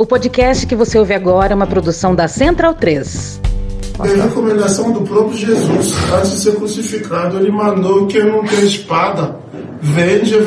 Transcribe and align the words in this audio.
O 0.00 0.06
podcast 0.06 0.64
que 0.64 0.76
você 0.76 0.96
ouve 0.96 1.12
agora 1.12 1.52
é 1.52 1.56
uma 1.56 1.66
produção 1.66 2.14
da 2.14 2.28
Central 2.28 2.72
3. 2.72 3.40
É 3.98 4.20
a 4.20 4.24
recomendação 4.26 4.92
do 4.92 5.00
próprio 5.00 5.36
Jesus. 5.36 5.92
Antes 6.14 6.30
de 6.30 6.38
ser 6.38 6.54
crucificado, 6.54 7.36
ele 7.36 7.50
mandou 7.50 8.06
que 8.06 8.18
eu 8.18 8.26
não 8.26 8.44
tenha 8.44 8.62
espada. 8.62 9.36
Vende 9.82 10.36
a 10.36 10.38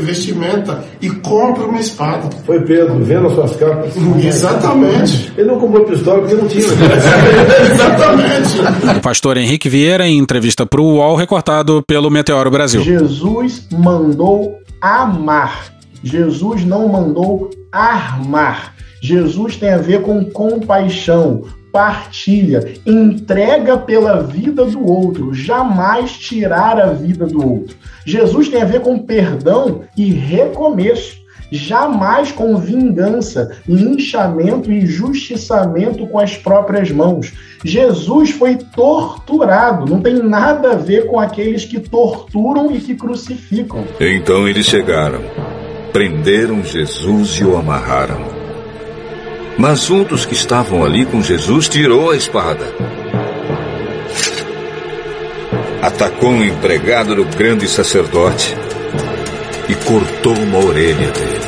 vestimenta 0.00 0.84
e 1.00 1.08
compra 1.08 1.66
uma 1.66 1.78
espada. 1.78 2.28
Foi 2.44 2.62
Pedro, 2.62 2.98
vendo 2.98 3.28
as 3.28 3.34
suas 3.34 3.54
capas. 3.54 3.92
Exatamente. 4.24 5.32
Ele 5.36 5.46
não 5.46 5.60
comprou 5.60 5.84
pistola 5.84 6.18
porque 6.22 6.34
não 6.34 6.48
tinha. 6.48 6.64
Exatamente. 7.70 8.98
O 8.98 9.00
pastor 9.00 9.36
Henrique 9.36 9.68
Vieira 9.68 10.04
em 10.04 10.18
entrevista 10.18 10.66
para 10.66 10.80
o 10.80 10.96
UOL, 10.96 11.14
recortado 11.14 11.80
pelo 11.86 12.10
Meteoro 12.10 12.50
Brasil. 12.50 12.82
Jesus 12.82 13.68
mandou 13.70 14.58
amar. 14.80 15.73
Jesus 16.04 16.64
não 16.64 16.86
mandou 16.88 17.50
armar. 17.72 18.74
Jesus 19.02 19.56
tem 19.56 19.70
a 19.70 19.78
ver 19.78 20.02
com 20.02 20.24
compaixão, 20.24 21.44
partilha, 21.72 22.74
entrega 22.86 23.76
pela 23.76 24.22
vida 24.22 24.64
do 24.64 24.86
outro, 24.86 25.34
jamais 25.34 26.12
tirar 26.12 26.78
a 26.78 26.92
vida 26.92 27.26
do 27.26 27.44
outro. 27.44 27.76
Jesus 28.06 28.48
tem 28.48 28.62
a 28.62 28.66
ver 28.66 28.80
com 28.80 28.98
perdão 28.98 29.82
e 29.96 30.12
recomeço, 30.12 31.16
jamais 31.50 32.30
com 32.32 32.56
vingança, 32.56 33.56
linchamento 33.66 34.70
e 34.70 34.86
justiçamento 34.86 36.06
com 36.06 36.18
as 36.18 36.36
próprias 36.36 36.90
mãos. 36.90 37.32
Jesus 37.64 38.30
foi 38.30 38.56
torturado, 38.56 39.86
não 39.86 40.00
tem 40.00 40.14
nada 40.14 40.72
a 40.72 40.76
ver 40.76 41.06
com 41.06 41.18
aqueles 41.18 41.64
que 41.64 41.80
torturam 41.80 42.74
e 42.74 42.78
que 42.78 42.94
crucificam. 42.94 43.84
Então 43.98 44.46
eles 44.46 44.66
chegaram, 44.66 45.20
prenderam 45.94 46.64
Jesus 46.64 47.36
e 47.36 47.44
o 47.44 47.56
amarraram. 47.56 48.26
Mas 49.56 49.88
um 49.90 50.02
dos 50.02 50.26
que 50.26 50.34
estavam 50.34 50.84
ali 50.84 51.06
com 51.06 51.22
Jesus 51.22 51.68
tirou 51.68 52.10
a 52.10 52.16
espada. 52.16 52.66
Atacou 55.80 56.30
um 56.30 56.42
empregado 56.42 57.14
do 57.14 57.24
grande 57.24 57.68
sacerdote 57.68 58.56
e 59.68 59.74
cortou 59.86 60.36
uma 60.36 60.58
orelha 60.58 61.12
dele. 61.12 61.40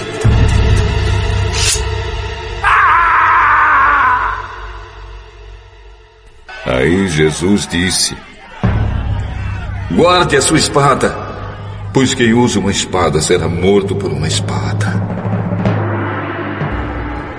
Aí 6.64 7.08
Jesus 7.08 7.66
disse: 7.66 8.16
Guarde 9.90 10.36
a 10.36 10.42
sua 10.42 10.58
espada, 10.58 11.25
pois 11.96 12.12
quem 12.12 12.34
usa 12.34 12.58
uma 12.60 12.70
espada 12.70 13.22
será 13.22 13.48
morto 13.48 13.96
por 13.96 14.12
uma 14.12 14.28
espada. 14.28 15.05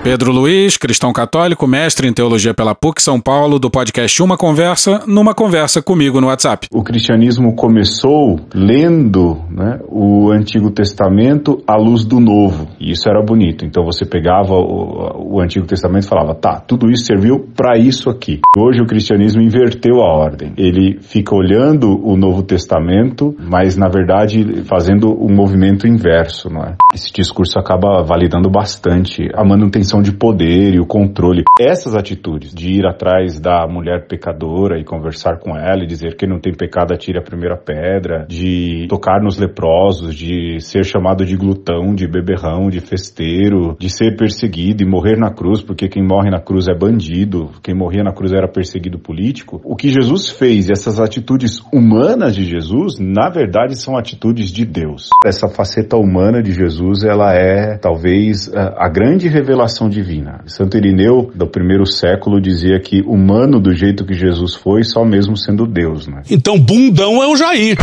Pedro 0.08 0.32
Luiz, 0.32 0.78
cristão 0.78 1.12
católico, 1.12 1.66
mestre 1.66 2.08
em 2.08 2.14
teologia 2.14 2.54
pela 2.54 2.74
PUC 2.74 3.02
São 3.02 3.20
Paulo, 3.20 3.58
do 3.58 3.70
podcast 3.70 4.22
Uma 4.22 4.38
Conversa, 4.38 5.02
numa 5.06 5.34
conversa 5.34 5.82
comigo 5.82 6.18
no 6.18 6.28
WhatsApp. 6.28 6.66
O 6.72 6.82
cristianismo 6.82 7.54
começou 7.54 8.40
lendo 8.54 9.36
né, 9.50 9.80
o 9.86 10.32
Antigo 10.32 10.70
Testamento 10.70 11.62
à 11.66 11.76
luz 11.76 12.06
do 12.06 12.20
Novo, 12.20 12.68
e 12.80 12.92
isso 12.92 13.06
era 13.06 13.22
bonito. 13.22 13.66
Então 13.66 13.84
você 13.84 14.06
pegava 14.06 14.54
o, 14.54 15.34
o 15.34 15.42
Antigo 15.42 15.66
Testamento 15.66 16.04
e 16.04 16.08
falava, 16.08 16.34
tá, 16.34 16.58
tudo 16.58 16.90
isso 16.90 17.04
serviu 17.04 17.46
para 17.54 17.76
isso 17.76 18.08
aqui. 18.08 18.40
Hoje 18.56 18.80
o 18.80 18.86
cristianismo 18.86 19.42
inverteu 19.42 20.00
a 20.00 20.10
ordem. 20.10 20.54
Ele 20.56 21.00
fica 21.02 21.36
olhando 21.36 22.02
o 22.02 22.16
Novo 22.16 22.42
Testamento, 22.42 23.36
mas 23.38 23.76
na 23.76 23.88
verdade 23.88 24.62
fazendo 24.64 25.10
um 25.22 25.28
movimento 25.28 25.86
inverso, 25.86 26.48
não 26.48 26.62
é? 26.62 26.76
Esse 26.94 27.12
discurso 27.12 27.58
acaba 27.58 28.02
validando 28.02 28.48
bastante 28.48 29.28
a 29.34 29.44
manutenção 29.44 29.97
de 30.02 30.12
poder 30.12 30.74
e 30.74 30.80
o 30.80 30.86
controle. 30.86 31.44
Essas 31.58 31.94
atitudes 31.94 32.54
de 32.54 32.72
ir 32.72 32.86
atrás 32.86 33.38
da 33.38 33.66
mulher 33.68 34.06
pecadora 34.08 34.80
e 34.80 34.84
conversar 34.84 35.38
com 35.38 35.56
ela 35.56 35.84
e 35.84 35.86
dizer 35.86 36.16
que 36.16 36.26
não 36.26 36.40
tem 36.40 36.52
pecado 36.52 36.92
atire 36.92 37.18
a 37.18 37.22
primeira 37.22 37.56
pedra, 37.56 38.26
de 38.28 38.86
tocar 38.88 39.22
nos 39.22 39.38
leprosos, 39.38 40.14
de 40.14 40.60
ser 40.60 40.84
chamado 40.84 41.24
de 41.24 41.36
glutão, 41.36 41.94
de 41.94 42.06
beberrão, 42.06 42.68
de 42.68 42.80
festeiro, 42.80 43.76
de 43.78 43.88
ser 43.90 44.16
perseguido 44.16 44.82
e 44.82 44.86
morrer 44.86 45.16
na 45.16 45.30
cruz, 45.30 45.62
porque 45.62 45.88
quem 45.88 46.02
morre 46.02 46.30
na 46.30 46.40
cruz 46.40 46.66
é 46.68 46.74
bandido, 46.74 47.50
quem 47.62 47.74
morria 47.74 48.02
na 48.02 48.12
cruz 48.12 48.32
era 48.32 48.48
perseguido 48.48 48.98
político. 48.98 49.60
O 49.64 49.76
que 49.76 49.88
Jesus 49.88 50.30
fez, 50.30 50.70
essas 50.70 50.98
atitudes 50.98 51.60
humanas 51.72 52.34
de 52.34 52.44
Jesus, 52.44 52.98
na 52.98 53.28
verdade 53.28 53.76
são 53.76 53.96
atitudes 53.96 54.50
de 54.50 54.64
Deus. 54.64 55.08
Essa 55.24 55.48
faceta 55.48 55.96
humana 55.96 56.42
de 56.42 56.52
Jesus, 56.52 57.04
ela 57.04 57.34
é 57.34 57.76
talvez 57.76 58.50
a 58.54 58.88
grande 58.88 59.28
revelação 59.28 59.77
divina. 59.86 60.40
Santo 60.46 60.78
Irineu, 60.78 61.30
do 61.34 61.46
primeiro 61.46 61.84
século, 61.84 62.40
dizia 62.40 62.80
que 62.80 63.02
humano 63.02 63.60
do 63.60 63.74
jeito 63.74 64.06
que 64.06 64.14
Jesus 64.14 64.54
foi, 64.54 64.82
só 64.82 65.04
mesmo 65.04 65.36
sendo 65.36 65.66
Deus, 65.66 66.06
né? 66.06 66.22
Então 66.30 66.58
bundão 66.58 67.22
é 67.22 67.26
o 67.26 67.36
Jair. 67.36 67.76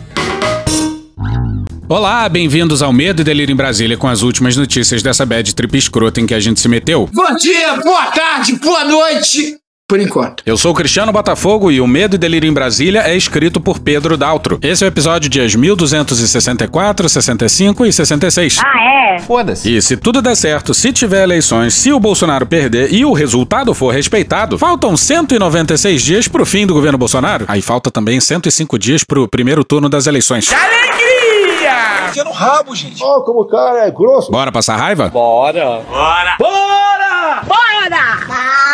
Olá, 1.89 2.29
bem-vindos 2.29 2.83
ao 2.83 2.93
Medo 2.93 3.21
e 3.21 3.25
Delírio 3.25 3.53
em 3.53 3.57
Brasília 3.57 3.97
com 3.97 4.09
as 4.09 4.23
últimas 4.23 4.57
notícias 4.57 5.03
dessa 5.03 5.25
bad 5.25 5.55
trip 5.55 5.79
escrota 5.79 6.21
em 6.21 6.27
que 6.27 6.35
a 6.35 6.41
gente 6.41 6.59
se 6.59 6.69
meteu. 6.69 7.09
Bom 7.13 7.37
dia, 7.37 7.77
boa 7.77 8.07
tarde, 8.07 8.59
boa 8.59 8.85
noite 8.85 9.64
por 9.87 10.01
enquanto. 10.01 10.43
Eu 10.47 10.57
sou 10.57 10.73
o 10.73 10.75
Cristiano 10.75 11.13
Botafogo 11.13 11.71
e 11.71 11.81
o 11.81 11.87
Medo 11.87 12.17
e 12.17 12.19
Delírio 12.19 12.49
em 12.49 12.53
Brasília 12.53 13.03
é 13.03 13.15
escrito 13.15 13.61
por 13.61 13.79
Pedro 13.79 14.17
Daltro. 14.17 14.59
Esse 14.63 14.83
é 14.83 14.87
o 14.87 14.89
episódio 14.89 15.29
dias 15.29 15.55
1264, 15.55 17.09
65 17.09 17.85
e 17.85 17.93
66. 17.93 18.59
Ah, 18.65 19.15
é? 19.15 19.19
Foda-se. 19.19 19.77
E 19.77 19.83
se 19.83 19.97
tudo 19.97 20.23
der 20.23 20.37
certo, 20.37 20.73
se 20.73 20.93
tiver 20.93 21.23
eleições, 21.23 21.75
se 21.75 21.93
o 21.93 22.01
Bolsonaro 22.01 22.47
perder 22.47 22.93
e 22.93 23.05
o 23.05 23.13
resultado 23.13 23.75
for 23.75 23.93
respeitado, 23.93 24.59
faltam 24.59 24.97
196 24.97 26.03
dias 26.03 26.29
pro 26.29 26.47
fim 26.47 26.67
do 26.67 26.73
governo 26.73 26.97
Bolsonaro. 26.97 27.45
Aí 27.47 27.61
falta 27.61 27.91
também 27.91 28.21
105 28.21 28.79
dias 28.79 29.05
pro 29.05 29.29
primeiro 29.29 29.63
turno 29.65 29.89
das 29.89 30.07
eleições. 30.07 30.51
Alegria! 30.51 32.11
Tinha 32.13 32.25
no 32.25 32.33
rabo, 32.33 32.75
gente. 32.75 33.03
Ó, 33.03 33.19
oh, 33.19 33.23
como 33.23 33.43
o 33.43 33.47
cara 33.47 33.87
é 33.87 33.91
grosso. 33.91 34.31
Bora 34.31 34.51
passar 34.51 34.77
raiva? 34.77 35.09
Bora. 35.09 35.83
Bora. 35.89 36.37
Bora! 36.39 37.43
Bora! 37.47 38.74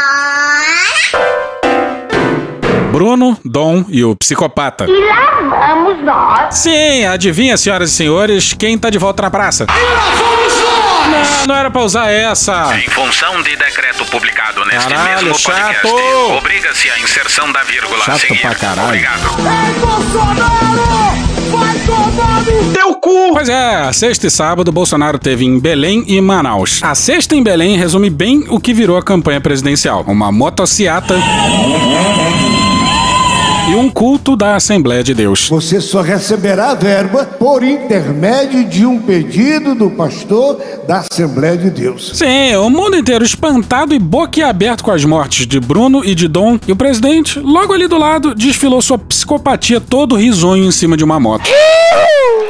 Bruno, 2.90 3.36
Dom 3.44 3.84
e 3.88 4.04
o 4.04 4.16
psicopata. 4.16 4.86
E 4.88 4.92
lá 4.92 5.40
vamos 5.74 6.04
nós. 6.04 6.54
Sim, 6.56 7.04
adivinha, 7.06 7.56
senhoras 7.56 7.90
e 7.90 7.94
senhores, 7.94 8.52
quem 8.52 8.76
tá 8.76 8.90
de 8.90 8.98
volta 8.98 9.22
na 9.22 9.30
praça? 9.30 9.66
E 9.68 9.94
lá 9.94 10.10
vamos 10.16 10.52
nós! 10.54 10.70
Não, 11.40 11.46
não 11.48 11.54
era 11.56 11.70
pra 11.70 11.82
usar 11.82 12.10
essa. 12.10 12.76
Em 12.76 12.88
função 12.90 13.42
de 13.42 13.56
decreto 13.56 14.04
publicado 14.06 14.64
neste 14.66 14.88
Caralho, 14.92 15.24
mesmo 15.26 15.38
chato. 15.38 15.56
podcast, 15.88 16.36
obriga-se 16.38 16.90
a 16.90 16.98
inserção 17.00 17.50
da 17.52 17.62
vírgula 17.62 18.04
Chato 18.04 18.18
seguir. 18.20 18.40
pra 18.40 18.54
caralho. 18.54 18.88
Obrigado. 18.88 19.20
Ei, 19.38 19.80
Bolsonaro! 19.80 21.20
Vai 21.50 21.74
tomar 21.86 22.42
no 22.42 22.72
teu 22.72 22.94
cu! 22.94 23.32
Pois 23.32 23.48
é, 23.48 23.92
sexta 23.92 24.26
e 24.26 24.30
sábado, 24.30 24.70
Bolsonaro 24.70 25.18
teve 25.18 25.44
em 25.44 25.58
Belém 25.58 26.04
e 26.06 26.20
Manaus. 26.20 26.80
A 26.82 26.94
sexta 26.94 27.34
em 27.34 27.42
Belém 27.42 27.76
resume 27.76 28.08
bem 28.10 28.44
o 28.48 28.60
que 28.60 28.72
virou 28.74 28.96
a 28.96 29.02
campanha 29.02 29.40
presidencial. 29.40 30.04
Uma 30.06 30.30
motociata 30.30 31.14
e 33.70 33.74
um 33.76 33.88
culto 33.88 34.34
da 34.34 34.56
Assembleia 34.56 35.02
de 35.02 35.14
Deus. 35.14 35.48
Você 35.48 35.80
só 35.80 36.00
receberá 36.00 36.70
a 36.70 36.74
verba 36.74 37.24
por 37.24 37.62
intermédio 37.62 38.64
de 38.64 38.84
um 38.84 39.00
pedido 39.00 39.76
do 39.76 39.88
pastor 39.90 40.60
da 40.88 40.98
Assembleia 40.98 41.56
de 41.56 41.70
Deus. 41.70 42.10
Sim, 42.14 42.56
o 42.56 42.68
mundo 42.68 42.96
inteiro 42.96 43.24
espantado 43.24 43.94
e 43.94 43.98
boquiaberto 44.00 44.82
com 44.82 44.90
as 44.90 45.04
mortes 45.04 45.46
de 45.46 45.60
Bruno 45.60 46.04
e 46.04 46.16
de 46.16 46.26
Dom. 46.26 46.58
E 46.66 46.72
o 46.72 46.76
presidente, 46.76 47.38
logo 47.38 47.72
ali 47.72 47.86
do 47.86 47.96
lado, 47.96 48.34
desfilou 48.34 48.82
sua 48.82 48.98
psicopatia 48.98 49.80
todo 49.80 50.16
risonho 50.16 50.64
em 50.64 50.72
cima 50.72 50.96
de 50.96 51.04
uma 51.04 51.20
moto. 51.20 51.48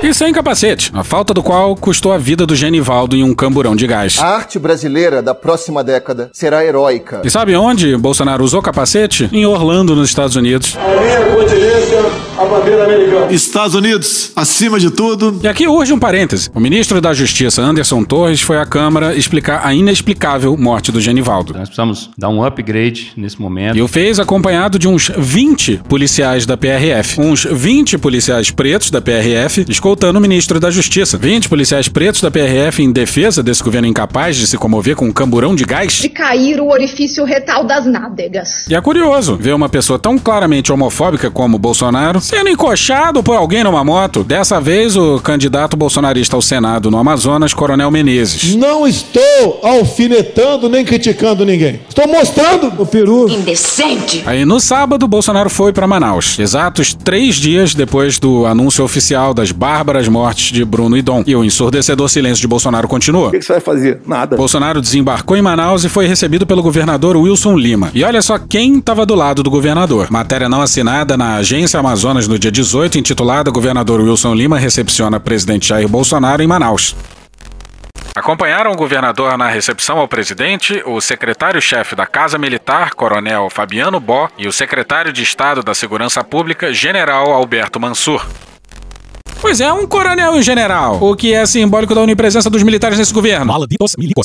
E 0.02 0.14
sem 0.14 0.32
capacete, 0.32 0.90
a 0.94 1.04
falta 1.04 1.34
do 1.34 1.42
qual 1.42 1.76
custou 1.76 2.10
a 2.10 2.16
vida 2.16 2.46
do 2.46 2.56
Genivaldo 2.56 3.14
em 3.14 3.22
um 3.22 3.34
camburão 3.34 3.76
de 3.76 3.86
gás. 3.86 4.18
A 4.18 4.28
arte 4.28 4.58
brasileira 4.58 5.20
da 5.20 5.34
próxima 5.34 5.84
década 5.84 6.30
será 6.32 6.64
heróica. 6.64 7.20
E 7.22 7.28
sabe 7.28 7.54
onde 7.54 7.94
Bolsonaro 7.98 8.42
usou 8.42 8.62
capacete? 8.62 9.28
Em 9.30 9.44
Orlando, 9.44 9.94
nos 9.94 10.08
Estados 10.08 10.36
Unidos. 10.36 10.74
Minha 11.10 11.26
continência, 11.34 11.98
a 12.38 12.44
bandeira 12.44 12.84
americana. 12.84 13.32
Estados 13.32 13.74
Unidos, 13.74 14.30
acima 14.36 14.78
de 14.78 14.92
tudo. 14.92 15.40
E 15.42 15.48
aqui 15.48 15.66
urge 15.66 15.92
um 15.92 15.98
parêntese. 15.98 16.48
O 16.54 16.60
ministro 16.60 17.00
da 17.00 17.12
Justiça, 17.12 17.60
Anderson 17.60 18.04
Torres, 18.04 18.40
foi 18.40 18.58
à 18.58 18.64
Câmara 18.64 19.12
explicar 19.16 19.66
a 19.66 19.74
inexplicável 19.74 20.56
morte 20.56 20.92
do 20.92 21.00
Genivaldo. 21.00 21.52
Nós 21.52 21.68
precisamos 21.68 22.10
dar 22.16 22.28
um 22.28 22.44
upgrade 22.44 23.12
nesse 23.16 23.40
momento. 23.40 23.76
E 23.76 23.82
o 23.82 23.88
fez 23.88 24.20
acompanhado 24.20 24.78
de 24.78 24.86
uns 24.86 25.10
20 25.18 25.80
policiais 25.88 26.46
da 26.46 26.56
PRF. 26.56 27.20
Uns 27.20 27.44
20 27.44 27.98
policiais 27.98 28.52
pretos 28.52 28.92
da 28.92 29.00
PRF 29.00 29.64
escoltando 29.68 30.20
o 30.20 30.22
ministro 30.22 30.60
da 30.60 30.70
Justiça. 30.70 31.18
20 31.18 31.48
policiais 31.48 31.88
pretos 31.88 32.20
da 32.20 32.30
PRF 32.30 32.84
em 32.84 32.92
defesa 32.92 33.42
desse 33.42 33.64
governo 33.64 33.88
incapaz 33.88 34.36
de 34.36 34.46
se 34.46 34.56
comover 34.56 34.94
com 34.94 35.06
um 35.06 35.12
camburão 35.12 35.56
de 35.56 35.64
gás. 35.64 35.94
De 35.94 36.08
cair 36.08 36.60
o 36.60 36.68
orifício 36.68 37.24
retal 37.24 37.64
das 37.64 37.84
nádegas. 37.84 38.68
E 38.68 38.76
é 38.76 38.80
curioso 38.80 39.36
ver 39.36 39.56
uma 39.56 39.68
pessoa 39.68 39.98
tão 39.98 40.16
claramente 40.16 40.72
homofóbica 40.72 40.99
como 41.32 41.58
Bolsonaro 41.58 42.20
sendo 42.20 42.50
encoxado 42.50 43.22
por 43.22 43.34
alguém 43.34 43.64
numa 43.64 43.82
moto. 43.82 44.22
Dessa 44.22 44.60
vez, 44.60 44.96
o 44.96 45.18
candidato 45.18 45.74
bolsonarista 45.74 46.36
ao 46.36 46.42
Senado 46.42 46.90
no 46.90 46.98
Amazonas, 46.98 47.54
Coronel 47.54 47.90
Menezes. 47.90 48.54
Não 48.54 48.86
estou 48.86 49.60
alfinetando 49.62 50.68
nem 50.68 50.84
criticando 50.84 51.42
ninguém. 51.46 51.80
Estou 51.88 52.06
mostrando 52.06 52.70
o 52.76 52.84
peru. 52.84 53.30
Indecente. 53.30 54.22
Aí 54.26 54.44
no 54.44 54.60
sábado, 54.60 55.08
Bolsonaro 55.08 55.48
foi 55.48 55.72
para 55.72 55.86
Manaus, 55.86 56.38
exatos 56.38 56.92
três 56.92 57.36
dias 57.36 57.74
depois 57.74 58.18
do 58.18 58.44
anúncio 58.44 58.84
oficial 58.84 59.32
das 59.32 59.52
bárbaras 59.52 60.06
mortes 60.06 60.52
de 60.52 60.62
Bruno 60.66 60.98
e 60.98 61.02
Dom. 61.02 61.24
E 61.26 61.34
o 61.34 61.42
ensurdecedor 61.42 62.10
silêncio 62.10 62.42
de 62.42 62.46
Bolsonaro 62.46 62.86
continua. 62.86 63.28
O 63.28 63.30
que 63.30 63.40
você 63.40 63.54
vai 63.54 63.60
fazer? 63.62 64.02
Nada. 64.06 64.36
Bolsonaro 64.36 64.82
desembarcou 64.82 65.34
em 65.34 65.40
Manaus 65.40 65.82
e 65.82 65.88
foi 65.88 66.06
recebido 66.06 66.46
pelo 66.46 66.62
governador 66.62 67.16
Wilson 67.16 67.56
Lima. 67.56 67.90
E 67.94 68.04
olha 68.04 68.20
só 68.20 68.38
quem 68.38 68.78
estava 68.78 69.06
do 69.06 69.14
lado 69.14 69.42
do 69.42 69.50
governador. 69.50 70.08
Matéria 70.10 70.46
não 70.46 70.60
assinada 70.60 70.79
na 70.82 71.36
Agência 71.36 71.78
Amazonas 71.80 72.26
no 72.26 72.38
dia 72.38 72.50
18, 72.50 72.98
intitulada 72.98 73.50
Governador 73.50 74.00
Wilson 74.00 74.34
Lima 74.34 74.58
recepciona 74.58 75.20
presidente 75.20 75.68
Jair 75.68 75.88
Bolsonaro 75.88 76.42
em 76.42 76.46
Manaus. 76.46 76.96
Acompanharam 78.14 78.72
o 78.72 78.76
governador 78.76 79.36
na 79.38 79.48
recepção 79.48 79.98
ao 79.98 80.08
presidente, 80.08 80.82
o 80.84 81.00
secretário-chefe 81.00 81.94
da 81.94 82.06
Casa 82.06 82.36
Militar, 82.38 82.94
Coronel 82.94 83.48
Fabiano 83.48 84.00
Bó, 84.00 84.28
e 84.36 84.48
o 84.48 84.52
secretário 84.52 85.12
de 85.12 85.22
Estado 85.22 85.62
da 85.62 85.74
Segurança 85.74 86.22
Pública, 86.24 86.72
General 86.72 87.32
Alberto 87.32 87.78
Mansur. 87.78 88.26
Pois 89.40 89.60
é, 89.60 89.72
um 89.72 89.86
coronel 89.86 90.36
e 90.36 90.38
um 90.38 90.42
general, 90.42 90.98
o 91.00 91.16
que 91.16 91.32
é 91.32 91.46
simbólico 91.46 91.94
da 91.94 92.02
onipresença 92.02 92.50
dos 92.50 92.62
militares 92.62 92.98
nesse 92.98 93.14
governo. 93.14 93.54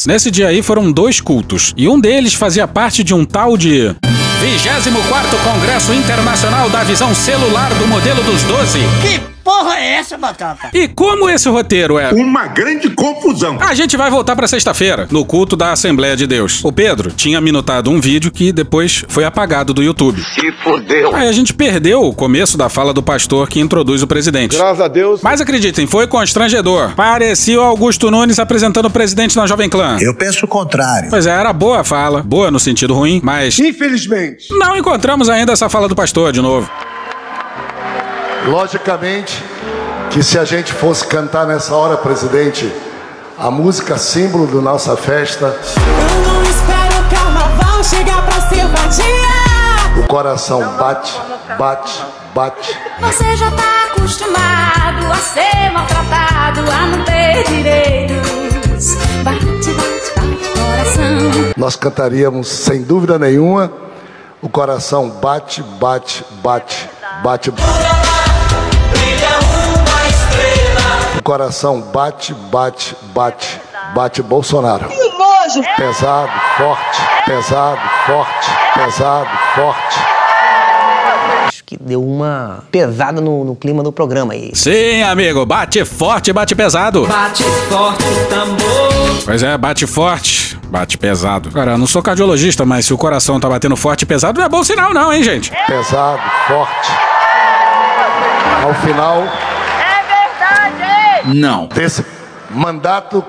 Nesse 0.06 0.30
dia 0.30 0.50
aí 0.50 0.62
foram 0.62 0.92
dois 0.92 1.22
cultos, 1.22 1.74
e 1.78 1.88
um 1.88 2.00
deles 2.00 2.34
fazia 2.34 2.68
parte 2.68 3.04
de 3.04 3.14
um 3.14 3.24
tal 3.24 3.56
de 3.56 3.96
24º 4.42 5.38
Congresso 5.44 5.94
Internacional 5.94 6.70
da 6.70 6.84
Visão 6.84 7.14
Celular 7.14 7.74
do 7.76 7.88
Modelo 7.88 8.22
dos 8.24 8.44
12. 8.44 8.80
Que 9.02 9.35
porra 9.46 9.78
é 9.78 9.94
essa, 9.94 10.18
Batata? 10.18 10.72
E 10.74 10.88
como 10.88 11.30
esse 11.30 11.48
roteiro 11.48 12.00
é 12.00 12.10
Uma 12.12 12.48
grande 12.48 12.90
confusão. 12.90 13.58
a 13.62 13.76
gente 13.76 13.96
vai 13.96 14.10
voltar 14.10 14.36
pra 14.36 14.48
sexta-feira, 14.48 15.08
no 15.12 15.24
culto 15.24 15.56
da 15.56 15.72
Assembleia 15.72 16.18
de 16.18 16.26
Deus. 16.26 16.66
O 16.66 16.72
Pedro 16.72 17.12
tinha 17.12 17.40
minutado 17.40 17.92
um 17.92 18.02
vídeo 18.02 18.32
que 18.32 18.52
depois 18.52 19.06
foi 19.08 19.24
apagado 19.24 19.72
do 19.74 19.84
YouTube. 19.84 20.20
Se 20.34 20.52
fodeu. 20.64 21.16
Aí 21.16 21.28
a 21.28 21.32
gente 21.32 21.54
perdeu 21.54 22.02
o 22.02 22.14
começo 22.14 22.58
da 22.58 22.68
fala 22.70 22.92
do 22.92 23.04
pastor 23.04 23.48
que 23.48 23.60
introduz 23.60 24.02
o 24.02 24.08
presidente. 24.08 24.58
Graças 24.58 24.82
a 24.82 24.88
Deus. 24.88 25.22
Mas 25.22 25.40
acreditem, 25.40 25.86
foi 25.86 26.08
constrangedor. 26.08 26.96
Parecia 26.96 27.60
o 27.62 27.64
Augusto 27.64 28.10
Nunes 28.10 28.40
apresentando 28.40 28.88
o 28.88 28.90
presidente 28.90 29.36
na 29.36 29.46
Jovem 29.46 29.70
Clã. 29.70 29.98
Eu 30.02 30.16
penso 30.16 30.46
o 30.46 30.48
contrário. 30.48 31.10
Pois 31.12 31.28
é, 31.28 31.30
era 31.30 31.54
boa 31.54 31.82
a 31.82 31.84
fala, 31.84 32.24
boa 32.24 32.50
no 32.50 32.60
sentido 32.60 32.96
ruim, 32.96 33.22
mas 33.24 33.60
Infelizmente. 33.60 34.48
não 34.52 34.76
encontramos 34.76 35.30
ainda 35.30 35.54
essa 35.54 35.70
fala 35.70 35.88
do 35.88 35.96
pastor 35.96 36.32
de 36.32 36.42
novo. 36.42 36.68
Logicamente 38.48 39.44
que 40.12 40.24
se 40.24 40.38
a 40.38 40.46
gente 40.46 40.72
fosse 40.72 41.06
cantar 41.06 41.46
nessa 41.46 41.76
hora, 41.76 41.98
presidente, 41.98 42.72
a 43.38 43.50
música 43.52 43.98
símbolo 43.98 44.48
da 44.48 44.62
nossa 44.62 44.96
festa, 44.96 45.46
Eu 45.48 46.34
não 46.34 46.42
espero 46.44 47.02
o 47.02 47.10
carnaval 47.10 47.84
chegar 47.84 48.24
pra 48.26 48.42
ser 48.48 48.66
vadia. 48.68 50.02
o 50.04 50.08
coração 50.08 50.62
bate, 50.78 51.20
bate, 51.58 52.04
bate. 52.34 52.80
Você 53.02 53.36
já 53.36 53.52
tá 53.52 53.86
acostumado 53.92 55.12
a 55.12 55.16
ser 55.16 55.72
maltratado, 55.74 56.62
a 56.72 56.86
não 56.86 57.04
ter 57.04 57.44
direitos. 57.50 58.96
Bate, 59.24 59.46
bate, 59.46 59.72
bate, 60.16 60.50
coração. 60.54 61.54
Nós 61.58 61.76
cantaríamos 61.76 62.48
sem 62.48 62.84
dúvida 62.84 63.18
nenhuma, 63.20 63.72
o 64.42 64.48
coração 64.48 65.10
bate, 65.10 65.62
bate, 65.80 66.24
bate, 66.42 66.90
bate. 67.24 67.50
O 67.50 67.54
coração 71.26 71.82
bate, 71.82 72.36
bate, 72.52 72.96
bate, 73.12 73.60
bate 73.96 74.22
Bolsonaro. 74.22 74.88
Que 74.88 74.96
nojo! 74.96 75.68
Pesado, 75.76 76.32
forte, 76.56 77.02
pesado, 77.26 77.82
forte, 78.06 78.48
pesado, 78.76 79.30
forte. 79.56 80.00
Acho 81.48 81.64
que 81.64 81.78
deu 81.78 82.04
uma 82.04 82.64
pesada 82.72 83.20
no, 83.20 83.44
no 83.44 83.56
clima 83.56 83.82
do 83.82 83.92
programa 83.92 84.34
aí. 84.34 84.52
Sim, 84.54 85.02
amigo, 85.02 85.44
bate 85.48 85.84
forte, 85.84 86.32
bate 86.32 86.54
pesado. 86.54 87.08
Bate 87.08 87.44
forte 87.44 88.04
o 88.04 88.26
tambor. 88.28 89.24
Pois 89.26 89.42
é, 89.42 89.58
bate 89.58 89.88
forte, 89.88 90.60
bate 90.70 90.96
pesado. 90.96 91.50
Cara, 91.50 91.72
eu 91.72 91.78
não 91.80 91.88
sou 91.88 92.04
cardiologista, 92.04 92.64
mas 92.64 92.86
se 92.86 92.94
o 92.94 93.00
coração 93.00 93.40
tá 93.40 93.50
batendo 93.50 93.76
forte 93.76 94.04
e 94.04 94.06
pesado, 94.06 94.38
não 94.38 94.46
é 94.46 94.50
bom 94.50 94.64
sinal 94.64 94.94
não, 94.94 95.12
hein, 95.12 95.24
gente? 95.24 95.52
Pesado, 95.66 96.22
forte. 96.48 96.92
Ao 98.64 98.74
final 98.76 99.24
Não. 101.34 101.68
desse 101.68 102.06
mandato 102.50 103.24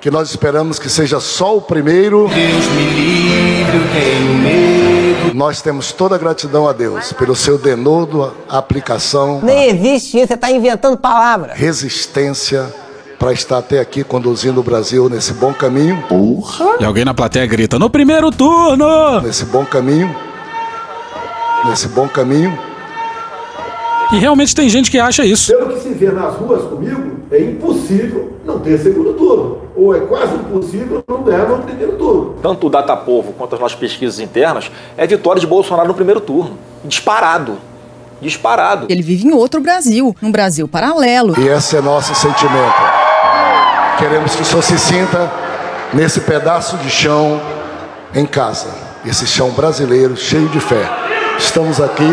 que 0.00 0.10
nós 0.10 0.30
esperamos 0.30 0.78
que 0.78 0.88
seja 0.88 1.20
só 1.20 1.56
o 1.56 1.60
primeiro. 1.60 2.28
Deus 2.28 2.66
me 2.68 2.84
livre, 2.90 3.76
eu 3.76 3.82
tenho 3.92 4.34
medo. 4.38 5.34
Nós 5.34 5.62
temos 5.62 5.92
toda 5.92 6.14
a 6.16 6.18
gratidão 6.18 6.68
a 6.68 6.72
Deus 6.72 7.12
pelo 7.12 7.34
seu 7.34 7.56
denodo, 7.56 8.32
aplicação, 8.48 9.40
Nem 9.42 9.68
existe 9.68 10.18
isso, 10.18 10.28
você 10.28 10.36
tá 10.36 10.50
inventando 10.50 10.96
palavras. 10.96 11.56
resistência 11.56 12.72
para 13.18 13.32
estar 13.32 13.58
até 13.58 13.78
aqui 13.78 14.02
conduzindo 14.02 14.58
o 14.60 14.62
Brasil 14.64 15.08
nesse 15.08 15.32
bom 15.32 15.54
caminho. 15.54 16.02
Porra! 16.08 16.76
E 16.80 16.84
alguém 16.84 17.04
na 17.04 17.14
plateia 17.14 17.46
grita: 17.46 17.78
no 17.78 17.88
primeiro 17.88 18.30
turno! 18.32 19.20
Nesse 19.22 19.44
bom 19.44 19.64
caminho. 19.64 20.14
Nesse 21.64 21.86
bom 21.88 22.08
caminho. 22.08 22.58
E 24.12 24.18
realmente 24.18 24.54
tem 24.54 24.68
gente 24.68 24.90
que 24.90 24.98
acha 24.98 25.24
isso. 25.24 25.50
Pelo 25.56 25.72
que 25.72 25.80
se 25.80 25.88
vê 25.94 26.10
nas 26.10 26.34
ruas 26.34 26.64
comigo, 26.64 27.16
é 27.30 27.40
impossível 27.40 28.34
não 28.44 28.58
ter 28.58 28.78
segundo 28.78 29.14
turno. 29.14 29.62
Ou 29.74 29.96
é 29.96 30.00
quase 30.00 30.34
impossível 30.34 31.02
não 31.08 31.22
ganhar 31.22 31.48
no 31.48 31.62
primeiro 31.62 31.92
turno. 31.92 32.34
Tanto 32.42 32.66
o 32.66 32.70
Datapovo 32.70 33.32
quanto 33.32 33.54
as 33.54 33.60
nossas 33.60 33.78
pesquisas 33.78 34.20
internas, 34.20 34.70
é 34.98 35.06
vitória 35.06 35.40
de 35.40 35.46
Bolsonaro 35.46 35.88
no 35.88 35.94
primeiro 35.94 36.20
turno. 36.20 36.58
Disparado. 36.84 37.56
Disparado. 38.20 38.86
Ele 38.90 39.02
vive 39.02 39.26
em 39.26 39.32
outro 39.32 39.62
Brasil, 39.62 40.14
num 40.20 40.30
Brasil 40.30 40.68
paralelo. 40.68 41.34
E 41.40 41.48
esse 41.48 41.74
é 41.76 41.80
nosso 41.80 42.14
sentimento. 42.14 42.82
Queremos 43.98 44.36
que 44.36 44.42
o 44.42 44.44
senhor 44.44 44.62
se 44.62 44.78
sinta 44.78 45.32
nesse 45.94 46.20
pedaço 46.20 46.76
de 46.76 46.90
chão 46.90 47.40
em 48.14 48.26
casa. 48.26 48.68
Esse 49.06 49.26
chão 49.26 49.50
brasileiro 49.52 50.18
cheio 50.18 50.48
de 50.50 50.60
fé. 50.60 50.86
Estamos 51.38 51.80
aqui 51.80 52.12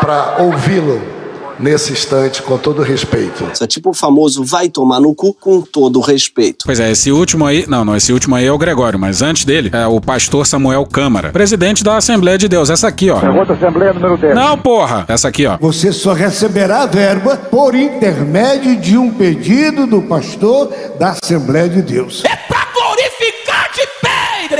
para 0.00 0.36
ouvi-lo 0.38 1.15
nesse 1.58 1.92
instante 1.92 2.42
com 2.42 2.58
todo 2.58 2.82
respeito. 2.82 3.44
Isso 3.52 3.64
é 3.64 3.66
tipo 3.66 3.90
o 3.90 3.94
famoso 3.94 4.44
vai 4.44 4.68
tomar 4.68 5.00
no 5.00 5.14
cu 5.14 5.34
com 5.34 5.60
todo 5.60 5.98
o 5.98 6.02
respeito. 6.02 6.64
Pois 6.66 6.80
é, 6.80 6.90
esse 6.90 7.10
último 7.10 7.46
aí. 7.46 7.64
Não, 7.66 7.84
não, 7.84 7.96
esse 7.96 8.12
último 8.12 8.34
aí 8.34 8.46
é 8.46 8.52
o 8.52 8.58
Gregório, 8.58 8.98
mas 8.98 9.22
antes 9.22 9.44
dele 9.44 9.70
é 9.72 9.86
o 9.86 10.00
pastor 10.00 10.46
Samuel 10.46 10.86
Câmara, 10.86 11.30
presidente 11.30 11.82
da 11.82 11.96
Assembleia 11.96 12.38
de 12.38 12.48
Deus. 12.48 12.70
Essa 12.70 12.88
aqui, 12.88 13.10
ó. 13.10 13.16
Outra 13.36 13.54
Assembleia 13.54 13.92
número 13.92 14.16
10. 14.16 14.34
Não, 14.34 14.58
porra! 14.58 15.04
Essa 15.08 15.28
aqui, 15.28 15.46
ó. 15.46 15.56
Você 15.58 15.92
só 15.92 16.12
receberá 16.12 16.82
a 16.82 16.86
verba 16.86 17.36
por 17.36 17.74
intermédio 17.74 18.76
de 18.76 18.96
um 18.96 19.10
pedido 19.10 19.86
do 19.86 20.02
pastor 20.02 20.72
da 20.98 21.16
Assembleia 21.22 21.68
de 21.68 21.82
Deus. 21.82 22.22
Pé, 22.22 22.55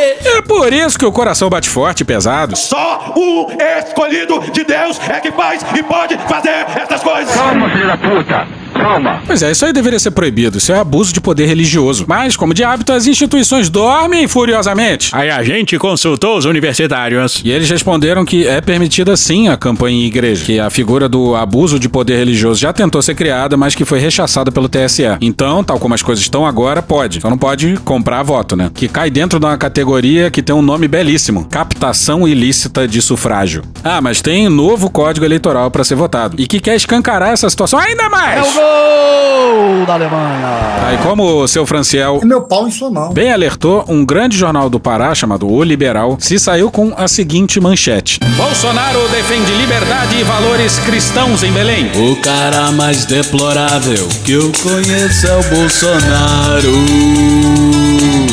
igreja. 0.01 0.39
É 0.39 0.43
por 0.43 0.73
isso 0.73 0.99
que 0.99 1.05
o 1.05 1.13
coração 1.13 1.49
bate 1.49 1.69
forte 1.69 2.01
e 2.01 2.05
pesado. 2.05 2.57
Só 2.57 3.13
o 3.17 3.49
escolhido 3.81 4.41
de 4.53 4.65
Deus 4.65 5.01
é 5.09 5.21
que 5.21 5.33
faz 5.33 5.65
e 5.77 5.83
pode 5.83 6.17
fazer 6.29 6.67
essas 6.77 7.03
coisas. 7.03 7.35
Calma, 7.35 7.71
filho 7.71 7.87
da 7.87 7.97
puta. 7.97 8.47
Calma. 8.87 9.21
Pois 9.27 9.43
é, 9.43 9.51
isso 9.51 9.67
aí 9.67 9.73
deveria 9.73 9.99
ser 9.99 10.13
proibido. 10.13 10.59
Isso 10.59 10.73
é 10.73 10.79
abuso 10.79 11.13
de 11.13 11.21
poder 11.21 11.47
religioso. 11.47 12.05
Mas, 12.07 12.37
como 12.37 12.55
de 12.55 12.63
hábito, 12.63 12.93
as 12.93 13.05
instituições 13.09 13.69
dormem 13.69 14.29
furiosamente. 14.29 15.11
Aí 15.13 15.29
a 15.29 15.43
gente 15.43 15.77
consultou 15.77 16.39
os 16.39 16.45
universitários. 16.45 17.43
E 17.45 17.51
eles 17.51 17.69
responderam 17.69 18.25
que 18.25 18.47
é 18.47 18.61
permitida 18.61 19.17
sim 19.17 19.49
a 19.49 19.57
campanha 19.57 19.97
em 19.97 20.07
igreja. 20.07 20.45
Que 20.45 20.61
a 20.61 20.71
figura 20.71 21.09
do 21.09 21.35
abuso 21.35 21.81
de 21.81 21.89
poder 21.89 22.19
religioso 22.19 22.61
já 22.61 22.73
tentou 22.73 23.03
ser 23.03 23.17
criada, 23.17 23.57
mas 23.57 23.75
que 23.75 23.85
foi 23.85 23.99
rechaçada 23.99 24.53
pelo 24.53 24.69
TSE. 24.69 25.03
Então, 25.21 25.65
tal 25.65 25.81
como 25.81 25.95
as 25.95 26.03
coisas 26.03 26.23
estão 26.23 26.47
agora, 26.47 26.81
pode. 26.81 27.21
Só 27.21 27.29
não 27.29 27.39
pode 27.39 27.77
comprar 27.85 28.23
voto, 28.23 28.55
né? 28.55 28.71
Que 28.73 28.87
cai 28.87 29.11
dentro 29.11 29.41
de 29.41 29.47
uma 29.47 29.59
categoria 29.59 30.31
que 30.31 30.43
tem 30.43 30.55
um 30.55 30.63
nome 30.63 30.87
belíssimo: 30.87 31.45
captação 31.51 32.29
ilícita 32.29 32.87
de 32.87 33.03
sufrágio. 33.03 33.63
Ah, 33.83 34.01
mas 34.01 34.23
tem 34.23 34.49
novo 34.49 34.89
código 34.89 35.27
eleitoral 35.27 35.73
para 35.73 35.83
ser 35.83 35.97
votado. 35.97 36.37
E 36.39 36.47
que 36.47 36.61
quer 36.61 36.77
escancarar 36.77 37.31
essa 37.31 37.51
situação 37.51 37.81
ainda 37.81 38.09
mais. 38.09 38.39
É 38.39 38.43
o 38.43 38.76
gol! 38.77 39.87
Da 39.87 39.95
Alemanha. 39.95 40.87
Aí, 40.87 40.99
como 40.99 41.43
o 41.43 41.49
seu 41.49 41.65
Franciel 41.65 42.21
Meu 42.25 42.43
pau 42.43 42.67
em 42.67 42.71
sua 42.71 42.91
mão. 42.91 43.13
bem 43.13 43.33
alertou, 43.33 43.85
um 43.89 44.05
grande 44.05 44.37
jornal 44.37 44.69
do 44.69 44.81
Pará, 44.81 45.15
chamado 45.15 45.49
O 45.49 45.63
Liberal, 45.63 46.17
se 46.19 46.39
saiu 46.39 46.71
com 46.71 46.93
a 46.97 47.07
seguinte 47.09 47.61
manchete: 47.61 48.19
Bolsonaro 48.37 49.09
defende 49.09 49.53
liberdade 49.53 50.17
e 50.19 50.25
valores 50.25 50.79
cristãos 50.81 51.43
em 51.43 51.53
Belém. 51.53 51.91
O 51.95 52.17
cara 52.21 52.73
mais 52.73 53.05
deplorável 53.05 54.09
que 54.25 54.33
eu 54.33 54.53
conheço 54.63 55.27
é 55.27 55.37
o 55.37 55.43
Bolsonaro. 55.45 56.73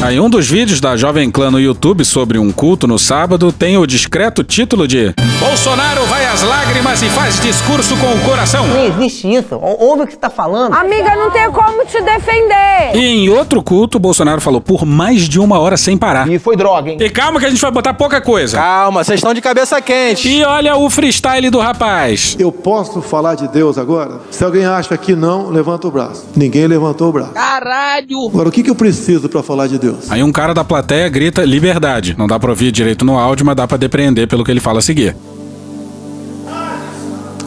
Aí 0.03 0.19
um 0.19 0.29
dos 0.29 0.50
vídeos 0.50 0.81
da 0.81 0.98
Jovem 0.98 1.31
Clã 1.31 1.50
no 1.50 1.57
YouTube 1.60 2.03
sobre 2.03 2.38
um 2.38 2.51
culto 2.51 2.86
no 2.86 3.00
sábado 3.00 3.53
tem 3.53 3.77
o 3.77 3.88
discreto 3.88 4.43
título 4.43 4.86
de 4.86 5.13
Bolsonaro 5.39 6.03
vai 6.07 6.25
às 6.25 6.41
lágrimas 6.41 7.01
e 7.01 7.10
faz 7.10 7.39
discurso 7.39 7.95
com 7.98 8.07
o 8.13 8.19
coração. 8.22 8.67
Não 8.67 8.83
existe 8.86 9.33
isso. 9.33 9.55
Ou- 9.55 9.81
Ouve 9.93 10.03
o 10.03 10.05
que 10.07 10.13
você 10.13 10.19
tá 10.19 10.29
falando. 10.29 10.74
Amiga, 10.74 11.15
não 11.15 11.31
tem 11.31 11.50
como 11.51 11.86
te 11.86 12.01
defender. 12.01 12.95
E 12.95 13.00
em 13.00 13.29
outro 13.29 13.62
culto, 13.63 13.98
Bolsonaro 13.98 14.41
falou 14.41 14.60
por 14.60 14.86
mais 14.86 15.22
de 15.29 15.39
uma 15.39 15.57
hora 15.60 15.77
sem 15.77 15.98
parar. 15.98 16.27
E 16.29 16.38
foi 16.38 16.55
droga, 16.57 16.91
hein? 16.91 16.98
E 17.00 17.10
calma 17.10 17.39
que 17.39 17.45
a 17.45 17.50
gente 17.50 17.62
vai 17.62 17.72
botar 17.72 17.93
pouca 17.93 18.19
coisa. 18.19 18.57
Calma, 18.57 19.03
vocês 19.03 19.19
estão 19.19 19.33
de 19.33 19.39
cabeça 19.41 19.79
quente. 19.81 20.27
E 20.27 20.43
olha 20.43 20.75
o 20.75 20.89
freestyle 20.89 21.50
do 21.50 21.60
rapaz. 21.60 22.36
Eu 22.39 22.51
posso 22.51 23.01
falar 23.01 23.36
de 23.36 23.48
Deus 23.48 23.77
agora? 23.77 24.19
Se 24.31 24.43
alguém 24.43 24.65
acha 24.65 24.98
que 24.98 25.15
não, 25.15 25.50
levanta 25.50 25.88
o 25.88 25.91
braço. 25.91 26.25
Ninguém 26.36 26.67
levantou 26.67 27.10
o 27.10 27.12
braço. 27.13 27.31
Caralho! 27.31 28.27
Agora, 28.27 28.50
o 28.50 28.51
que, 28.51 28.63
que 28.63 28.69
eu 28.69 28.75
preciso 28.75 29.29
para 29.29 29.41
falar 29.43 29.67
de 29.67 29.77
Deus? 29.77 29.92
Aí 30.09 30.21
um 30.23 30.31
cara 30.31 30.53
da 30.53 30.63
plateia 30.63 31.07
grita 31.09 31.43
liberdade. 31.45 32.15
Não 32.17 32.27
dá 32.27 32.39
pra 32.39 32.50
ouvir 32.50 32.71
direito 32.71 33.03
no 33.05 33.17
áudio, 33.17 33.45
mas 33.45 33.55
dá 33.55 33.67
pra 33.67 33.77
depreender 33.77 34.27
pelo 34.27 34.43
que 34.43 34.51
ele 34.51 34.59
fala 34.59 34.79
a 34.79 34.81
seguir. 34.81 35.15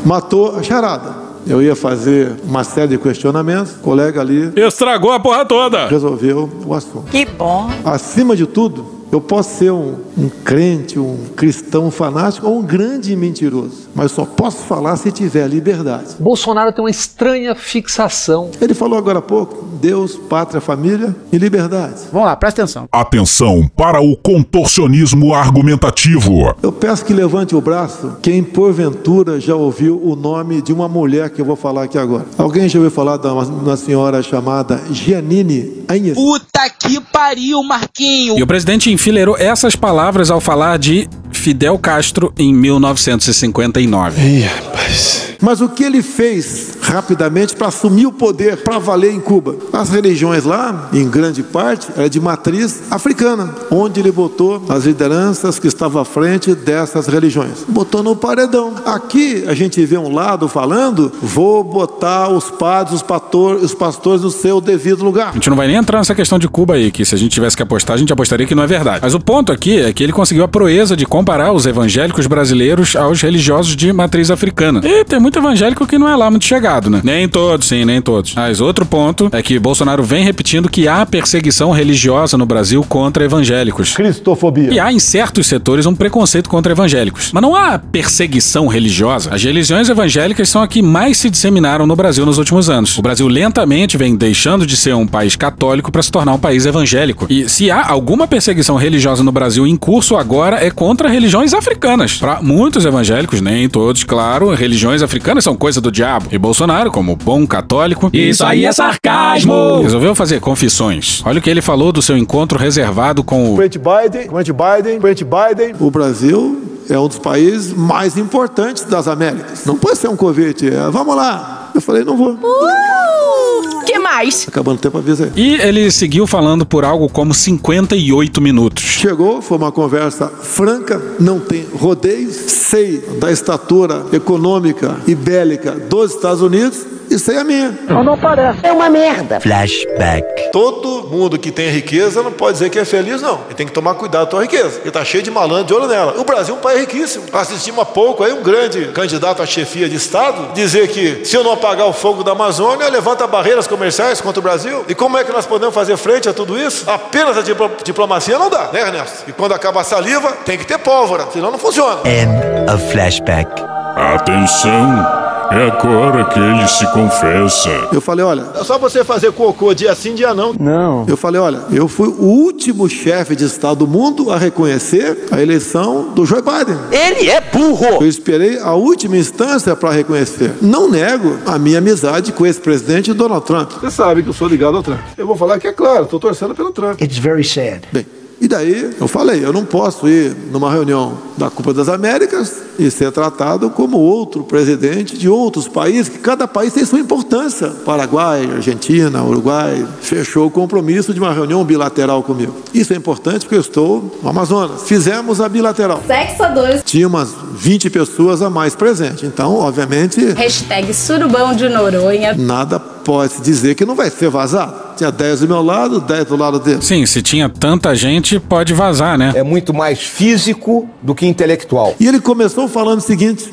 Matou 0.04 0.56
a 0.56 0.62
charada. 0.62 1.26
Eu 1.46 1.62
ia 1.62 1.76
fazer 1.76 2.32
uma 2.44 2.64
série 2.64 2.88
de 2.88 2.98
questionamentos, 2.98 3.72
o 3.76 3.78
colega 3.78 4.20
ali 4.20 4.52
Estragou 4.56 5.12
a 5.12 5.20
porra 5.20 5.44
toda. 5.44 5.86
resolveu 5.86 6.50
o 6.66 6.74
assunto. 6.74 7.04
Que 7.10 7.24
bom. 7.24 7.70
Acima 7.84 8.34
de 8.34 8.46
tudo, 8.46 8.84
eu 9.16 9.20
posso 9.20 9.58
ser 9.58 9.72
um, 9.72 9.96
um 10.16 10.28
crente, 10.28 10.98
um 10.98 11.16
cristão 11.34 11.90
fanático 11.90 12.46
ou 12.46 12.58
um 12.58 12.62
grande 12.62 13.16
mentiroso, 13.16 13.88
mas 13.94 14.12
só 14.12 14.26
posso 14.26 14.58
falar 14.58 14.94
se 14.96 15.10
tiver 15.10 15.48
liberdade. 15.48 16.16
Bolsonaro 16.18 16.70
tem 16.70 16.84
uma 16.84 16.90
estranha 16.90 17.54
fixação. 17.54 18.50
Ele 18.60 18.74
falou 18.74 18.98
agora 18.98 19.20
há 19.20 19.22
pouco: 19.22 19.64
Deus, 19.80 20.16
pátria, 20.16 20.60
família 20.60 21.16
e 21.32 21.38
liberdade. 21.38 22.02
Vamos 22.12 22.28
lá, 22.28 22.36
presta 22.36 22.62
atenção. 22.62 22.88
Atenção 22.92 23.70
para 23.74 24.02
o 24.02 24.14
contorcionismo 24.16 25.32
argumentativo. 25.32 26.54
Eu 26.62 26.70
peço 26.70 27.04
que 27.04 27.14
levante 27.14 27.56
o 27.56 27.60
braço 27.60 28.18
quem 28.22 28.42
porventura 28.42 29.40
já 29.40 29.54
ouviu 29.54 29.98
o 30.02 30.14
nome 30.14 30.60
de 30.60 30.74
uma 30.74 30.88
mulher 30.88 31.30
que 31.30 31.40
eu 31.40 31.44
vou 31.44 31.56
falar 31.56 31.84
aqui 31.84 31.96
agora. 31.96 32.26
Alguém 32.36 32.68
já 32.68 32.78
ouviu 32.78 32.90
falar 32.90 33.16
de 33.16 33.26
uma, 33.26 33.44
uma 33.44 33.76
senhora 33.78 34.22
chamada 34.22 34.78
Giannini 34.90 35.84
Agnes? 35.88 36.14
Puta 36.14 36.68
que 36.68 37.00
pariu, 37.00 37.62
Marquinho. 37.62 38.38
E 38.38 38.42
o 38.42 38.46
presidente 38.46 38.90
enfileirou 39.06 39.36
essas 39.38 39.76
palavras 39.76 40.32
ao 40.32 40.40
falar 40.40 40.76
de 40.80 41.08
Fidel 41.46 41.78
Castro 41.78 42.32
em 42.36 42.52
1959. 42.52 44.20
Ih, 44.20 44.40
rapaz. 44.40 45.26
Mas 45.40 45.60
o 45.60 45.68
que 45.68 45.84
ele 45.84 46.02
fez 46.02 46.78
rapidamente 46.80 47.54
para 47.54 47.68
assumir 47.68 48.06
o 48.06 48.12
poder 48.12 48.56
para 48.58 48.78
valer 48.78 49.12
em 49.12 49.20
Cuba? 49.20 49.54
As 49.72 49.90
religiões 49.90 50.44
lá, 50.44 50.88
em 50.92 51.08
grande 51.08 51.42
parte, 51.42 51.88
era 51.96 52.08
de 52.08 52.18
matriz 52.20 52.82
africana, 52.90 53.54
onde 53.70 54.00
ele 54.00 54.10
botou 54.10 54.64
as 54.68 54.84
lideranças 54.84 55.58
que 55.58 55.68
estavam 55.68 56.00
à 56.00 56.04
frente 56.04 56.54
dessas 56.54 57.06
religiões. 57.06 57.64
Botou 57.68 58.02
no 58.02 58.16
paredão. 58.16 58.74
Aqui 58.84 59.44
a 59.46 59.54
gente 59.54 59.84
vê 59.84 59.96
um 59.96 60.12
lado 60.12 60.48
falando: 60.48 61.12
vou 61.22 61.62
botar 61.62 62.28
os 62.28 62.50
padres, 62.50 62.96
os, 62.96 63.02
pastor, 63.02 63.56
os 63.56 63.74
pastores 63.74 64.22
no 64.22 64.30
seu 64.30 64.60
devido 64.60 65.04
lugar. 65.04 65.30
A 65.30 65.34
gente 65.34 65.50
não 65.50 65.56
vai 65.56 65.66
nem 65.66 65.76
entrar 65.76 65.98
nessa 65.98 66.14
questão 66.14 66.38
de 66.38 66.48
Cuba 66.48 66.74
aí, 66.74 66.90
que 66.90 67.04
se 67.04 67.14
a 67.14 67.18
gente 67.18 67.30
tivesse 67.30 67.56
que 67.56 67.62
apostar, 67.62 67.94
a 67.94 67.98
gente 67.98 68.12
apostaria 68.12 68.46
que 68.46 68.54
não 68.54 68.62
é 68.62 68.66
verdade. 68.66 69.00
Mas 69.02 69.14
o 69.14 69.20
ponto 69.20 69.52
aqui 69.52 69.80
é 69.80 69.92
que 69.92 70.02
ele 70.02 70.12
conseguiu 70.12 70.44
a 70.44 70.48
proeza 70.48 70.96
de 70.96 71.04
comparar 71.04 71.35
os 71.52 71.66
evangélicos 71.66 72.26
brasileiros 72.26 72.96
aos 72.96 73.20
religiosos 73.20 73.76
de 73.76 73.92
matriz 73.92 74.30
africana. 74.30 74.80
E 74.84 75.04
tem 75.04 75.20
muito 75.20 75.38
evangélico 75.38 75.86
que 75.86 75.98
não 75.98 76.08
é 76.08 76.16
lá 76.16 76.30
muito 76.30 76.44
chegado, 76.44 76.90
né? 76.90 77.00
Nem 77.04 77.28
todos, 77.28 77.68
sim, 77.68 77.84
nem 77.84 78.00
todos. 78.00 78.34
Mas 78.34 78.60
outro 78.60 78.84
ponto 78.84 79.28
é 79.32 79.42
que 79.42 79.58
Bolsonaro 79.58 80.02
vem 80.02 80.24
repetindo 80.24 80.68
que 80.68 80.88
há 80.88 81.04
perseguição 81.04 81.70
religiosa 81.70 82.36
no 82.36 82.46
Brasil 82.46 82.82
contra 82.88 83.24
evangélicos. 83.24 83.94
Cristofobia. 83.94 84.72
E 84.72 84.80
há 84.80 84.92
em 84.92 84.98
certos 84.98 85.46
setores 85.46 85.86
um 85.86 85.94
preconceito 85.94 86.48
contra 86.48 86.72
evangélicos. 86.72 87.30
Mas 87.32 87.42
não 87.42 87.54
há 87.54 87.78
perseguição 87.78 88.66
religiosa. 88.66 89.34
As 89.34 89.42
religiões 89.42 89.88
evangélicas 89.88 90.48
são 90.48 90.62
a 90.62 90.68
que 90.68 90.82
mais 90.82 91.18
se 91.18 91.30
disseminaram 91.30 91.86
no 91.86 91.96
Brasil 91.96 92.24
nos 92.26 92.38
últimos 92.38 92.68
anos. 92.70 92.96
O 92.98 93.02
Brasil 93.02 93.28
lentamente 93.28 93.96
vem 93.96 94.16
deixando 94.16 94.66
de 94.66 94.76
ser 94.76 94.94
um 94.94 95.06
país 95.06 95.36
católico 95.36 95.92
para 95.92 96.02
se 96.02 96.10
tornar 96.10 96.32
um 96.32 96.38
país 96.38 96.66
evangélico. 96.66 97.26
E 97.28 97.48
se 97.48 97.70
há 97.70 97.86
alguma 97.86 98.26
perseguição 98.26 98.76
religiosa 98.76 99.22
no 99.22 99.32
Brasil 99.32 99.66
em 99.66 99.76
curso 99.76 100.16
agora 100.16 100.64
é 100.64 100.70
contra 100.70 101.08
religiões 101.26 101.52
africanas. 101.52 102.18
Para 102.18 102.40
muitos 102.40 102.84
evangélicos, 102.84 103.40
nem 103.40 103.68
todos, 103.68 104.04
claro, 104.04 104.54
religiões 104.54 105.02
africanas 105.02 105.42
são 105.42 105.56
coisa 105.56 105.80
do 105.80 105.90
diabo. 105.90 106.28
E 106.30 106.38
Bolsonaro, 106.38 106.90
como 106.90 107.16
bom 107.16 107.44
católico, 107.44 108.08
Isso 108.12 108.44
aí 108.44 108.64
é 108.64 108.70
sarcasmo! 108.72 109.82
resolveu 109.82 110.14
fazer 110.14 110.40
confissões. 110.40 111.22
Olha 111.24 111.40
o 111.40 111.42
que 111.42 111.50
ele 111.50 111.60
falou 111.60 111.90
do 111.90 112.00
seu 112.00 112.16
encontro 112.16 112.56
reservado 112.56 113.24
com 113.24 113.52
o 113.52 113.56
Presidente 113.56 113.78
Biden, 113.78 114.28
presidente 114.28 114.52
Biden, 114.52 115.00
presidente 115.00 115.24
Biden. 115.24 115.74
O 115.80 115.90
Brasil 115.90 116.75
é 116.88 116.98
um 116.98 117.08
dos 117.08 117.18
países 117.18 117.72
mais 117.72 118.16
importantes 118.16 118.84
das 118.84 119.08
Américas. 119.08 119.64
Não 119.64 119.76
pode 119.76 119.98
ser 119.98 120.08
um 120.08 120.16
convite. 120.16 120.68
é, 120.68 120.90
vamos 120.90 121.16
lá. 121.16 121.70
Eu 121.74 121.80
falei, 121.80 122.04
não 122.04 122.16
vou. 122.16 122.32
Uh, 122.32 123.84
que 123.84 123.98
mais? 123.98 124.46
Acabando 124.48 124.78
o 124.78 124.80
tempo, 124.80 124.98
avisa 124.98 125.24
aí. 125.24 125.32
E 125.36 125.54
ele 125.60 125.90
seguiu 125.90 126.26
falando 126.26 126.64
por 126.64 126.84
algo 126.84 127.08
como 127.08 127.34
58 127.34 128.40
minutos. 128.40 128.82
Chegou, 128.82 129.42
foi 129.42 129.58
uma 129.58 129.70
conversa 129.70 130.28
franca, 130.28 131.00
não 131.20 131.38
tem 131.38 131.66
rodeios, 131.74 132.34
sei 132.34 132.98
da 133.20 133.30
estatura 133.30 134.06
econômica 134.12 134.96
e 135.06 135.14
bélica 135.14 135.72
dos 135.72 136.14
Estados 136.14 136.40
Unidos 136.40 136.95
e 137.10 137.18
sei 137.18 137.38
a 137.38 137.44
minha. 137.44 137.76
Não, 137.88 138.02
não 138.04 138.18
parece. 138.18 138.58
É 138.62 138.72
uma 138.72 138.88
merda. 138.90 139.40
Flashback. 139.40 140.50
Todo 140.52 141.08
mundo 141.10 141.38
que 141.38 141.50
tem 141.50 141.68
riqueza 141.70 142.22
não 142.22 142.32
pode 142.32 142.54
dizer 142.54 142.70
que 142.70 142.78
é 142.78 142.84
feliz, 142.84 143.20
não. 143.22 143.40
Ele 143.46 143.54
tem 143.54 143.66
que 143.66 143.72
tomar 143.72 143.94
cuidado 143.94 144.30
com 144.30 144.38
a 144.38 144.42
riqueza. 144.42 144.80
Ele 144.82 144.90
tá 144.90 145.04
cheio 145.04 145.22
de 145.22 145.30
malandro 145.30 145.64
de 145.64 145.74
olho 145.74 145.86
nela. 145.86 146.14
O 146.18 146.24
Brasil 146.24 146.54
é 146.54 146.58
um 146.58 146.60
país 146.60 146.80
riquíssimo. 146.80 147.24
Assistimos 147.32 147.80
há 147.80 147.84
pouco 147.84 148.22
aí 148.24 148.32
um 148.32 148.42
grande 148.42 148.86
candidato 148.88 149.42
à 149.42 149.46
chefia 149.46 149.88
de 149.88 149.96
Estado 149.96 150.52
dizer 150.54 150.88
que 150.88 151.24
se 151.24 151.36
eu 151.36 151.44
não 151.44 151.52
apagar 151.52 151.86
o 151.86 151.92
fogo 151.92 152.22
da 152.24 152.32
Amazônia, 152.32 152.88
levanta 152.88 153.26
barreiras 153.26 153.66
comerciais 153.66 154.20
contra 154.20 154.40
o 154.40 154.42
Brasil. 154.42 154.84
E 154.88 154.94
como 154.94 155.16
é 155.18 155.24
que 155.24 155.32
nós 155.32 155.46
podemos 155.46 155.74
fazer 155.74 155.96
frente 155.96 156.28
a 156.28 156.32
tudo 156.32 156.58
isso? 156.58 156.88
Apenas 156.88 157.36
a 157.38 157.42
diplo- 157.42 157.70
diplomacia 157.84 158.38
não 158.38 158.50
dá, 158.50 158.68
né, 158.72 158.80
Ernesto? 158.80 159.24
E 159.28 159.32
quando 159.32 159.52
acaba 159.52 159.80
a 159.80 159.84
saliva, 159.84 160.32
tem 160.44 160.58
que 160.58 160.66
ter 160.66 160.78
pólvora, 160.78 161.26
senão 161.32 161.50
não 161.50 161.58
funciona. 161.58 162.00
End 162.04 162.70
of 162.72 162.90
flashback. 162.92 163.50
Atenção, 163.96 165.06
é 165.52 165.66
agora 165.70 166.24
que 166.26 166.38
ele 166.38 166.66
se 166.68 166.86
confessa. 166.96 167.88
Eu 167.92 168.00
falei, 168.00 168.24
olha, 168.24 168.44
é 168.54 168.64
só 168.64 168.78
você 168.78 169.04
fazer 169.04 169.32
cocô 169.32 169.74
dia 169.74 169.94
sim, 169.94 170.14
dia 170.14 170.34
não. 170.34 170.52
Não. 170.58 171.04
Eu 171.08 171.16
falei, 171.16 171.40
olha, 171.40 171.62
eu 171.70 171.88
fui 171.88 172.08
o 172.08 172.24
último 172.24 172.88
chefe 172.88 173.36
de 173.36 173.44
Estado 173.44 173.76
do 173.76 173.86
mundo 173.86 174.30
a 174.30 174.38
reconhecer 174.38 175.26
a 175.30 175.40
eleição 175.40 176.12
do 176.14 176.24
Joe 176.24 176.40
Biden. 176.40 176.78
Ele 176.90 177.28
é 177.28 177.40
burro! 177.40 177.98
Eu 178.00 178.06
esperei 178.08 178.58
a 178.58 178.72
última 178.72 179.16
instância 179.16 179.76
para 179.76 179.90
reconhecer. 179.90 180.54
Não 180.62 180.90
nego 180.90 181.38
a 181.46 181.58
minha 181.58 181.78
amizade 181.78 182.32
com 182.32 182.46
esse 182.46 182.60
presidente 182.60 183.12
Donald 183.12 183.44
Trump. 183.44 183.72
Você 183.72 183.90
sabe 183.90 184.22
que 184.22 184.28
eu 184.28 184.32
sou 184.32 184.48
ligado 184.48 184.76
ao 184.76 184.82
Trump. 184.82 185.00
Eu 185.16 185.26
vou 185.26 185.36
falar 185.36 185.58
que 185.58 185.66
é 185.66 185.72
claro, 185.72 186.04
estou 186.04 186.18
torcendo 186.18 186.54
pelo 186.54 186.70
Trump. 186.72 187.00
It's 187.00 187.18
very 187.18 187.44
sad. 187.44 187.82
Bem, 187.92 188.06
e 188.40 188.46
daí 188.46 188.94
eu 189.00 189.08
falei, 189.08 189.44
eu 189.44 189.52
não 189.52 189.64
posso 189.64 190.06
ir 190.08 190.36
numa 190.52 190.70
reunião 190.70 191.16
da 191.38 191.48
Copa 191.48 191.72
das 191.72 191.88
Américas 191.88 192.62
e 192.78 192.90
ser 192.90 193.10
tratado 193.10 193.70
como 193.70 193.96
outro 193.96 194.44
presidente 194.44 195.16
de 195.16 195.28
outros 195.28 195.66
países, 195.66 196.08
que 196.10 196.18
cada 196.18 196.46
país 196.46 196.72
tem 196.72 196.84
sua 196.84 196.98
importância. 196.98 197.68
Paraguai, 197.84 198.48
Argentina, 198.54 199.22
Uruguai, 199.24 199.86
fechou 200.00 200.46
o 200.46 200.50
compromisso 200.50 201.14
de 201.14 201.20
uma 201.20 201.32
reunião 201.32 201.64
bilateral 201.64 202.22
comigo. 202.22 202.54
Isso 202.74 202.92
é 202.92 202.96
importante 202.96 203.40
porque 203.40 203.54
eu 203.54 203.60
estou 203.60 204.18
no 204.22 204.28
Amazonas. 204.28 204.82
Fizemos 204.82 205.40
a 205.40 205.48
bilateral. 205.48 206.02
Sexo 206.06 206.42
a 206.42 206.48
dois. 206.48 206.82
Tinha 206.84 207.08
umas 207.08 207.30
20 207.54 207.88
pessoas 207.90 208.42
a 208.42 208.50
mais 208.50 208.74
presentes. 208.74 209.22
Então, 209.24 209.54
obviamente, 209.56 210.20
Hashtag 210.34 210.92
surubão 210.92 211.54
de 211.54 211.68
Noronha. 211.68 212.34
nada 212.34 212.78
pode 213.06 213.34
se 213.34 213.40
dizer 213.40 213.76
que 213.76 213.86
não 213.86 213.94
vai 213.94 214.10
ser 214.10 214.28
vazado. 214.28 214.96
Tinha 214.96 215.12
10 215.12 215.40
do 215.40 215.48
meu 215.48 215.62
lado, 215.62 216.00
10 216.00 216.24
do 216.24 216.36
lado 216.36 216.58
dele. 216.58 216.82
Sim, 216.82 217.06
se 217.06 217.22
tinha 217.22 217.48
tanta 217.48 217.94
gente, 217.94 218.40
pode 218.40 218.74
vazar, 218.74 219.16
né? 219.16 219.32
É 219.36 219.44
muito 219.44 219.72
mais 219.72 220.00
físico 220.00 220.90
do 221.00 221.14
que 221.14 221.24
intelectual. 221.24 221.94
E 222.00 222.08
ele 222.08 222.18
começou 222.18 222.66
falando 222.66 222.98
o 222.98 223.02
seguinte. 223.02 223.48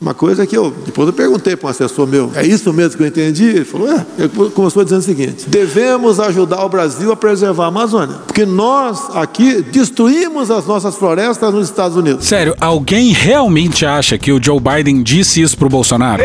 Uma 0.00 0.14
coisa 0.14 0.46
que 0.46 0.56
eu, 0.56 0.72
depois 0.84 1.08
eu 1.08 1.12
perguntei 1.12 1.56
para 1.56 1.68
um 1.68 1.70
assessor 1.70 2.06
meu, 2.06 2.30
é 2.34 2.44
isso 2.46 2.72
mesmo 2.72 2.96
que 2.96 3.02
eu 3.02 3.06
entendi? 3.06 3.44
Ele 3.44 3.64
falou, 3.64 3.90
é. 3.90 4.06
Ele 4.18 4.28
começou 4.50 4.84
dizendo 4.84 5.00
o 5.00 5.04
seguinte: 5.04 5.48
devemos 5.48 6.20
ajudar 6.20 6.64
o 6.64 6.68
Brasil 6.68 7.12
a 7.12 7.16
preservar 7.16 7.64
a 7.64 7.68
Amazônia, 7.68 8.16
porque 8.26 8.44
nós 8.44 9.14
aqui 9.14 9.62
destruímos 9.62 10.50
as 10.50 10.66
nossas 10.66 10.96
florestas 10.96 11.52
nos 11.52 11.68
Estados 11.68 11.96
Unidos. 11.96 12.26
Sério, 12.26 12.54
alguém 12.60 13.12
realmente 13.12 13.84
acha 13.86 14.18
que 14.18 14.32
o 14.32 14.42
Joe 14.42 14.60
Biden 14.60 15.02
disse 15.02 15.40
isso 15.40 15.56
pro 15.56 15.68
Bolsonaro? 15.68 16.22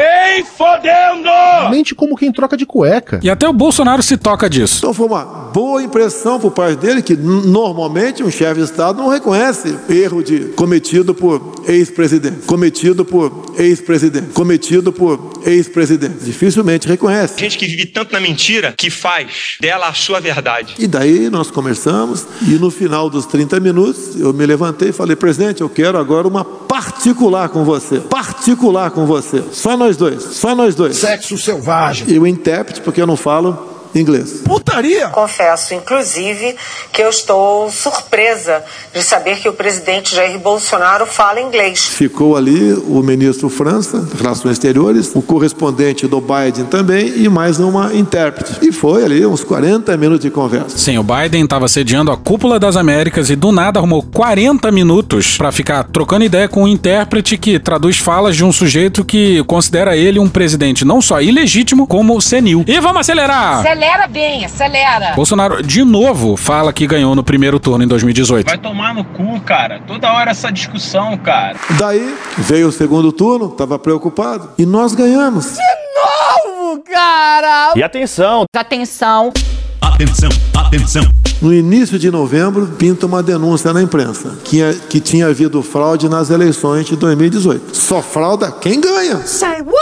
Em 0.84 1.70
exatamente 1.70 1.96
como 1.96 2.16
quem 2.16 2.32
troca 2.32 2.58
de 2.58 2.66
cueca. 2.66 3.20
E 3.22 3.30
até 3.30 3.48
o 3.48 3.54
Bolsonaro 3.54 4.02
se 4.02 4.18
toca 4.18 4.50
disso. 4.50 4.80
Então 4.80 4.94
foi 4.94 5.08
uma 5.08 5.24
boa 5.24 5.82
impressão 5.82 6.40
por 6.40 6.52
parte 6.52 6.78
dele 6.78 7.02
que 7.02 7.16
normalmente 7.16 8.24
um 8.24 8.32
chefe 8.32 8.60
de 8.60 8.66
Estado 8.66 8.98
não 8.98 9.10
reconhece 9.10 9.76
erro 9.90 10.24
de 10.24 10.40
cometido 10.56 11.14
por 11.14 11.64
ex-presidente, 11.68 12.46
cometido 12.46 13.04
por 13.04 13.54
ex-presidente, 13.58 14.28
cometido 14.34 14.92
por 14.92 15.42
ex-presidente. 15.46 16.24
Dificilmente 16.24 16.88
reconhece. 16.88 17.40
Gente 17.40 17.58
que 17.58 17.66
vive 17.66 17.86
tanto 17.86 18.14
na 18.14 18.20
mentira 18.20 18.74
que 18.78 18.90
faz 18.90 19.58
dela 19.60 19.88
a 19.88 19.94
sua 19.94 20.20
verdade. 20.20 20.76
E 20.78 20.88
daí 20.88 21.30
nós 21.30 21.50
conversamos 21.52 22.26
e 22.48 22.52
no 22.52 22.70
final 22.70 23.10
dos 23.10 23.26
30 23.26 23.60
minutos 23.60 24.20
eu 24.20 24.34
me 24.34 24.46
levantei 24.46 24.90
e 24.90 24.94
falei, 24.94 25.16
presidente, 25.16 25.62
eu 25.62 25.70
quero 25.70 25.98
agora 25.98 26.28
uma 26.28 26.44
particular 26.44 27.50
com 27.50 27.64
você. 27.64 28.00
Particular 28.00 28.92
com 28.92 29.06
você. 29.06 29.44
Só 29.52 29.76
nós 29.76 29.98
dois. 29.98 30.24
Só 30.24 30.56
nós 30.56 30.69
dois. 30.76 30.98
Sexo 30.98 31.38
selvagem. 31.38 32.10
E 32.10 32.20
o 32.20 32.26
intérprete, 32.26 32.82
porque 32.82 33.02
eu 33.02 33.08
não 33.08 33.16
falo 33.16 33.69
inglês. 33.96 34.41
Putaria! 34.46 35.08
Confesso, 35.10 35.74
inclusive, 35.74 36.55
que 36.91 37.01
eu 37.01 37.10
estou 37.10 37.72
surpresa 37.72 38.63
de 38.93 39.01
saber 39.01 39.39
que 39.39 39.50
o 39.50 39.53
presidente 39.53 40.15
Jair 40.15 40.38
Bolsonaro 40.39 41.05
fala 41.05 41.41
inglês. 41.41 41.86
Ficou 41.86 42.36
ali 42.36 42.74
o 42.74 43.01
ministro 43.01 43.50
França, 43.50 44.08
Relações 44.17 44.53
Exteriores, 44.53 45.12
o 45.13 45.22
correspondente 45.22 46.08
do 46.08 46.22
Biden 46.22 46.65
também 46.65 47.13
e 47.15 47.29
mais 47.29 47.60
uma 47.60 47.93
intérprete. 47.93 48.58
E 48.62 48.72
foi 48.72 49.03
ali 49.03 49.25
uns 49.25 49.43
40 49.43 49.96
minutos 49.98 50.22
de 50.22 50.31
conversa. 50.31 50.77
Sim, 50.77 50.98
o 50.98 51.03
Biden 51.03 51.43
estava 51.43 51.67
sediando 51.67 52.12
a 52.12 52.17
cúpula 52.17 52.60
das 52.60 52.75
Américas 52.75 53.29
e 53.29 53.36
do 53.36 53.51
nada 53.51 53.79
arrumou 53.79 54.03
40 54.03 54.72
minutos 54.72 55.38
para 55.38 55.51
ficar 55.51 55.84
trocando 55.86 56.25
ideia 56.25 56.48
com 56.48 56.63
um 56.63 56.67
intérprete 56.67 57.38
que 57.38 57.60
traduz 57.60 57.98
falas 57.98 58.36
de 58.36 58.43
um 58.43 58.51
sujeito 58.51 59.03
que 59.03 59.43
considera 59.43 59.96
ele 59.96 60.19
um 60.19 60.29
presidente 60.29 60.86
não 60.86 61.01
só 61.01 61.22
ilegítimo, 61.22 61.88
como 61.88 62.19
senil. 62.22 62.63
E 62.67 62.79
vamos 62.79 63.01
acelerar! 63.01 63.62
Acelera 63.80 64.08
bem, 64.08 64.44
acelera. 64.44 65.14
Bolsonaro, 65.16 65.64
de 65.64 65.86
novo, 65.86 66.36
fala 66.36 66.74
que 66.74 66.86
ganhou 66.86 67.16
no 67.16 67.24
primeiro 67.24 67.58
turno 67.62 67.82
em 67.82 67.88
2018. 67.88 68.46
Vai 68.46 68.58
tomar 68.58 68.94
no 68.94 69.06
cu, 69.06 69.40
cara. 69.40 69.80
Toda 69.88 70.12
hora 70.12 70.32
essa 70.32 70.52
discussão, 70.52 71.18
cara. 71.18 71.56
Daí 71.80 72.14
veio 72.40 72.68
o 72.68 72.72
segundo 72.74 73.10
turno, 73.14 73.48
tava 73.48 73.80
preocupado. 73.80 74.50
E 74.58 74.66
nós 74.66 74.94
ganhamos. 74.94 75.54
De 75.56 76.50
novo, 76.52 76.84
cara! 76.84 77.72
E 77.74 77.82
atenção! 77.82 78.44
Atenção! 78.54 79.32
Atenção, 79.80 80.30
atenção! 80.54 81.04
No 81.42 81.54
início 81.54 81.98
de 81.98 82.12
novembro, 82.12 82.68
pinta 82.78 83.06
uma 83.06 83.24
denúncia 83.24 83.72
na 83.72 83.82
imprensa 83.82 84.38
que, 84.44 84.62
é, 84.62 84.74
que 84.74 85.00
tinha 85.00 85.28
havido 85.28 85.64
fraude 85.64 86.10
nas 86.10 86.30
eleições 86.30 86.86
de 86.86 86.98
2018. 86.98 87.78
Só 87.78 88.02
frauda 88.02 88.52
quem 88.52 88.82
ganha. 88.82 89.26
Say 89.26 89.62
what? 89.62 89.79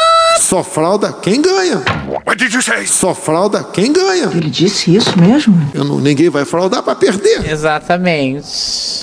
Só 0.48 0.64
frauda 0.64 1.12
quem 1.12 1.42
ganha. 1.42 1.84
What 2.26 2.38
did 2.38 2.54
you 2.54 2.62
say? 2.62 2.88
Só 2.88 3.14
frauda 3.14 3.66
quem 3.66 3.92
ganha. 3.92 4.30
Ele 4.34 4.50
disse 4.50 4.96
isso 4.96 5.20
mesmo? 5.20 5.70
Eu 5.74 5.84
não, 5.84 6.00
ninguém 6.00 6.30
vai 6.30 6.46
fraudar 6.46 6.82
para 6.82 6.96
perder. 6.96 7.52
Exatamente. 7.52 8.48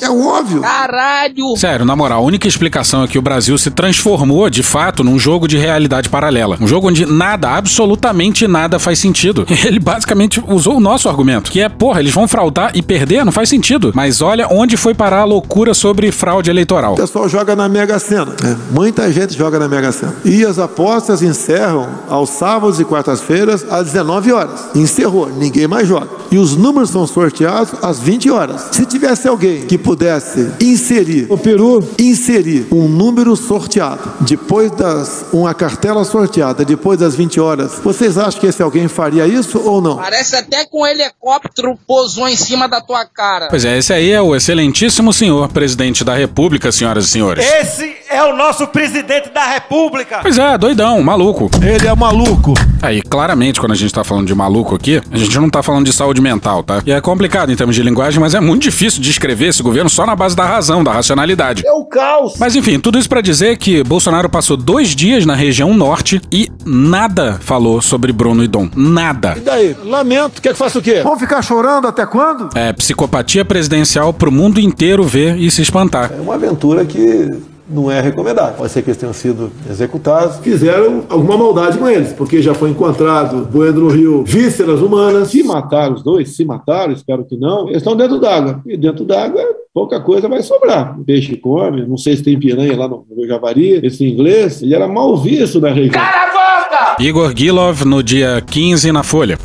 É 0.01 0.09
óbvio. 0.09 0.63
Caralho! 0.63 1.55
Sério, 1.59 1.85
na 1.85 1.95
moral, 1.95 2.23
a 2.23 2.27
única 2.27 2.49
explicação 2.49 3.05
é 3.05 3.07
que 3.07 3.19
o 3.19 3.23
Brasil 3.23 3.59
se 3.59 3.71
transformou, 3.71 4.49
de 4.49 4.63
fato, 4.63 5.05
num 5.05 5.19
jogo 5.19 5.47
de 5.47 5.59
realidade 5.59 6.09
paralela. 6.09 6.57
Um 6.59 6.67
jogo 6.67 6.89
onde 6.89 7.05
nada, 7.05 7.51
absolutamente 7.51 8.49
nada 8.49 8.79
faz 8.79 8.99
sentido. 8.99 9.47
Ele 9.67 9.79
basicamente 9.79 10.43
usou 10.49 10.79
o 10.79 10.81
nosso 10.81 11.11
argumento, 11.11 11.51
que 11.51 11.61
é, 11.61 11.69
porra, 11.69 12.01
eles 12.01 12.15
vão 12.15 12.27
fraudar 12.27 12.71
e 12.75 12.81
perder? 12.81 13.23
Não 13.23 13.33
faz 13.33 13.51
sentido. 13.51 13.93
Mas 13.95 14.23
olha 14.23 14.49
onde 14.51 14.79
foi 14.79 14.95
parar 14.95 15.21
a 15.21 15.25
loucura 15.25 15.75
sobre 15.75 16.11
fraude 16.11 16.49
eleitoral. 16.49 16.95
O 16.95 16.97
pessoal 16.97 17.29
joga 17.29 17.55
na 17.55 17.69
Mega 17.69 17.99
Sena. 17.99 18.35
É, 18.43 18.57
muita 18.71 19.13
gente 19.13 19.37
joga 19.37 19.59
na 19.59 19.69
Mega 19.69 19.93
Sena. 19.93 20.15
E 20.25 20.43
as 20.43 20.59
apostas 20.59 21.21
encerram 21.35 21.88
aos 22.09 22.31
sábados 22.31 22.79
e 22.79 22.85
quartas-feiras 22.85 23.64
às 23.69 23.87
19 23.87 24.33
horas. 24.33 24.61
Encerrou, 24.75 25.29
ninguém 25.29 25.67
mais 25.67 25.87
joga. 25.87 26.09
E 26.31 26.38
os 26.38 26.57
números 26.57 26.91
são 26.91 27.07
sorteados 27.07 27.75
às 27.83 27.99
20 27.99 28.31
horas. 28.31 28.69
Se 28.73 28.87
tivesse 28.87 29.26
alguém 29.26 29.67
que 29.67 29.76
pudesse 29.76 30.53
inserir 30.61 31.26
o 31.29 31.37
peru, 31.37 31.87
inserir 31.99 32.69
um 32.73 32.88
número 32.88 33.37
sorteado 33.37 34.00
depois 34.21 34.71
das 34.71 35.26
uma 35.33 35.53
cartela 35.53 36.05
sorteada 36.05 36.64
depois 36.64 36.99
das 36.99 37.14
20 37.14 37.41
horas, 37.41 37.73
vocês 37.83 38.17
acham 38.17 38.41
que 38.41 38.47
esse 38.47 38.62
alguém 38.62 38.87
faria 38.88 39.26
isso 39.26 39.61
ou 39.61 39.81
não? 39.81 39.97
Parece 39.97 40.37
até 40.37 40.64
que 40.64 40.76
um 40.76 40.87
helicóptero 40.87 41.76
pousou 41.87 42.29
em 42.29 42.37
cima 42.37 42.69
da 42.69 42.81
tua 42.81 43.05
cara. 43.05 43.49
Pois 43.49 43.64
é, 43.64 43.76
esse 43.76 43.93
aí 43.93 44.11
é 44.11 44.23
o 44.23 44.35
excelentíssimo 44.35 45.12
senhor 45.12 45.49
presidente 45.49 46.05
da 46.05 46.14
República, 46.14 46.71
senhoras 46.71 47.07
e 47.07 47.09
senhores. 47.09 47.45
Esse 47.45 48.03
é 48.14 48.23
o 48.25 48.37
nosso 48.37 48.66
presidente 48.68 49.30
da 49.30 49.44
República. 49.44 50.21
Pois 50.23 50.38
é, 50.38 50.56
doidão, 50.56 51.02
maluco. 51.02 51.50
Ele 51.61 51.88
é 51.88 51.94
maluco. 51.94 52.54
Aí, 52.80 53.02
claramente, 53.02 53.58
quando 53.58 53.73
a 53.73 53.75
gente 53.75 53.93
tá 53.93 54.04
falando 54.04 54.26
de 54.26 54.34
maluco 54.34 54.75
aqui, 54.75 55.00
a 55.10 55.17
gente 55.17 55.36
não 55.39 55.50
tá 55.50 55.62
falando 55.62 55.86
de 55.86 55.93
saúde 55.93 56.21
mental, 56.21 56.62
tá? 56.62 56.80
E 56.86 56.93
é 56.93 57.00
complicado 57.00 57.50
em 57.50 57.56
termos 57.56 57.75
de 57.75 57.82
linguagem, 57.82 58.21
mas 58.21 58.34
é 58.34 58.41
muito 58.41 58.62
difícil 58.62 59.02
descrever 59.02 59.49
esse 59.49 59.62
governo 59.62 59.91
só 59.91 60.06
na 60.06 60.15
base 60.15 60.36
da 60.36 60.45
razão, 60.45 60.84
da 60.84 60.93
racionalidade. 60.93 61.67
É 61.67 61.73
o 61.73 61.84
caos. 61.86 62.34
Mas 62.39 62.54
enfim, 62.54 62.78
tudo 62.78 62.99
isso 62.99 63.08
para 63.08 63.21
dizer 63.21 63.56
que 63.56 63.82
Bolsonaro 63.82 64.28
passou 64.28 64.56
dois 64.56 64.95
dias 64.95 65.26
na 65.26 65.34
região 65.34 65.75
norte 65.75 66.21
e 66.30 66.49
nada 66.65 67.39
falou 67.41 67.82
sobre 67.82 68.12
Bruno 68.12 68.45
e 68.45 68.49
Dom. 68.49 68.69
Nada. 68.76 69.34
E 69.36 69.41
daí? 69.41 69.76
Lamento. 69.84 70.41
Quer 70.41 70.52
que 70.52 70.58
faça 70.58 70.78
o 70.78 70.82
quê? 70.82 71.00
Vamos 71.02 71.19
ficar 71.19 71.43
chorando 71.43 71.89
até 71.89 72.06
quando? 72.06 72.50
É 72.54 72.73
psicopatia 72.73 73.45
presidencial 73.45 74.12
pro 74.12 74.30
mundo 74.30 74.60
inteiro 74.60 75.02
ver 75.02 75.36
e 75.36 75.50
se 75.50 75.62
espantar. 75.62 76.12
É 76.17 76.21
uma 76.21 76.34
aventura 76.34 76.84
que 76.84 77.30
não 77.69 77.91
é 77.91 78.00
recomendável. 78.00 78.55
Pode 78.55 78.73
ser 78.73 78.83
que 78.83 78.91
eles 78.91 78.99
tenham 78.99 79.13
sido 79.13 79.50
executados. 79.69 80.37
Fizeram 80.39 81.05
alguma 81.09 81.37
maldade 81.37 81.79
com 81.79 81.89
eles, 81.89 82.13
porque 82.13 82.43
já 82.43 82.55
foi 82.55 82.71
encontrado, 82.71 83.47
boendo 83.50 83.81
no 83.81 83.89
rio, 83.89 84.25
vísceras 84.25 84.81
humanas. 84.81 85.29
Se 85.29 85.43
mataram 85.43 85.95
os 85.95 86.03
dois, 86.03 86.37
se 86.37 86.45
mataram, 86.45 86.93
espero 86.93 87.25
que 87.25 87.37
não, 87.37 87.67
eles 87.69 87.79
estão 87.79 87.97
dentro 87.97 88.19
d'água. 88.19 88.61
E 88.67 88.77
dentro 88.77 89.05
d'água, 89.05 89.43
pouca 89.73 90.00
coisa 90.00 90.29
vai 90.29 90.43
sobrar. 90.43 90.99
O 90.99 91.05
peixe 91.05 91.37
come, 91.37 91.87
não 91.87 91.97
sei 91.97 92.17
se 92.17 92.23
tem 92.23 92.39
piranha 92.39 92.77
lá 92.77 92.89
no, 92.89 93.07
no 93.11 93.27
Javari. 93.27 93.81
Esse 93.85 94.07
inglês, 94.07 94.63
ele 94.63 94.75
era 94.75 94.87
mal 94.87 95.17
visto 95.17 95.61
na 95.61 95.71
região. 95.71 95.93
Cala 95.93 96.07
a 96.07 96.95
boca! 96.95 97.03
Igor 97.03 97.33
Gilov, 97.37 97.85
no 97.85 98.03
dia 98.03 98.43
15, 98.47 98.93
na 98.93 99.03
Folha. 99.03 99.39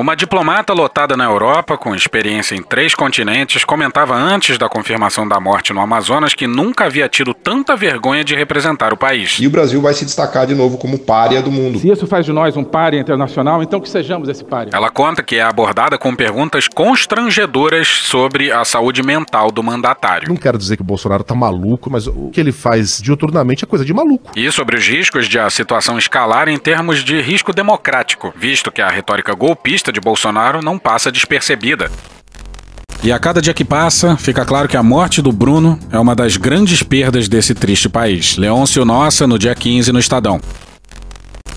Uma 0.00 0.16
diplomata 0.16 0.72
lotada 0.72 1.14
na 1.14 1.24
Europa, 1.24 1.76
com 1.76 1.94
experiência 1.94 2.54
em 2.54 2.62
três 2.62 2.94
continentes, 2.94 3.66
comentava 3.66 4.14
antes 4.14 4.56
da 4.56 4.66
confirmação 4.66 5.28
da 5.28 5.38
morte 5.38 5.74
no 5.74 5.80
Amazonas 5.80 6.32
que 6.32 6.46
nunca 6.46 6.86
havia 6.86 7.06
tido 7.06 7.34
tanta 7.34 7.76
vergonha 7.76 8.24
de 8.24 8.34
representar 8.34 8.94
o 8.94 8.96
país. 8.96 9.36
E 9.38 9.46
o 9.46 9.50
Brasil 9.50 9.78
vai 9.82 9.92
se 9.92 10.06
destacar 10.06 10.46
de 10.46 10.54
novo 10.54 10.78
como 10.78 10.98
párea 10.98 11.42
do 11.42 11.50
mundo. 11.50 11.78
Se 11.78 11.90
isso 11.90 12.06
faz 12.06 12.24
de 12.24 12.32
nós 12.32 12.56
um 12.56 12.64
párea 12.64 12.98
internacional, 12.98 13.62
então 13.62 13.78
que 13.78 13.90
sejamos 13.90 14.26
esse 14.30 14.42
párea. 14.42 14.70
Ela 14.72 14.88
conta 14.88 15.22
que 15.22 15.36
é 15.36 15.42
abordada 15.42 15.98
com 15.98 16.16
perguntas 16.16 16.66
constrangedoras 16.66 17.86
sobre 17.86 18.50
a 18.50 18.64
saúde 18.64 19.02
mental 19.02 19.50
do 19.50 19.62
mandatário. 19.62 20.30
Não 20.30 20.36
quero 20.36 20.56
dizer 20.56 20.76
que 20.76 20.82
o 20.82 20.86
Bolsonaro 20.86 21.22
tá 21.22 21.34
maluco, 21.34 21.90
mas 21.90 22.06
o 22.06 22.30
que 22.32 22.40
ele 22.40 22.52
faz 22.52 23.02
diuturnamente 23.02 23.64
é 23.64 23.66
coisa 23.66 23.84
de 23.84 23.92
maluco. 23.92 24.32
E 24.34 24.50
sobre 24.50 24.78
os 24.78 24.88
riscos 24.88 25.28
de 25.28 25.38
a 25.38 25.50
situação 25.50 25.98
escalar 25.98 26.48
em 26.48 26.56
termos 26.56 27.04
de 27.04 27.20
risco 27.20 27.52
democrático, 27.52 28.32
visto 28.34 28.72
que 28.72 28.80
a 28.80 28.88
retórica 28.88 29.34
golpista 29.34 29.89
de 29.92 30.00
Bolsonaro 30.00 30.62
não 30.62 30.78
passa 30.78 31.10
despercebida. 31.10 31.90
E 33.02 33.10
a 33.10 33.18
cada 33.18 33.40
dia 33.40 33.54
que 33.54 33.64
passa, 33.64 34.16
fica 34.16 34.44
claro 34.44 34.68
que 34.68 34.76
a 34.76 34.82
morte 34.82 35.22
do 35.22 35.32
Bruno 35.32 35.78
é 35.90 35.98
uma 35.98 36.14
das 36.14 36.36
grandes 36.36 36.82
perdas 36.82 37.28
desse 37.28 37.54
triste 37.54 37.88
país. 37.88 38.36
Leôncio 38.36 38.84
Nossa, 38.84 39.26
no 39.26 39.38
dia 39.38 39.54
15, 39.54 39.90
no 39.90 39.98
Estadão. 39.98 40.38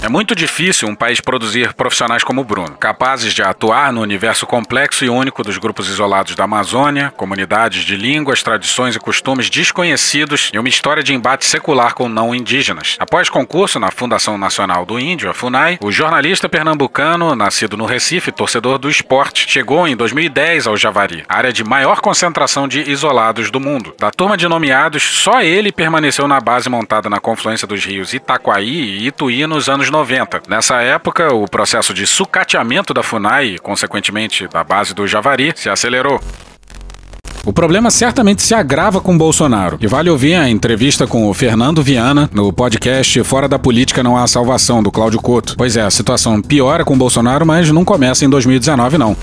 É 0.03 0.09
muito 0.09 0.35
difícil 0.35 0.89
um 0.89 0.95
país 0.95 1.21
produzir 1.21 1.73
profissionais 1.75 2.25
como 2.25 2.41
o 2.41 2.43
Bruno, 2.43 2.75
capazes 2.77 3.33
de 3.33 3.41
atuar 3.41 3.93
no 3.93 4.01
universo 4.01 4.45
complexo 4.45 5.05
e 5.05 5.09
único 5.09 5.41
dos 5.45 5.57
grupos 5.57 5.87
isolados 5.87 6.35
da 6.35 6.43
Amazônia, 6.43 7.13
comunidades 7.15 7.85
de 7.85 7.95
línguas, 7.95 8.43
tradições 8.43 8.97
e 8.97 8.99
costumes 8.99 9.49
desconhecidos 9.49 10.51
e 10.53 10.59
uma 10.59 10.67
história 10.67 11.01
de 11.01 11.13
embate 11.13 11.45
secular 11.45 11.93
com 11.93 12.09
não 12.09 12.35
indígenas. 12.35 12.97
Após 12.99 13.29
concurso 13.29 13.79
na 13.79 13.91
Fundação 13.91 14.37
Nacional 14.37 14.85
do 14.85 14.99
Índio, 14.99 15.29
a 15.29 15.33
FUNAI, 15.33 15.77
o 15.81 15.89
jornalista 15.89 16.49
pernambucano, 16.49 17.33
nascido 17.33 17.77
no 17.77 17.85
Recife, 17.85 18.29
torcedor 18.29 18.77
do 18.77 18.89
esporte, 18.89 19.49
chegou 19.49 19.87
em 19.87 19.95
2010 19.95 20.67
ao 20.67 20.75
Javari, 20.75 21.23
área 21.29 21.53
de 21.53 21.63
maior 21.63 22.01
concentração 22.01 22.67
de 22.67 22.91
isolados 22.91 23.49
do 23.49 23.57
mundo. 23.61 23.95
Da 23.97 24.11
turma 24.11 24.35
de 24.35 24.49
nomeados, 24.49 25.01
só 25.01 25.41
ele 25.41 25.71
permaneceu 25.71 26.27
na 26.27 26.41
base 26.41 26.67
montada 26.67 27.09
na 27.09 27.21
confluência 27.21 27.65
dos 27.65 27.85
rios 27.85 28.13
Itaquaí 28.13 28.67
e 28.67 29.07
Ituí 29.07 29.47
nos 29.47 29.69
anos 29.69 29.92
90. 29.93 30.41
Nessa 30.49 30.81
época, 30.81 31.31
o 31.33 31.47
processo 31.47 31.93
de 31.93 32.07
sucateamento 32.07 32.93
da 32.93 33.03
FUNAI 33.03 33.45
e, 33.45 33.59
consequentemente, 33.59 34.47
da 34.47 34.63
base 34.63 34.95
do 34.95 35.07
Javari 35.07 35.53
se 35.55 35.69
acelerou. 35.69 36.19
O 37.45 37.53
problema 37.53 37.91
certamente 37.91 38.41
se 38.41 38.55
agrava 38.55 38.99
com 39.01 39.17
Bolsonaro. 39.17 39.77
E 39.81 39.85
vale 39.85 40.09
ouvir 40.09 40.35
a 40.35 40.49
entrevista 40.49 41.05
com 41.05 41.29
o 41.29 41.33
Fernando 41.33 41.83
Viana 41.83 42.29
no 42.33 42.51
podcast 42.51 43.21
Fora 43.23 43.47
da 43.47 43.59
Política 43.59 44.01
Não 44.01 44.17
Há 44.17 44.25
Salvação, 44.27 44.81
do 44.81 44.89
Cláudio 44.89 45.21
Couto. 45.21 45.55
Pois 45.57 45.77
é, 45.77 45.81
a 45.81 45.91
situação 45.91 46.41
piora 46.41 46.85
com 46.85 46.97
Bolsonaro, 46.97 47.45
mas 47.45 47.69
não 47.69 47.85
começa 47.85 48.25
em 48.25 48.29
2019, 48.29 48.97
não. 48.97 49.15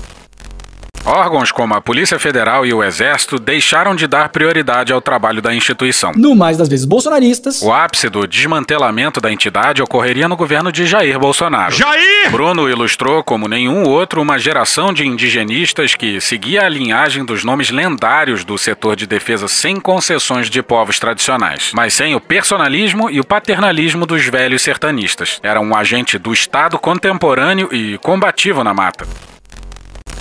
Órgãos 1.05 1.51
como 1.51 1.73
a 1.73 1.81
Polícia 1.81 2.19
Federal 2.19 2.65
e 2.65 2.73
o 2.73 2.83
Exército 2.83 3.39
deixaram 3.39 3.95
de 3.95 4.05
dar 4.05 4.29
prioridade 4.29 4.93
ao 4.93 5.01
trabalho 5.01 5.41
da 5.41 5.53
instituição. 5.53 6.11
No 6.15 6.35
mais 6.35 6.57
das 6.57 6.69
vezes 6.69 6.85
bolsonaristas. 6.85 7.61
O 7.61 7.73
ápice 7.73 8.07
do 8.07 8.27
desmantelamento 8.27 9.19
da 9.19 9.31
entidade 9.31 9.81
ocorreria 9.81 10.27
no 10.27 10.35
governo 10.35 10.71
de 10.71 10.85
Jair 10.85 11.17
Bolsonaro. 11.17 11.73
Jair! 11.73 12.29
Bruno 12.29 12.69
ilustrou 12.69 13.23
como 13.23 13.47
nenhum 13.47 13.83
outro 13.83 14.21
uma 14.21 14.37
geração 14.37 14.93
de 14.93 15.05
indigenistas 15.05 15.95
que 15.95 16.21
seguia 16.21 16.65
a 16.65 16.69
linhagem 16.69 17.25
dos 17.25 17.43
nomes 17.43 17.71
lendários 17.71 18.45
do 18.45 18.57
setor 18.57 18.95
de 18.95 19.07
defesa 19.07 19.47
sem 19.47 19.79
concessões 19.79 20.49
de 20.49 20.61
povos 20.61 20.99
tradicionais, 20.99 21.71
mas 21.73 21.93
sem 21.95 22.13
o 22.13 22.21
personalismo 22.21 23.09
e 23.09 23.19
o 23.19 23.25
paternalismo 23.25 24.05
dos 24.05 24.23
velhos 24.25 24.61
sertanistas. 24.61 25.39
Era 25.41 25.59
um 25.59 25.75
agente 25.75 26.19
do 26.19 26.31
Estado 26.31 26.77
contemporâneo 26.77 27.73
e 27.73 27.97
combativo 27.97 28.63
na 28.63 28.73
mata. 28.73 29.05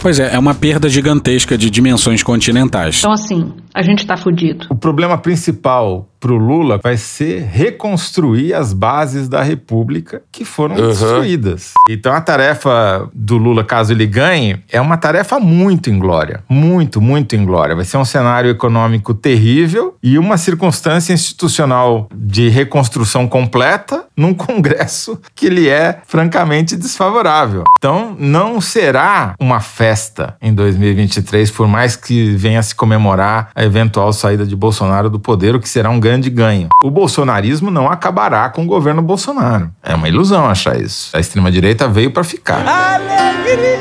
Pois 0.01 0.19
é, 0.19 0.35
é 0.35 0.39
uma 0.39 0.55
perda 0.55 0.89
gigantesca 0.89 1.59
de 1.59 1.69
dimensões 1.69 2.23
continentais. 2.23 2.99
Então, 3.01 3.13
assim, 3.13 3.53
a 3.75 3.83
gente 3.83 4.07
tá 4.07 4.17
fudido. 4.17 4.67
O 4.71 4.77
problema 4.77 5.19
principal 5.19 6.10
para 6.20 6.33
o 6.33 6.37
Lula 6.37 6.78
vai 6.83 6.98
ser 6.98 7.42
reconstruir 7.42 8.52
as 8.52 8.72
bases 8.72 9.28
da 9.28 9.42
República 9.42 10.22
que 10.30 10.44
foram 10.44 10.76
uhum. 10.76 10.88
destruídas. 10.88 11.72
Então 11.88 12.12
a 12.12 12.20
tarefa 12.20 13.09
do 13.14 13.38
Lula, 13.38 13.64
caso 13.64 13.92
ele 13.92 14.06
ganhe, 14.06 14.62
é 14.70 14.80
uma 14.80 14.98
tarefa 14.98 15.40
muito 15.40 15.88
inglória. 15.88 16.44
Muito, 16.48 17.00
muito 17.00 17.35
inglória. 17.35 17.74
Vai 17.74 17.85
ser 17.85 17.96
um 17.96 18.04
cenário 18.04 18.50
econômico 18.50 19.14
terrível 19.14 19.96
e 20.02 20.18
uma 20.18 20.37
circunstância 20.37 21.12
institucional 21.12 22.09
de 22.14 22.48
reconstrução 22.48 23.26
completa 23.26 24.04
num 24.16 24.35
Congresso 24.50 25.18
que 25.35 25.48
lhe 25.48 25.68
é 25.68 26.00
francamente 26.06 26.76
desfavorável. 26.76 27.64
Então 27.78 28.14
não 28.18 28.61
será 28.61 29.35
uma 29.40 29.61
festa 29.61 30.37
em 30.42 30.52
2023, 30.52 31.50
por 31.50 31.66
mais 31.66 31.96
que 31.96 32.37
venha 32.37 32.62
se 32.62 32.74
comemorar 32.74 33.50
a 33.54 33.64
eventual 33.64 34.12
saída 34.12 34.44
de 34.44 34.54
Bolsonaro 34.54 35.09
do 35.09 35.18
poder, 35.18 35.54
o 35.54 35.61
que 35.61 35.68
será 35.68 35.88
um 35.88 36.00
grande 36.00 36.10
ganho. 36.18 36.68
O 36.83 36.90
bolsonarismo 36.90 37.70
não 37.70 37.88
acabará 37.88 38.49
com 38.49 38.64
o 38.64 38.66
governo 38.66 39.03
Bolsonaro. 39.03 39.70
É 39.83 39.94
uma 39.94 40.09
ilusão 40.09 40.46
achar 40.46 40.81
isso. 40.81 41.16
A 41.16 41.20
extrema-direita 41.20 41.87
veio 41.87 42.11
para 42.11 42.25
ficar. 42.25 42.66
Alegria! 42.66 43.79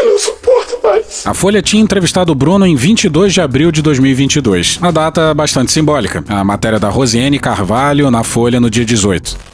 Eu 0.00 0.12
não 0.12 0.18
suporto 0.18 0.78
mais. 0.82 1.26
A 1.26 1.34
Folha 1.34 1.60
tinha 1.60 1.82
entrevistado 1.82 2.32
o 2.32 2.34
Bruno 2.34 2.66
em 2.66 2.76
22 2.76 3.34
de 3.34 3.40
abril 3.40 3.70
de 3.70 3.82
2022. 3.82 4.78
Uma 4.78 4.92
data 4.92 5.34
bastante 5.34 5.72
simbólica. 5.72 6.24
A 6.28 6.44
matéria 6.44 6.78
da 6.78 6.88
Rosiane 6.88 7.38
Carvalho 7.38 8.10
na 8.10 8.24
Folha 8.24 8.60
no 8.60 8.70
dia 8.70 8.84
18. 8.84 9.49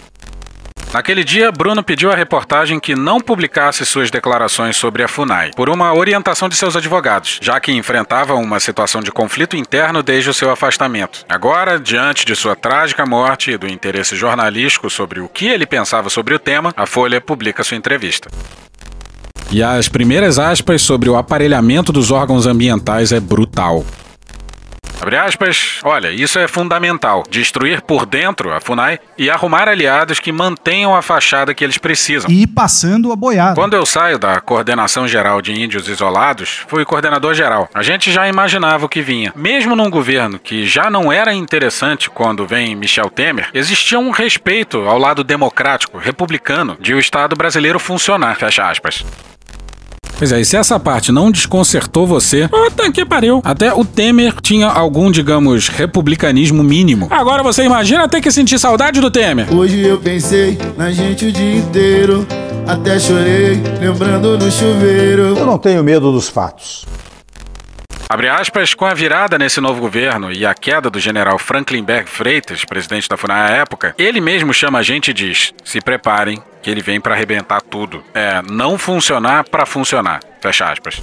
Naquele 0.96 1.22
dia, 1.24 1.52
Bruno 1.52 1.82
pediu 1.82 2.10
à 2.10 2.14
reportagem 2.14 2.80
que 2.80 2.96
não 2.96 3.20
publicasse 3.20 3.84
suas 3.84 4.10
declarações 4.10 4.78
sobre 4.78 5.02
a 5.02 5.08
FUNAI, 5.08 5.50
por 5.54 5.68
uma 5.68 5.92
orientação 5.92 6.48
de 6.48 6.56
seus 6.56 6.74
advogados, 6.74 7.38
já 7.42 7.60
que 7.60 7.70
enfrentava 7.70 8.32
uma 8.32 8.58
situação 8.58 9.02
de 9.02 9.12
conflito 9.12 9.54
interno 9.58 10.02
desde 10.02 10.30
o 10.30 10.32
seu 10.32 10.50
afastamento. 10.50 11.22
Agora, 11.28 11.78
diante 11.78 12.24
de 12.24 12.34
sua 12.34 12.56
trágica 12.56 13.04
morte 13.04 13.50
e 13.50 13.58
do 13.58 13.68
interesse 13.68 14.16
jornalístico 14.16 14.88
sobre 14.88 15.20
o 15.20 15.28
que 15.28 15.44
ele 15.46 15.66
pensava 15.66 16.08
sobre 16.08 16.32
o 16.32 16.38
tema, 16.38 16.72
a 16.74 16.86
Folha 16.86 17.20
publica 17.20 17.62
sua 17.62 17.76
entrevista. 17.76 18.30
E 19.50 19.62
as 19.62 19.90
primeiras 19.90 20.38
aspas 20.38 20.80
sobre 20.80 21.10
o 21.10 21.16
aparelhamento 21.16 21.92
dos 21.92 22.10
órgãos 22.10 22.46
ambientais 22.46 23.12
é 23.12 23.20
brutal. 23.20 23.84
Abre 25.06 25.18
aspas, 25.18 25.78
olha, 25.84 26.10
isso 26.10 26.36
é 26.36 26.48
fundamental. 26.48 27.22
Destruir 27.30 27.80
por 27.80 28.04
dentro 28.04 28.52
a 28.52 28.60
FUNAI 28.60 28.98
e 29.16 29.30
arrumar 29.30 29.68
aliados 29.68 30.18
que 30.18 30.32
mantenham 30.32 30.96
a 30.96 31.00
fachada 31.00 31.54
que 31.54 31.62
eles 31.62 31.78
precisam. 31.78 32.28
E 32.28 32.44
passando 32.44 33.12
a 33.12 33.16
boiada. 33.16 33.54
Quando 33.54 33.74
eu 33.74 33.86
saio 33.86 34.18
da 34.18 34.40
Coordenação 34.40 35.06
Geral 35.06 35.40
de 35.40 35.52
Índios 35.52 35.88
Isolados, 35.88 36.64
fui 36.66 36.84
coordenador 36.84 37.34
geral. 37.34 37.68
A 37.72 37.84
gente 37.84 38.10
já 38.10 38.26
imaginava 38.26 38.86
o 38.86 38.88
que 38.88 39.00
vinha. 39.00 39.32
Mesmo 39.36 39.76
num 39.76 39.88
governo 39.88 40.40
que 40.40 40.66
já 40.66 40.90
não 40.90 41.12
era 41.12 41.32
interessante 41.32 42.10
quando 42.10 42.44
vem 42.44 42.74
Michel 42.74 43.08
Temer, 43.08 43.50
existia 43.54 44.00
um 44.00 44.10
respeito 44.10 44.78
ao 44.88 44.98
lado 44.98 45.22
democrático, 45.22 45.98
republicano, 45.98 46.76
de 46.80 46.92
o 46.94 46.98
Estado 46.98 47.36
brasileiro 47.36 47.78
funcionar. 47.78 48.34
Fecha 48.34 48.68
aspas. 48.68 49.04
Pois 50.18 50.32
é, 50.32 50.40
e 50.40 50.44
se 50.46 50.56
essa 50.56 50.80
parte 50.80 51.12
não 51.12 51.30
desconcertou 51.30 52.06
você, 52.06 52.48
puta 52.48 52.90
que 52.90 53.04
pariu. 53.04 53.42
Até 53.44 53.74
o 53.74 53.84
Temer 53.84 54.34
tinha 54.40 54.66
algum, 54.66 55.10
digamos, 55.10 55.68
republicanismo 55.68 56.62
mínimo. 56.62 57.08
Agora 57.10 57.42
você 57.42 57.64
imagina 57.64 58.08
ter 58.08 58.22
que 58.22 58.30
sentir 58.30 58.58
saudade 58.58 58.98
do 58.98 59.10
Temer. 59.10 59.52
Hoje 59.52 59.82
eu 59.82 59.98
pensei 59.98 60.58
na 60.76 60.90
gente 60.90 61.26
o 61.26 61.32
dia 61.32 61.56
inteiro, 61.56 62.26
até 62.66 62.98
chorei, 62.98 63.60
lembrando 63.78 64.38
do 64.38 64.50
chuveiro. 64.50 65.36
Eu 65.36 65.44
não 65.44 65.58
tenho 65.58 65.84
medo 65.84 66.10
dos 66.10 66.30
fatos. 66.30 66.86
Abre 68.08 68.28
aspas, 68.28 68.72
com 68.72 68.86
a 68.86 68.94
virada 68.94 69.36
nesse 69.36 69.60
novo 69.60 69.80
governo 69.80 70.32
e 70.32 70.46
a 70.46 70.54
queda 70.54 70.88
do 70.88 70.98
general 70.98 71.38
Franklin 71.38 71.82
Berg 71.82 72.08
Freitas, 72.08 72.64
presidente 72.64 73.08
da 73.08 73.16
FUNAI 73.16 73.52
à 73.52 73.56
época, 73.56 73.94
ele 73.98 74.20
mesmo 74.20 74.54
chama 74.54 74.78
a 74.78 74.82
gente 74.82 75.10
e 75.10 75.14
diz: 75.14 75.52
se 75.64 75.80
preparem, 75.80 76.40
que 76.66 76.70
ele 76.70 76.82
vem 76.82 77.00
para 77.00 77.14
arrebentar 77.14 77.62
tudo. 77.62 78.02
É, 78.12 78.42
não 78.42 78.76
funcionar 78.76 79.44
para 79.48 79.64
funcionar. 79.64 80.18
Fecha 80.40 80.64
aspas. 80.64 81.00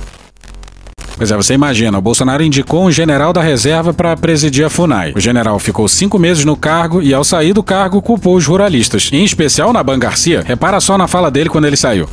Pois 1.15 1.31
é, 1.31 1.37
você 1.37 1.53
imagina, 1.53 1.97
o 1.97 2.01
Bolsonaro 2.01 2.43
indicou 2.43 2.83
um 2.83 2.91
general 2.91 3.31
da 3.31 3.41
reserva 3.41 3.93
para 3.93 4.17
presidir 4.17 4.65
a 4.65 4.69
FUNAI. 4.69 5.13
O 5.15 5.21
general 5.21 5.57
ficou 5.59 5.87
cinco 5.87 6.19
meses 6.19 6.43
no 6.43 6.57
cargo 6.57 7.01
e, 7.01 7.13
ao 7.13 7.23
sair 7.23 7.53
do 7.53 7.63
cargo, 7.63 8.01
culpou 8.01 8.35
os 8.35 8.45
ruralistas, 8.45 9.09
em 9.13 9.23
especial 9.23 9.71
Naban 9.71 9.97
Garcia. 9.97 10.43
Repara 10.45 10.81
só 10.81 10.97
na 10.97 11.07
fala 11.07 11.31
dele 11.31 11.47
quando 11.47 11.63
ele 11.63 11.77
saiu. 11.77 12.09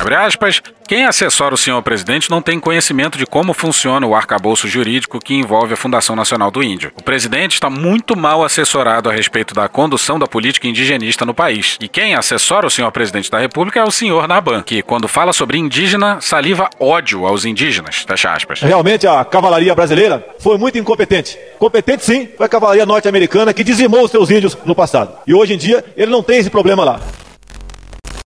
Abre 0.00 0.14
aspas, 0.14 0.62
quem 0.88 1.04
assessora 1.04 1.54
o 1.54 1.58
senhor 1.58 1.82
presidente 1.82 2.30
não 2.30 2.40
tem 2.40 2.58
conhecimento 2.58 3.18
de 3.18 3.26
como 3.26 3.52
funciona 3.52 4.06
o 4.06 4.14
arcabouço 4.14 4.66
jurídico 4.66 5.18
que 5.18 5.34
envolve 5.34 5.74
a 5.74 5.76
Fundação 5.76 6.16
Nacional 6.16 6.50
do 6.50 6.62
Índio. 6.62 6.90
O 6.96 7.02
presidente 7.02 7.52
está 7.52 7.68
muito 7.68 8.16
mal 8.16 8.42
assessorado 8.42 9.10
a 9.10 9.12
respeito 9.12 9.52
da 9.52 9.68
condução 9.68 10.18
da 10.18 10.26
política 10.26 10.66
indigenista 10.66 11.26
no 11.26 11.34
país. 11.34 11.76
E 11.82 11.86
quem 11.86 12.14
assessora 12.14 12.66
o 12.66 12.70
senhor 12.70 12.90
presidente 12.90 13.30
da 13.30 13.38
República 13.38 13.78
é 13.78 13.84
o 13.84 13.90
senhor 13.90 14.26
Naban, 14.26 14.62
que, 14.62 14.80
quando 14.80 15.06
fala 15.06 15.34
sobre 15.34 15.58
indígena, 15.58 16.18
saliva 16.22 16.70
ódio 16.80 17.26
aos 17.26 17.44
indígenas. 17.44 18.02
Fecha 18.08 18.32
aspas. 18.32 18.62
Realmente 18.62 19.06
a 19.06 19.22
cavalaria 19.22 19.74
brasileira 19.74 20.26
foi 20.38 20.56
muito 20.56 20.78
incompetente. 20.78 21.38
Competente 21.58 22.06
sim, 22.06 22.26
foi 22.38 22.46
a 22.46 22.48
cavalaria 22.48 22.86
norte-americana 22.86 23.52
que 23.52 23.62
dizimou 23.62 24.04
os 24.04 24.10
seus 24.10 24.30
índios 24.30 24.56
no 24.64 24.74
passado. 24.74 25.12
E 25.26 25.34
hoje 25.34 25.52
em 25.52 25.58
dia 25.58 25.84
ele 25.94 26.10
não 26.10 26.22
tem 26.22 26.38
esse 26.38 26.48
problema 26.48 26.84
lá. 26.84 27.00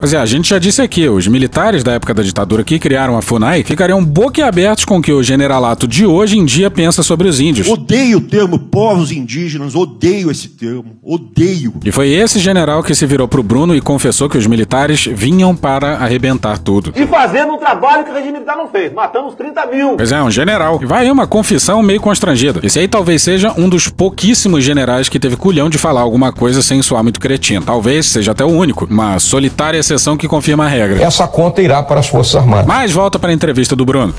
Pois 0.05 0.12
é, 0.12 0.19
a 0.19 0.27
gente 0.27 0.51
já 0.51 0.59
disse 0.59 0.83
aqui, 0.83 1.09
os 1.09 1.27
militares 1.27 1.83
da 1.83 1.93
época 1.93 2.12
da 2.12 2.23
ditadura 2.23 2.62
que 2.62 2.79
criaram 2.79 3.17
a 3.17 3.23
FUNAI 3.23 3.64
ficariam 3.64 4.05
boquiabertos 4.05 4.85
com 4.85 4.99
o 4.99 5.01
que 5.01 5.11
o 5.11 5.23
generalato 5.23 5.88
de 5.88 6.05
hoje 6.05 6.38
em 6.38 6.45
dia 6.45 6.71
pensa 6.71 7.03
sobre 7.03 7.27
os 7.27 7.40
índios. 7.40 7.67
Odeio 7.67 8.19
o 8.19 8.21
termo 8.21 8.59
povos 8.59 9.11
indígenas, 9.11 9.75
odeio 9.75 10.31
esse 10.31 10.49
termo, 10.49 10.99
odeio. 11.03 11.73
E 11.83 11.90
foi 11.90 12.11
esse 12.11 12.38
general 12.38 12.83
que 12.83 12.95
se 12.95 13.07
virou 13.07 13.27
pro 13.27 13.43
Bruno 13.43 13.75
e 13.75 13.81
confessou 13.81 14.29
que 14.29 14.37
os 14.37 14.47
militares 14.47 15.07
vinham 15.11 15.57
para 15.57 15.95
arrebentar 15.97 16.59
tudo. 16.59 16.93
E 16.95 17.07
fazendo 17.07 17.55
um 17.55 17.59
trabalho 17.59 18.05
que 18.05 18.11
o 18.11 18.14
regime 18.14 18.33
militar 18.33 18.59
não 18.59 18.69
fez, 18.69 18.93
matamos 18.93 19.35
30 19.37 19.67
mil. 19.69 19.97
Pois 19.97 20.12
é, 20.12 20.23
um 20.23 20.31
general. 20.31 20.81
E 20.83 20.85
vai 20.85 21.07
aí 21.07 21.11
uma 21.11 21.27
confissão 21.27 21.83
meio 21.83 22.03
constrangida. 22.03 22.61
Esse 22.62 22.79
aí 22.79 22.88
talvez 22.88 23.23
seja 23.23 23.55
um 23.57 23.71
dos 23.71 23.88
pouquíssimos 23.88 24.62
generais 24.62 25.09
que 25.09 25.19
teve 25.19 25.35
culhão 25.35 25.71
de 25.71 25.79
falar 25.79 26.03
alguma 26.03 26.31
coisa 26.31 26.61
sem 26.61 26.83
soar 26.83 27.03
muito 27.03 27.19
cretino. 27.19 27.64
Talvez 27.64 28.05
seja 28.05 28.33
até 28.33 28.45
o 28.45 28.49
único. 28.49 28.85
Uma 28.85 29.19
solitária 29.19 29.79
exceção 29.79 29.94
exceção 29.95 30.17
que 30.17 30.29
confirma 30.29 30.65
a 30.65 30.69
regra. 30.69 31.03
Essa 31.03 31.27
conta 31.27 31.63
irá 31.63 31.83
para 31.83 32.01
as 32.01 32.09
Forças 32.09 32.37
Armadas. 32.37 32.67
Mas 32.67 32.93
volta 32.93 33.19
para 33.19 33.31
a 33.31 33.33
entrevista 33.33 33.75
do 33.77 33.85
Bruno. 33.85 34.15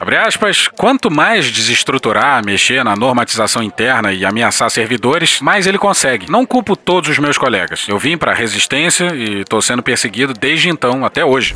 Abre 0.00 0.16
aspas, 0.16 0.66
quanto 0.66 1.10
mais 1.10 1.50
desestruturar, 1.50 2.42
mexer 2.42 2.82
na 2.82 2.96
normatização 2.96 3.62
interna 3.62 4.12
e 4.12 4.24
ameaçar 4.24 4.70
servidores, 4.70 5.40
mais 5.42 5.66
ele 5.66 5.76
consegue. 5.76 6.30
Não 6.30 6.46
culpo 6.46 6.74
todos 6.74 7.10
os 7.10 7.18
meus 7.18 7.36
colegas. 7.36 7.84
Eu 7.86 7.98
vim 7.98 8.16
para 8.16 8.32
a 8.32 8.34
resistência 8.34 9.14
e 9.14 9.42
estou 9.42 9.60
sendo 9.60 9.82
perseguido 9.82 10.32
desde 10.32 10.70
então 10.70 11.04
até 11.04 11.22
hoje. 11.22 11.54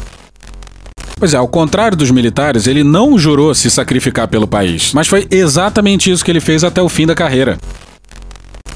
Pois 1.18 1.32
é, 1.32 1.38
ao 1.38 1.48
contrário 1.48 1.96
dos 1.96 2.10
militares, 2.10 2.66
ele 2.66 2.84
não 2.84 3.18
jurou 3.18 3.54
se 3.54 3.70
sacrificar 3.70 4.28
pelo 4.28 4.46
país, 4.46 4.92
mas 4.92 5.06
foi 5.06 5.26
exatamente 5.30 6.10
isso 6.10 6.22
que 6.22 6.30
ele 6.30 6.40
fez 6.40 6.64
até 6.64 6.82
o 6.82 6.88
fim 6.88 7.06
da 7.06 7.14
carreira. 7.14 7.56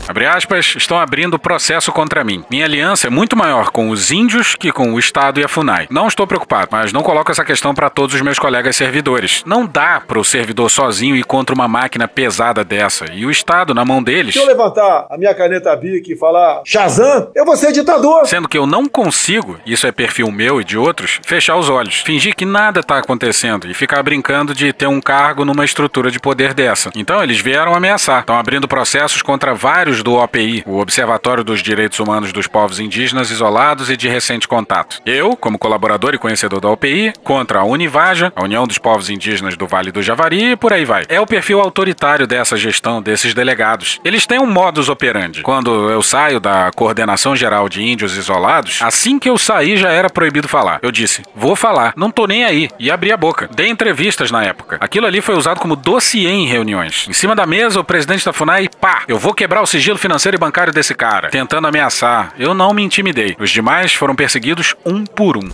Abre 0.09 0.25
aspas, 0.25 0.75
estão 0.75 0.99
abrindo 0.99 1.38
processo 1.38 1.92
contra 1.92 2.25
mim. 2.25 2.42
Minha 2.51 2.64
aliança 2.64 3.07
é 3.07 3.11
muito 3.11 3.37
maior 3.37 3.71
com 3.71 3.90
os 3.90 4.11
índios 4.11 4.55
que 4.55 4.73
com 4.73 4.94
o 4.94 4.99
Estado 4.99 5.38
e 5.38 5.44
a 5.44 5.49
FUNAI. 5.49 5.87
Não 5.90 6.09
estou 6.09 6.27
preocupado, 6.27 6.68
mas 6.71 6.94
não 6.94 7.03
coloco 7.03 7.31
essa 7.31 7.44
questão 7.44 7.75
para 7.75 7.90
todos 7.90 8.14
os 8.14 8.23
meus 8.23 8.38
colegas 8.38 8.75
servidores. 8.75 9.42
Não 9.44 9.66
dá 9.66 10.01
para 10.01 10.18
o 10.18 10.25
servidor 10.25 10.71
sozinho 10.71 11.14
ir 11.14 11.25
contra 11.25 11.55
uma 11.55 11.68
máquina 11.68 12.09
pesada 12.09 12.64
dessa. 12.64 13.05
E 13.12 13.27
o 13.27 13.31
Estado, 13.31 13.75
na 13.75 13.85
mão 13.85 14.03
deles. 14.03 14.33
Se 14.33 14.40
eu 14.40 14.47
levantar 14.47 15.07
a 15.11 15.18
minha 15.18 15.35
caneta 15.35 15.77
BIC 15.77 16.12
e 16.12 16.16
falar 16.16 16.62
Shazam, 16.64 17.31
eu 17.35 17.44
vou 17.44 17.57
ser 17.57 17.71
ditador. 17.73 18.27
Sendo 18.27 18.49
que 18.49 18.57
eu 18.57 18.66
não 18.66 18.88
consigo, 18.88 19.61
isso 19.66 19.87
é 19.87 19.92
perfil 19.92 20.33
meu 20.33 20.59
e 20.59 20.64
de 20.64 20.79
outros, 20.79 21.21
fechar 21.23 21.57
os 21.57 21.68
olhos, 21.68 22.01
fingir 22.01 22.35
que 22.35 22.47
nada 22.47 22.81
está 22.81 22.97
acontecendo 22.97 23.71
e 23.71 23.75
ficar 23.75 24.03
brincando 24.03 24.55
de 24.55 24.73
ter 24.73 24.87
um 24.87 25.03
cargo 25.03 25.44
numa 25.44 25.66
estrutura 25.66 26.11
de 26.11 26.18
poder 26.18 26.55
dessa. 26.55 26.90
Então 26.97 27.23
eles 27.23 27.40
vieram 27.40 27.75
ameaçar. 27.75 28.21
Estão 28.21 28.38
abrindo 28.38 28.66
processos 28.66 29.21
contra 29.21 29.55
vários 29.55 29.97
do 30.02 30.14
OPI, 30.14 30.62
o 30.66 30.78
Observatório 30.78 31.44
dos 31.44 31.62
Direitos 31.62 31.98
Humanos 31.98 32.32
dos 32.32 32.46
Povos 32.46 32.80
Indígenas 32.80 33.30
Isolados 33.30 33.90
e 33.90 33.96
de 33.96 34.08
Recente 34.08 34.48
Contato. 34.48 35.00
Eu, 35.04 35.37
como 35.37 35.58
colaborador 35.58 36.14
e 36.14 36.18
conhecedor 36.18 36.61
da 36.61 36.68
OPI, 36.68 37.12
contra 37.22 37.61
a 37.61 37.64
Univaja, 37.64 38.32
a 38.34 38.44
União 38.44 38.66
dos 38.66 38.78
Povos 38.78 39.11
Indígenas 39.11 39.56
do 39.56 39.66
Vale 39.66 39.92
do 39.92 40.02
Javari 40.02 40.52
e 40.52 40.56
por 40.56 40.72
aí 40.72 40.84
vai. 40.84 41.04
É 41.08 41.20
o 41.20 41.26
perfil 41.26 41.61
autoritário 41.61 42.26
dessa 42.26 42.56
gestão, 42.56 43.00
desses 43.02 43.34
delegados. 43.34 44.00
Eles 44.04 44.26
têm 44.26 44.38
um 44.38 44.46
modus 44.46 44.88
operandi. 44.88 45.42
Quando 45.42 45.90
eu 45.90 46.02
saio 46.02 46.40
da 46.40 46.70
Coordenação 46.74 47.34
Geral 47.34 47.68
de 47.68 47.82
Índios 47.82 48.16
Isolados, 48.16 48.80
assim 48.82 49.18
que 49.18 49.28
eu 49.28 49.38
saí 49.38 49.76
já 49.76 49.90
era 49.90 50.11
proibido 50.11 50.48
falar. 50.48 50.78
Eu 50.82 50.90
disse, 50.90 51.22
vou 51.34 51.56
falar, 51.56 51.92
não 51.96 52.11
tô 52.11 52.26
nem 52.26 52.44
aí. 52.44 52.68
E 52.78 52.90
abri 52.90 53.12
a 53.12 53.16
boca. 53.16 53.48
Dei 53.54 53.68
entrevistas 53.68 54.30
na 54.30 54.44
época. 54.44 54.76
Aquilo 54.80 55.06
ali 55.06 55.20
foi 55.20 55.37
usado 55.37 55.61
como 55.61 55.76
dossiê 55.76 56.28
em 56.28 56.46
reuniões. 56.46 57.06
Em 57.08 57.12
cima 57.12 57.34
da 57.34 57.46
mesa, 57.46 57.80
o 57.80 57.84
presidente 57.84 58.24
da 58.24 58.32
FUNAI, 58.32 58.68
pá, 58.80 59.02
eu 59.08 59.18
vou 59.18 59.34
quebrar 59.34 59.62
o 59.62 59.66
sigilo 59.66 59.88
financeiro 59.96 60.37
e 60.37 60.40
bancário 60.40 60.72
desse 60.72 60.94
cara, 60.94 61.31
tentando 61.31 61.66
ameaçar. 61.68 62.35
Eu 62.38 62.53
não 62.53 62.74
me 62.74 62.83
intimidei. 62.83 63.37
Os 63.38 63.51
demais 63.51 63.94
foram 63.94 64.14
perseguidos 64.14 64.74
um 64.85 65.07
por 65.07 65.37
um. 65.37 65.48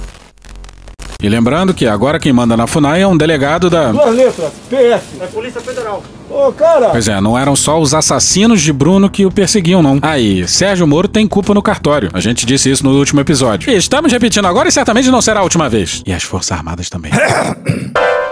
E 1.22 1.28
lembrando 1.28 1.72
que 1.72 1.86
agora 1.86 2.18
quem 2.18 2.34
manda 2.34 2.54
na 2.56 2.66
FUNAI 2.66 3.00
é 3.00 3.06
um 3.06 3.16
delegado 3.16 3.70
da. 3.70 3.92
Duas 3.92 4.14
letras, 4.14 4.52
PS. 4.68 5.22
É 5.22 5.26
Polícia 5.32 5.60
Federal. 5.60 6.02
Ô, 6.28 6.52
cara! 6.52 6.90
Pois 6.90 7.08
é, 7.08 7.18
não 7.20 7.38
eram 7.38 7.56
só 7.56 7.80
os 7.80 7.94
assassinos 7.94 8.60
de 8.60 8.72
Bruno 8.72 9.08
que 9.08 9.24
o 9.24 9.30
perseguiam, 9.30 9.82
não. 9.82 9.98
Aí, 10.02 10.46
Sérgio 10.46 10.86
Moro 10.86 11.08
tem 11.08 11.26
culpa 11.26 11.54
no 11.54 11.62
cartório. 11.62 12.10
A 12.12 12.20
gente 12.20 12.44
disse 12.44 12.70
isso 12.70 12.84
no 12.84 12.90
último 12.98 13.20
episódio. 13.20 13.70
E 13.70 13.76
estamos 13.76 14.12
repetindo 14.12 14.46
agora 14.46 14.68
e 14.68 14.72
certamente 14.72 15.10
não 15.10 15.22
será 15.22 15.40
a 15.40 15.44
última 15.44 15.68
vez. 15.68 16.02
E 16.04 16.12
as 16.12 16.22
Forças 16.22 16.52
Armadas 16.52 16.90
também. 16.90 17.12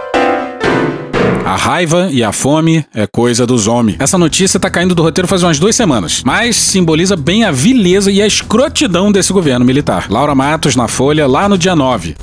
A 1.53 1.55
raiva 1.55 2.09
e 2.11 2.23
a 2.23 2.31
fome 2.31 2.83
é 2.95 3.05
coisa 3.05 3.45
dos 3.45 3.67
homens. 3.67 3.97
Essa 3.99 4.17
notícia 4.17 4.59
tá 4.59 4.71
caindo 4.71 4.95
do 4.95 5.03
roteiro 5.03 5.27
faz 5.27 5.43
umas 5.43 5.59
duas 5.59 5.75
semanas, 5.75 6.23
mas 6.25 6.55
simboliza 6.55 7.15
bem 7.15 7.43
a 7.43 7.51
vileza 7.51 8.11
e 8.11 8.23
a 8.23 8.25
escrotidão 8.25 9.11
desse 9.11 9.31
governo 9.31 9.63
militar. 9.63 10.07
Laura 10.09 10.33
Matos 10.33 10.75
na 10.75 10.87
Folha, 10.87 11.27
lá 11.27 11.47
no 11.47 11.55
dia 11.55 11.75
9. 11.75 12.15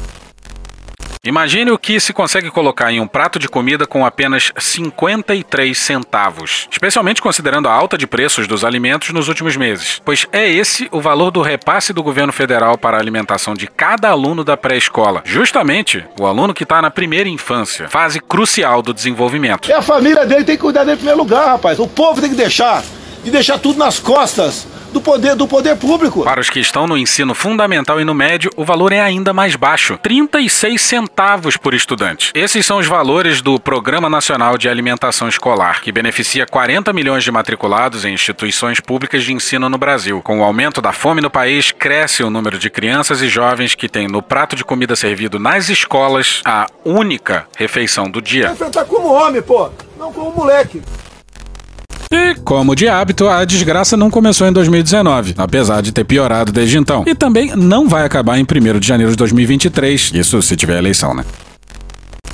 Imagine 1.23 1.71
o 1.71 1.79
que 1.79 2.01
se 2.01 2.15
consegue 2.15 2.51
colocar 2.51 2.91
em 2.91 2.99
um 2.99 3.07
prato 3.07 3.39
de 3.39 3.47
comida 3.47 3.87
com 3.87 4.07
apenas 4.07 4.51
53 4.59 5.77
centavos, 5.77 6.67
especialmente 6.73 7.21
considerando 7.21 7.69
a 7.69 7.73
alta 7.75 7.99
de 7.99 8.07
preços 8.07 8.49
dos 8.49 8.65
alimentos 8.65 9.11
nos 9.11 9.29
últimos 9.29 9.55
meses, 9.55 10.01
pois 10.03 10.27
é 10.33 10.51
esse 10.51 10.89
o 10.91 10.99
valor 10.99 11.31
do 11.31 11.43
repasse 11.43 11.93
do 11.93 12.03
governo 12.03 12.33
federal 12.33 12.79
para 12.79 12.97
a 12.97 13.01
alimentação 13.01 13.53
de 13.53 13.67
cada 13.67 14.09
aluno 14.09 14.43
da 14.43 14.57
pré-escola, 14.57 15.23
justamente 15.27 16.03
o 16.19 16.25
aluno 16.25 16.55
que 16.55 16.63
está 16.63 16.81
na 16.81 16.91
primeira 16.91 17.29
infância, 17.29 17.87
fase 17.91 18.19
crucial 18.19 18.81
do 18.81 18.95
desenvolvimento. 18.95 19.71
É 19.71 19.75
a 19.75 19.83
família 19.83 20.25
dele 20.25 20.45
tem 20.45 20.57
que 20.57 20.63
cuidar 20.63 20.85
dele 20.85 20.95
em 20.95 20.97
primeiro 20.97 21.21
lugar, 21.21 21.49
rapaz. 21.49 21.79
O 21.79 21.87
povo 21.87 22.23
tem 22.23 22.31
que 22.31 22.37
deixar 22.37 22.83
de 23.23 23.31
deixar 23.31 23.59
tudo 23.59 23.79
nas 23.79 23.99
costas 23.99 24.67
do 24.91 25.01
poder 25.01 25.35
do 25.35 25.47
poder 25.47 25.77
público. 25.77 26.25
Para 26.25 26.41
os 26.41 26.51
que 26.51 26.61
estão 26.61 26.87
no 26.87 26.97
ensino 26.97 27.35
fundamental 27.35 28.01
e 28.01 28.05
no 28.05 28.15
médio, 28.15 28.51
o 28.57 28.65
valor 28.65 28.93
é 28.93 29.01
ainda 29.01 29.33
mais 29.33 29.57
baixo, 29.57 29.99
36 30.03 30.81
centavos 30.81 31.57
por 31.57 31.75
estudante. 31.75 32.33
Esses 32.35 32.67
são 32.67 32.79
os 32.79 32.87
valores 32.87 33.41
do 33.41 33.59
Programa 33.59 34.09
Nacional 34.09 34.59
de 34.59 34.69
Alimentação 34.69 35.29
Escolar, 35.29 35.81
que 35.83 35.93
beneficia 35.93 36.47
40 36.47 36.93
milhões 36.93 37.25
de 37.25 37.31
matriculados 37.31 38.05
em 38.05 38.15
instituições 38.15 38.81
públicas 38.81 39.23
de 39.23 39.33
ensino 39.33 39.69
no 39.69 39.79
Brasil. 39.79 40.21
Com 40.23 40.41
o 40.41 40.45
aumento 40.45 40.81
da 40.81 40.93
fome 40.93 41.21
no 41.21 41.31
país, 41.31 41.71
cresce 41.73 42.23
o 42.23 42.31
número 42.31 42.59
de 42.59 42.69
crianças 42.69 43.23
e 43.23 43.29
jovens 43.29 43.75
que 43.75 43.89
têm 43.89 44.09
no 44.09 44.23
prato 44.23 44.57
de 44.57 44.65
comida 44.65 44.97
servido 44.97 45.39
nas 45.39 45.69
escolas 45.69 46.43
a 46.45 46.67
única 46.85 47.47
refeição 47.57 48.11
do 48.11 48.21
dia. 48.21 48.51
Enfrentar 48.53 48.85
como 48.85 49.13
homem, 49.13 49.43
pô, 49.43 49.71
não 49.99 50.13
como 50.13 50.31
moleque. 50.33 50.83
E, 52.13 52.35
como 52.45 52.75
de 52.75 52.89
hábito, 52.89 53.29
a 53.29 53.45
desgraça 53.45 53.97
não 53.97 54.11
começou 54.11 54.45
em 54.49 54.53
2019, 54.53 55.35
apesar 55.39 55.81
de 55.81 55.93
ter 55.93 56.03
piorado 56.03 56.51
desde 56.51 56.77
então. 56.77 57.05
E 57.07 57.15
também 57.15 57.55
não 57.55 57.89
vai 57.89 58.05
acabar 58.05 58.37
em 58.37 58.43
1 58.43 58.81
de 58.81 58.87
janeiro 58.87 59.13
de 59.13 59.17
2023, 59.17 60.11
isso 60.15 60.43
se 60.43 60.57
tiver 60.57 60.77
eleição, 60.77 61.15
né? 61.15 61.25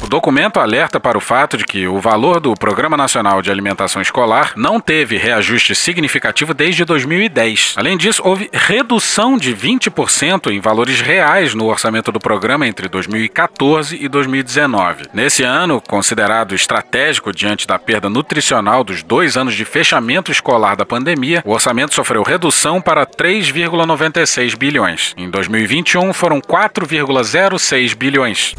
O 0.07 0.09
documento 0.09 0.61
alerta 0.61 1.01
para 1.01 1.19
o 1.19 1.21
fato 1.21 1.57
de 1.57 1.65
que 1.65 1.89
o 1.89 1.99
valor 1.99 2.39
do 2.39 2.55
Programa 2.55 2.97
Nacional 2.97 3.43
de 3.43 3.51
Alimentação 3.51 4.01
Escolar 4.01 4.53
não 4.55 4.79
teve 4.79 5.17
reajuste 5.17 5.75
significativo 5.75 6.55
desde 6.55 6.85
2010. 6.85 7.75
Além 7.77 7.97
disso, 7.97 8.23
houve 8.25 8.49
redução 8.53 9.37
de 9.37 9.53
20% 9.53 10.53
em 10.53 10.61
valores 10.61 11.01
reais 11.01 11.55
no 11.55 11.67
orçamento 11.67 12.13
do 12.13 12.21
programa 12.21 12.69
entre 12.69 12.87
2014 12.87 13.99
e 14.01 14.09
2019. 14.09 15.07
Nesse 15.13 15.43
ano, 15.43 15.83
considerado 15.85 16.55
estratégico 16.55 17.33
diante 17.33 17.67
da 17.67 17.77
perda 17.77 18.09
nutricional 18.09 18.85
dos 18.85 19.03
dois 19.03 19.37
anos 19.37 19.55
de 19.55 19.65
fechamento 19.65 20.31
escolar 20.31 20.77
da 20.77 20.87
pandemia, 20.87 21.43
o 21.45 21.51
orçamento 21.51 21.93
sofreu 21.93 22.23
redução 22.23 22.81
para 22.81 23.05
3,96 23.05 24.57
bilhões. 24.57 25.15
Em 25.17 25.29
2021, 25.29 26.13
foram 26.13 26.41
4,06 26.41 27.97
bilhões. 27.97 28.55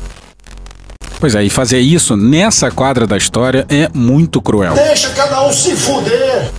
Pois 1.19 1.35
é, 1.35 1.43
e 1.43 1.49
fazer 1.49 1.79
isso 1.79 2.15
nessa 2.15 2.69
quadra 2.69 3.07
da 3.07 3.17
história 3.17 3.65
é 3.69 3.89
muito 3.93 4.41
cruel. 4.41 4.75
Deixa 4.75 5.09
cada 5.09 5.45
um 5.45 5.51
se 5.51 5.75
fuder. 5.75 6.49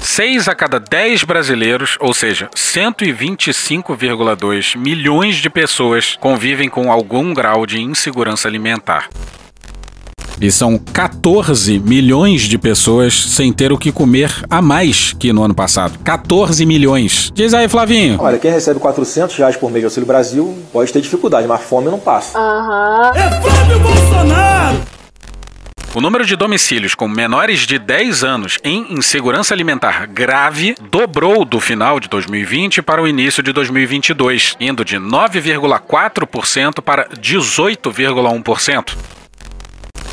6 0.00 0.48
a 0.48 0.54
cada 0.54 0.78
10 0.78 1.24
brasileiros, 1.24 1.96
ou 1.98 2.12
seja, 2.12 2.50
125,2 2.54 4.76
milhões 4.76 5.36
de 5.36 5.48
pessoas, 5.48 6.18
convivem 6.20 6.68
com 6.68 6.92
algum 6.92 7.32
grau 7.32 7.64
de 7.66 7.80
insegurança 7.80 8.46
alimentar. 8.46 9.08
E 10.40 10.50
são 10.50 10.78
14 10.78 11.78
milhões 11.78 12.42
de 12.42 12.58
pessoas 12.58 13.14
sem 13.14 13.52
ter 13.52 13.72
o 13.72 13.78
que 13.78 13.92
comer 13.92 14.32
a 14.50 14.60
mais 14.60 15.12
que 15.12 15.32
no 15.32 15.42
ano 15.42 15.54
passado. 15.54 15.98
14 16.04 16.66
milhões. 16.66 17.30
Diz 17.34 17.54
aí, 17.54 17.68
Flavinho. 17.68 18.18
Olha, 18.20 18.38
quem 18.38 18.50
recebe 18.50 18.80
400 18.80 19.36
reais 19.36 19.56
por 19.56 19.70
mês 19.70 19.82
de 19.82 19.86
Auxílio 19.86 20.06
Brasil 20.06 20.56
pode 20.72 20.92
ter 20.92 21.00
dificuldade, 21.00 21.46
mas 21.46 21.62
fome 21.62 21.90
não 21.90 21.98
passa. 21.98 22.38
Aham. 22.38 23.12
É 23.14 23.40
Flávio 23.40 23.78
Bolsonaro! 23.80 24.94
O 25.94 26.00
número 26.00 26.26
de 26.26 26.34
domicílios 26.34 26.92
com 26.92 27.06
menores 27.06 27.60
de 27.60 27.78
10 27.78 28.24
anos 28.24 28.58
em 28.64 28.92
insegurança 28.94 29.54
alimentar 29.54 30.08
grave 30.08 30.74
dobrou 30.90 31.44
do 31.44 31.60
final 31.60 32.00
de 32.00 32.08
2020 32.08 32.82
para 32.82 33.00
o 33.00 33.06
início 33.06 33.40
de 33.44 33.52
2022, 33.52 34.56
indo 34.58 34.84
de 34.84 34.96
9,4% 34.96 36.82
para 36.82 37.08
18,1%. 37.10 38.96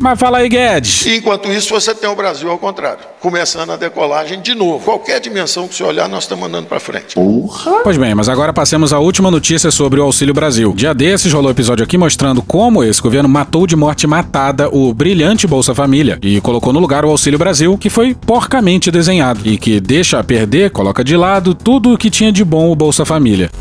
Mas 0.02 0.20
fala 0.20 0.40
aí, 0.40 0.50
Guedes. 0.50 1.06
Enquanto 1.06 1.48
isso, 1.52 1.70
você 1.70 1.94
tem 1.94 2.10
o 2.10 2.16
Brasil 2.16 2.50
ao 2.50 2.58
contrário, 2.58 3.02
começando 3.20 3.70
a 3.70 3.78
decolagem 3.78 4.42
de 4.42 4.56
novo. 4.56 4.84
Qualquer 4.84 5.20
dimensão 5.20 5.68
que 5.68 5.76
você 5.76 5.84
olhar, 5.84 6.10
nós 6.10 6.24
estamos 6.24 6.48
andando 6.48 6.66
para 6.66 6.80
frente. 6.80 7.14
Porra! 7.14 7.82
Pois 7.84 7.98
bem, 7.98 8.16
mas 8.16 8.28
agora 8.28 8.52
passemos 8.52 8.92
à 8.92 8.98
última 8.98 9.30
notícia 9.30 9.70
sobre 9.70 10.00
o 10.00 10.04
Auxílio 10.04 10.34
Brasil. 10.34 10.74
Dia 10.76 10.96
desses 10.96 11.32
rolou 11.32 11.52
episódio 11.52 11.84
aqui 11.84 12.00
mostrando 12.00 12.42
como 12.42 12.84
esse 12.84 13.00
governo 13.00 13.30
matou 13.30 13.68
de 13.68 13.76
morte 13.76 14.08
matada 14.08 14.68
o 14.76 14.92
brilhante 14.92 15.46
Bolsa 15.46 15.76
Família 15.76 16.18
e 16.24 16.42
colocou 16.42 16.74
no 16.74 16.80
lugar 16.80 17.06
o 17.06 17.10
Auxílio 17.10 17.38
Brasil, 17.38 17.78
que 17.78 17.90
foi 17.92 18.16
porcamente 18.16 18.90
desenhado 18.90 19.42
e 19.46 19.56
que 19.56 19.80
deixa 19.80 20.18
a 20.18 20.24
perder, 20.24 20.72
coloca 20.72 21.04
de 21.04 21.16
lado 21.16 21.54
tudo 21.54 21.94
o 21.94 21.98
que 21.98 22.10
tinha 22.10 22.32
de 22.32 22.44
bom 22.44 22.72
o 22.72 22.76
Bolsa 22.76 23.06
Família. 23.06 23.52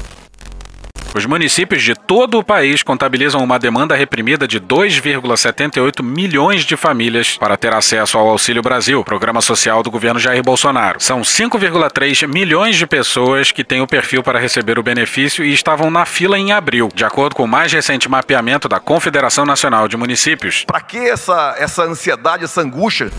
Os 1.12 1.26
municípios 1.26 1.82
de 1.82 1.94
todo 1.94 2.38
o 2.38 2.44
país 2.44 2.82
contabilizam 2.84 3.42
uma 3.42 3.58
demanda 3.58 3.96
reprimida 3.96 4.46
de 4.46 4.60
2,78 4.60 6.02
milhões 6.04 6.62
de 6.62 6.76
famílias 6.76 7.36
para 7.36 7.56
ter 7.56 7.74
acesso 7.74 8.16
ao 8.16 8.28
Auxílio 8.28 8.62
Brasil, 8.62 9.02
programa 9.02 9.40
social 9.40 9.82
do 9.82 9.90
governo 9.90 10.20
Jair 10.20 10.42
Bolsonaro. 10.42 11.00
São 11.00 11.22
5,3 11.22 12.28
milhões 12.28 12.76
de 12.76 12.86
pessoas 12.86 13.50
que 13.50 13.64
têm 13.64 13.80
o 13.80 13.88
perfil 13.88 14.22
para 14.22 14.38
receber 14.38 14.78
o 14.78 14.82
benefício 14.84 15.44
e 15.44 15.52
estavam 15.52 15.90
na 15.90 16.06
fila 16.06 16.38
em 16.38 16.52
abril, 16.52 16.88
de 16.94 17.04
acordo 17.04 17.34
com 17.34 17.42
o 17.42 17.48
mais 17.48 17.72
recente 17.72 18.08
mapeamento 18.08 18.68
da 18.68 18.78
Confederação 18.78 19.44
Nacional 19.44 19.88
de 19.88 19.96
Municípios. 19.96 20.64
Para 20.64 20.80
que 20.80 20.96
essa, 20.96 21.56
essa 21.58 21.82
ansiedade, 21.82 22.44
essa 22.44 22.60
angústia? 22.60 23.10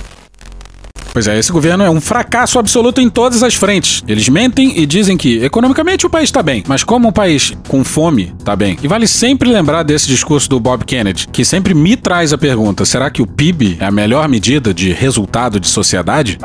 Pois 1.14 1.28
é, 1.28 1.38
esse 1.38 1.52
governo 1.52 1.84
é 1.84 1.90
um 1.90 2.00
fracasso 2.00 2.58
absoluto 2.58 3.02
em 3.02 3.10
todas 3.10 3.44
as 3.44 3.54
frentes. 3.54 4.02
Eles 4.08 4.30
mentem 4.30 4.80
e 4.80 4.86
dizem 4.86 5.18
que 5.18 5.44
economicamente 5.44 6.06
o 6.06 6.10
país 6.10 6.30
está 6.30 6.42
bem, 6.42 6.64
mas 6.68 6.84
como 6.84 7.10
um 7.10 7.12
país 7.12 7.54
com 7.68 7.84
fome 7.84 8.34
está 8.40 8.56
bem. 8.56 8.78
E 8.82 8.88
vale 8.88 9.06
sempre 9.06 9.50
lembrar 9.50 9.84
desse 9.84 10.08
discurso 10.08 10.50
do 10.50 10.60
Bob 10.60 10.86
Kennedy, 10.86 11.28
que 11.28 11.44
sempre 11.44 11.74
me 11.74 11.98
traz 11.98 12.32
a 12.32 12.38
pergunta: 12.38 12.86
será 12.86 13.10
que 13.10 13.22
o 13.22 13.28
PIB 13.28 13.78
é 13.80 13.86
a 13.86 13.92
melhor 13.92 14.28
medida 14.30 14.74
de 14.74 14.94
resultado 14.94 15.60
de 15.60 15.68
sociedade? 15.68 16.38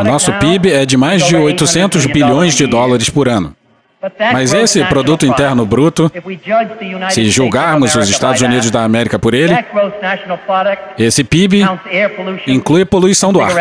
O 0.00 0.04
nosso 0.04 0.32
PIB 0.34 0.70
é 0.70 0.86
de 0.86 0.96
mais 0.96 1.26
de 1.26 1.34
800 1.34 2.06
bilhões 2.06 2.54
de 2.54 2.66
dólares 2.66 3.10
por 3.10 3.28
ano. 3.28 3.54
Mas 4.32 4.52
esse 4.52 4.84
produto 4.84 5.26
interno 5.26 5.64
bruto, 5.64 6.10
se 7.10 7.28
julgarmos 7.30 7.94
os 7.94 8.08
Estados 8.08 8.40
Unidos 8.42 8.70
da 8.70 8.82
América 8.82 9.18
por 9.18 9.34
ele, 9.34 9.56
esse 10.98 11.24
PIB 11.24 11.64
inclui 12.46 12.84
poluição 12.84 13.32
do 13.32 13.40
ar 13.40 13.52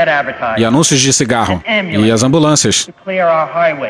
e 0.58 0.65
anúncios 0.65 1.01
de 1.01 1.13
cigarro 1.13 1.62
e 1.65 2.12
as 2.12 2.23
ambulâncias 2.23 2.89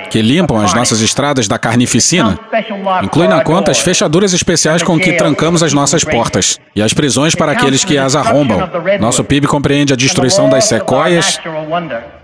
que 0.10 0.22
limpam 0.22 0.58
as 0.64 0.74
nossas 0.74 1.02
estradas 1.02 1.48
da 1.48 1.58
carnificina. 1.58 2.38
Inclui 3.04 3.28
na 3.28 3.42
conta 3.42 3.72
as 3.72 3.80
fechaduras 3.80 4.34
especiais 4.34 4.84
com 4.84 5.00
que 5.00 5.14
trancamos 5.14 5.64
as 5.64 5.74
nossas 5.74 6.04
portas 6.04 6.60
e 6.76 6.82
as 6.82 6.94
prisões 6.94 7.36
para 7.36 7.52
aqueles 7.52 7.84
que 7.84 7.98
as 7.98 8.16
arrombam. 8.16 8.70
Nosso 9.00 9.24
PIB 9.24 9.48
compreende 9.48 9.94
a 9.94 9.96
destruição 9.96 10.50
das 10.50 10.66
sequoias 10.66 11.40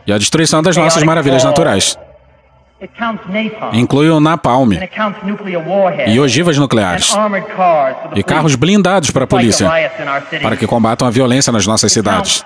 e 0.06 0.14
a 0.14 0.18
destruição 0.18 0.62
das 0.62 0.78
nossas 0.78 1.04
maravilhas 1.04 1.44
naturais. 1.44 1.98
Inclui 3.74 4.10
o 4.10 4.20
napalm. 4.20 4.72
E 6.08 6.20
ogivas 6.20 6.58
nucleares. 6.58 7.16
E 8.16 8.24
carros 8.24 8.56
blindados 8.56 9.12
para 9.12 9.26
a 9.26 9.28
polícia, 9.28 9.70
para 10.42 10.56
que 10.56 10.66
combatam 10.66 11.08
a 11.08 11.12
violência 11.12 11.54
nas 11.54 11.68
nossas 11.68 11.92
cidades. 11.92 12.44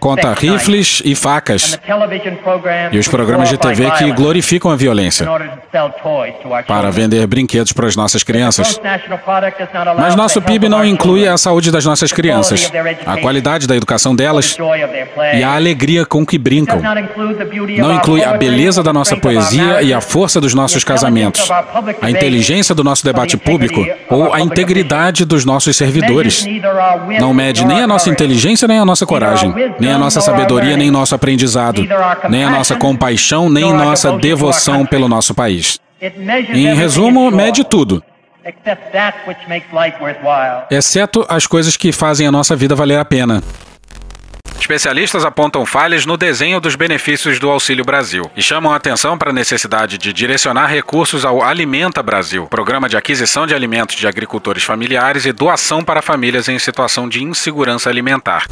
Conta 0.00 0.32
rifles 0.34 1.00
e 1.04 1.14
facas. 1.14 1.78
E 2.90 2.98
os 2.98 3.06
programas 3.06 3.48
de 3.48 3.56
TV 3.56 3.88
que 3.92 4.10
glorificam 4.12 4.70
a 4.70 4.76
violência. 4.76 5.24
para 6.66 6.90
vender 6.90 7.24
brinquedos 7.26 7.72
para 7.72 7.86
as 7.86 7.94
nossas 7.94 8.24
crianças. 8.24 8.80
Mas 9.96 10.16
nosso 10.16 10.42
PIB 10.42 10.68
não 10.68 10.84
inclui 10.84 11.28
a 11.28 11.38
saúde 11.38 11.70
das 11.70 11.84
nossas 11.84 12.12
crianças, 12.12 12.72
a 13.06 13.16
qualidade 13.18 13.68
da 13.68 13.76
educação 13.76 14.16
delas 14.16 14.56
e 15.34 15.44
a 15.44 15.54
alegria 15.54 16.04
com 16.04 16.26
que 16.26 16.36
brincam. 16.36 16.80
Não 17.78 17.94
inclui 17.94 18.24
a 18.24 18.32
beleza 18.32 18.82
da 18.82 18.92
nossa 18.92 19.16
poesia 19.16 19.82
e 19.82 19.94
a 19.94 20.00
força 20.00 20.40
dos 20.40 20.52
nossos 20.52 20.82
casamentos, 20.82 21.48
a 22.02 22.10
inteligência 22.10 22.74
do 22.74 22.82
nosso 22.82 23.04
debate 23.04 23.36
público 23.36 23.86
ou 24.10 24.34
a 24.34 24.40
integridade 24.40 25.24
dos 25.24 25.44
nossos 25.44 25.76
servidores. 25.76 26.44
Não 27.20 27.32
mede 27.32 27.64
nem 27.64 27.82
a 27.82 27.86
nossa 27.86 28.10
inteligência 28.10 28.66
nem 28.66 28.78
a 28.78 28.84
nossa 28.84 29.06
coragem 29.06 29.54
nem 29.78 29.92
a 29.92 29.98
nossa 29.98 30.20
sabedoria, 30.20 30.76
nem 30.76 30.90
nosso 30.90 31.14
aprendizado, 31.14 31.86
nem 32.28 32.44
a 32.44 32.50
nossa 32.50 32.76
compaixão, 32.76 33.48
nem 33.48 33.72
nossa 33.72 34.12
devoção 34.12 34.84
pelo 34.84 35.08
nosso 35.08 35.34
país. 35.34 35.78
Em 36.52 36.74
resumo, 36.74 37.30
mede 37.30 37.64
tudo, 37.64 38.02
exceto 40.70 41.24
as 41.28 41.46
coisas 41.46 41.76
que 41.76 41.90
fazem 41.90 42.26
a 42.26 42.32
nossa 42.32 42.54
vida 42.54 42.74
valer 42.74 42.98
a 42.98 43.04
pena. 43.04 43.42
Especialistas 44.66 45.24
apontam 45.24 45.64
falhas 45.64 46.04
no 46.04 46.16
desenho 46.16 46.60
dos 46.60 46.74
benefícios 46.74 47.38
do 47.38 47.48
Auxílio 47.48 47.84
Brasil 47.84 48.28
e 48.36 48.42
chamam 48.42 48.72
a 48.72 48.76
atenção 48.76 49.16
para 49.16 49.30
a 49.30 49.32
necessidade 49.32 49.96
de 49.96 50.12
direcionar 50.12 50.66
recursos 50.66 51.24
ao 51.24 51.40
Alimenta 51.40 52.02
Brasil, 52.02 52.48
programa 52.48 52.88
de 52.88 52.96
aquisição 52.96 53.46
de 53.46 53.54
alimentos 53.54 53.94
de 53.94 54.08
agricultores 54.08 54.64
familiares 54.64 55.24
e 55.24 55.32
doação 55.32 55.84
para 55.84 56.02
famílias 56.02 56.48
em 56.48 56.58
situação 56.58 57.08
de 57.08 57.22
insegurança 57.22 57.88
alimentar. 57.88 58.46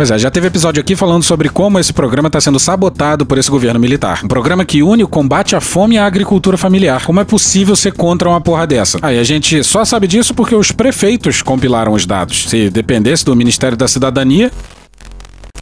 Pois 0.00 0.10
é, 0.10 0.18
já 0.18 0.30
teve 0.30 0.46
episódio 0.46 0.80
aqui 0.80 0.96
falando 0.96 1.22
sobre 1.22 1.50
como 1.50 1.78
esse 1.78 1.92
programa 1.92 2.28
está 2.28 2.40
sendo 2.40 2.58
sabotado 2.58 3.26
por 3.26 3.36
esse 3.36 3.50
governo 3.50 3.78
militar. 3.78 4.22
Um 4.24 4.28
programa 4.28 4.64
que 4.64 4.82
une 4.82 5.04
o 5.04 5.06
combate 5.06 5.54
à 5.54 5.60
fome 5.60 5.96
e 5.96 5.98
à 5.98 6.06
agricultura 6.06 6.56
familiar. 6.56 7.04
Como 7.04 7.20
é 7.20 7.24
possível 7.24 7.76
ser 7.76 7.92
contra 7.92 8.26
uma 8.26 8.40
porra 8.40 8.66
dessa? 8.66 8.98
Aí 9.02 9.18
a 9.18 9.22
gente 9.22 9.62
só 9.62 9.84
sabe 9.84 10.06
disso 10.06 10.32
porque 10.32 10.54
os 10.54 10.72
prefeitos 10.72 11.42
compilaram 11.42 11.92
os 11.92 12.06
dados. 12.06 12.48
Se 12.48 12.70
dependesse 12.70 13.26
do 13.26 13.36
Ministério 13.36 13.76
da 13.76 13.86
Cidadania, 13.86 14.50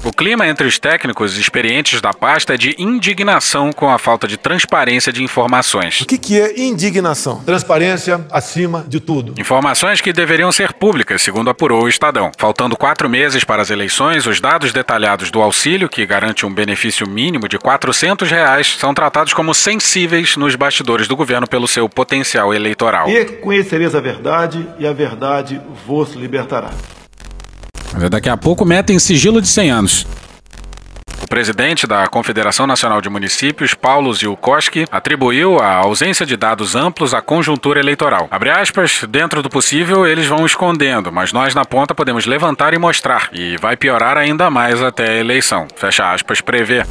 o 0.04 0.12
clima 0.12 0.46
entre 0.46 0.66
os 0.66 0.78
técnicos 0.78 1.36
experientes 1.36 2.00
da 2.00 2.12
pasta 2.12 2.54
é 2.54 2.56
de 2.56 2.74
indignação 2.78 3.72
com 3.72 3.90
a 3.90 3.98
falta 3.98 4.26
de 4.26 4.36
transparência 4.36 5.12
de 5.12 5.22
informações. 5.22 6.00
O 6.00 6.06
que, 6.06 6.18
que 6.18 6.40
é 6.40 6.60
indignação? 6.60 7.42
Transparência 7.44 8.24
acima 8.30 8.84
de 8.86 9.00
tudo. 9.00 9.34
Informações 9.38 10.00
que 10.00 10.12
deveriam 10.12 10.52
ser 10.52 10.72
públicas, 10.72 11.22
segundo 11.22 11.50
apurou 11.50 11.84
o 11.84 11.88
Estadão. 11.88 12.30
Faltando 12.36 12.76
quatro 12.76 13.08
meses 13.08 13.44
para 13.44 13.62
as 13.62 13.70
eleições, 13.70 14.26
os 14.26 14.40
dados 14.40 14.72
detalhados 14.72 15.30
do 15.30 15.42
auxílio, 15.42 15.88
que 15.88 16.06
garante 16.06 16.46
um 16.46 16.52
benefício 16.52 17.08
mínimo 17.08 17.48
de 17.48 17.58
400 17.58 18.30
reais, 18.30 18.76
são 18.78 18.94
tratados 18.94 19.32
como 19.32 19.54
sensíveis 19.54 20.36
nos 20.36 20.54
bastidores 20.54 21.08
do 21.08 21.16
governo 21.16 21.46
pelo 21.46 21.68
seu 21.68 21.88
potencial 21.88 22.54
eleitoral. 22.54 23.08
E 23.08 23.24
conhecereis 23.24 23.94
a 23.94 24.00
verdade, 24.00 24.66
e 24.78 24.86
a 24.86 24.92
verdade 24.92 25.60
vos 25.86 26.14
libertará. 26.14 26.70
Mas 27.92 28.10
daqui 28.10 28.28
a 28.28 28.36
pouco 28.36 28.64
metem 28.64 28.98
sigilo 28.98 29.40
de 29.40 29.48
100 29.48 29.70
anos. 29.70 30.06
O 31.22 31.26
presidente 31.28 31.86
da 31.86 32.06
Confederação 32.06 32.66
Nacional 32.66 33.00
de 33.02 33.08
Municípios, 33.10 33.74
Paulo 33.74 34.14
Zilkowski, 34.14 34.86
atribuiu 34.90 35.58
a 35.58 35.74
ausência 35.74 36.24
de 36.24 36.36
dados 36.36 36.74
amplos 36.74 37.12
à 37.12 37.20
conjuntura 37.20 37.78
eleitoral. 37.80 38.28
Abre 38.30 38.50
aspas, 38.50 39.02
dentro 39.08 39.42
do 39.42 39.50
possível 39.50 40.06
eles 40.06 40.26
vão 40.26 40.46
escondendo, 40.46 41.12
mas 41.12 41.32
nós 41.32 41.54
na 41.54 41.64
ponta 41.64 41.94
podemos 41.94 42.24
levantar 42.24 42.72
e 42.72 42.78
mostrar. 42.78 43.28
E 43.32 43.56
vai 43.58 43.76
piorar 43.76 44.16
ainda 44.16 44.48
mais 44.48 44.82
até 44.82 45.10
a 45.10 45.16
eleição. 45.16 45.66
Fecha 45.76 46.10
aspas, 46.12 46.40
prevê. 46.40 46.84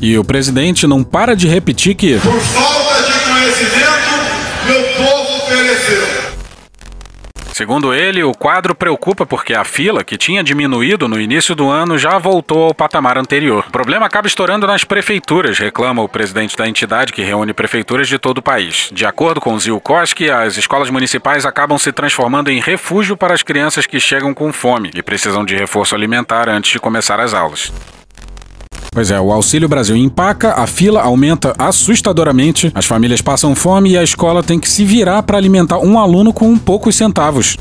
E 0.00 0.16
o 0.16 0.24
presidente 0.24 0.86
não 0.86 1.04
para 1.04 1.36
de 1.36 1.46
repetir 1.46 1.94
que. 1.94 2.18
Por 2.20 2.40
falta 2.40 3.02
de 3.02 3.20
conhecimento, 3.20 4.10
meu 4.66 4.82
povo 4.94 5.46
pereceu. 5.46 6.30
Segundo 7.52 7.92
ele, 7.92 8.22
o 8.22 8.32
quadro 8.32 8.74
preocupa 8.74 9.26
porque 9.26 9.54
a 9.54 9.64
fila, 9.64 10.02
que 10.02 10.16
tinha 10.16 10.42
diminuído 10.42 11.08
no 11.08 11.20
início 11.20 11.54
do 11.54 11.68
ano, 11.68 11.98
já 11.98 12.18
voltou 12.18 12.64
ao 12.64 12.74
patamar 12.74 13.18
anterior. 13.18 13.64
O 13.68 13.70
problema 13.70 14.06
acaba 14.06 14.26
estourando 14.26 14.66
nas 14.66 14.84
prefeituras, 14.84 15.58
reclama 15.58 16.02
o 16.02 16.08
presidente 16.08 16.56
da 16.56 16.68
entidade 16.68 17.12
que 17.12 17.22
reúne 17.22 17.52
prefeituras 17.52 18.08
de 18.08 18.18
todo 18.18 18.38
o 18.38 18.42
país. 18.42 18.90
De 18.92 19.04
acordo 19.04 19.40
com 19.40 19.58
Zilkowski, 19.58 20.30
as 20.30 20.56
escolas 20.56 20.90
municipais 20.90 21.44
acabam 21.44 21.78
se 21.78 21.92
transformando 21.92 22.50
em 22.50 22.60
refúgio 22.60 23.16
para 23.16 23.34
as 23.34 23.42
crianças 23.42 23.86
que 23.86 24.00
chegam 24.00 24.32
com 24.32 24.52
fome 24.52 24.90
e 24.94 25.02
precisam 25.02 25.44
de 25.44 25.56
reforço 25.56 25.94
alimentar 25.94 26.48
antes 26.48 26.72
de 26.72 26.78
começar 26.78 27.20
as 27.20 27.34
aulas. 27.34 27.72
Pois 28.92 29.08
é, 29.12 29.20
o 29.20 29.30
Auxílio 29.30 29.68
Brasil 29.68 29.94
empaca, 29.96 30.54
a 30.54 30.66
fila 30.66 31.00
aumenta 31.00 31.54
assustadoramente, 31.56 32.72
as 32.74 32.86
famílias 32.86 33.22
passam 33.22 33.54
fome 33.54 33.90
e 33.90 33.98
a 33.98 34.02
escola 34.02 34.42
tem 34.42 34.58
que 34.58 34.68
se 34.68 34.84
virar 34.84 35.22
para 35.22 35.38
alimentar 35.38 35.78
um 35.78 35.96
aluno 35.96 36.32
com 36.32 36.58
poucos 36.58 36.96
centavos. 36.96 37.56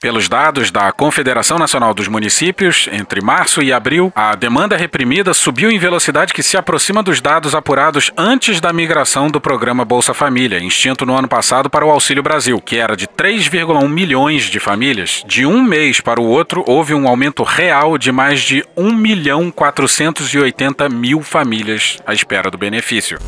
Pelos 0.00 0.30
dados 0.30 0.70
da 0.70 0.90
Confederação 0.92 1.58
Nacional 1.58 1.92
dos 1.92 2.08
Municípios, 2.08 2.88
entre 2.90 3.20
março 3.20 3.62
e 3.62 3.70
abril, 3.70 4.10
a 4.16 4.34
demanda 4.34 4.74
reprimida 4.74 5.34
subiu 5.34 5.70
em 5.70 5.78
velocidade 5.78 6.32
que 6.32 6.42
se 6.42 6.56
aproxima 6.56 7.02
dos 7.02 7.20
dados 7.20 7.54
apurados 7.54 8.10
antes 8.16 8.62
da 8.62 8.72
migração 8.72 9.28
do 9.28 9.38
programa 9.38 9.84
Bolsa 9.84 10.14
Família, 10.14 10.56
extinto 10.56 11.04
no 11.04 11.14
ano 11.14 11.28
passado 11.28 11.68
para 11.68 11.84
o 11.84 11.90
Auxílio 11.90 12.22
Brasil, 12.22 12.58
que 12.62 12.78
era 12.78 12.96
de 12.96 13.06
3,1 13.06 13.86
milhões 13.90 14.44
de 14.44 14.58
famílias. 14.58 15.22
De 15.26 15.44
um 15.44 15.62
mês 15.62 16.00
para 16.00 16.18
o 16.18 16.26
outro, 16.26 16.64
houve 16.66 16.94
um 16.94 17.06
aumento 17.06 17.42
real 17.42 17.98
de 17.98 18.10
mais 18.10 18.40
de 18.40 18.64
1 18.74 18.94
milhão 18.94 19.50
480 19.50 20.88
mil 20.88 21.20
famílias 21.20 21.98
à 22.06 22.14
espera 22.14 22.50
do 22.50 22.56
benefício. 22.56 23.18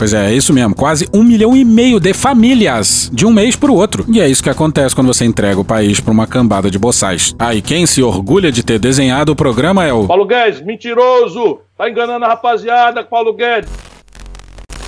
Pois 0.00 0.14
é, 0.14 0.30
é 0.30 0.32
isso 0.32 0.54
mesmo. 0.54 0.74
Quase 0.74 1.06
um 1.12 1.22
milhão 1.22 1.54
e 1.54 1.62
meio 1.62 2.00
de 2.00 2.14
famílias 2.14 3.10
de 3.12 3.26
um 3.26 3.30
mês 3.30 3.54
pro 3.54 3.74
outro. 3.74 4.02
E 4.08 4.18
é 4.18 4.26
isso 4.26 4.42
que 4.42 4.48
acontece 4.48 4.94
quando 4.94 5.08
você 5.08 5.26
entrega 5.26 5.60
o 5.60 5.64
país 5.64 6.00
pra 6.00 6.10
uma 6.10 6.26
cambada 6.26 6.70
de 6.70 6.78
boçais. 6.78 7.36
Ah, 7.38 7.54
e 7.54 7.60
quem 7.60 7.84
se 7.84 8.02
orgulha 8.02 8.50
de 8.50 8.62
ter 8.62 8.78
desenhado 8.78 9.32
o 9.32 9.36
programa 9.36 9.84
é 9.84 9.92
o. 9.92 10.06
Paulo 10.06 10.24
Guedes, 10.24 10.62
mentiroso! 10.62 11.58
Tá 11.76 11.90
enganando 11.90 12.24
a 12.24 12.28
rapaziada, 12.28 13.04
Paulo 13.04 13.34
Guedes. 13.34 13.70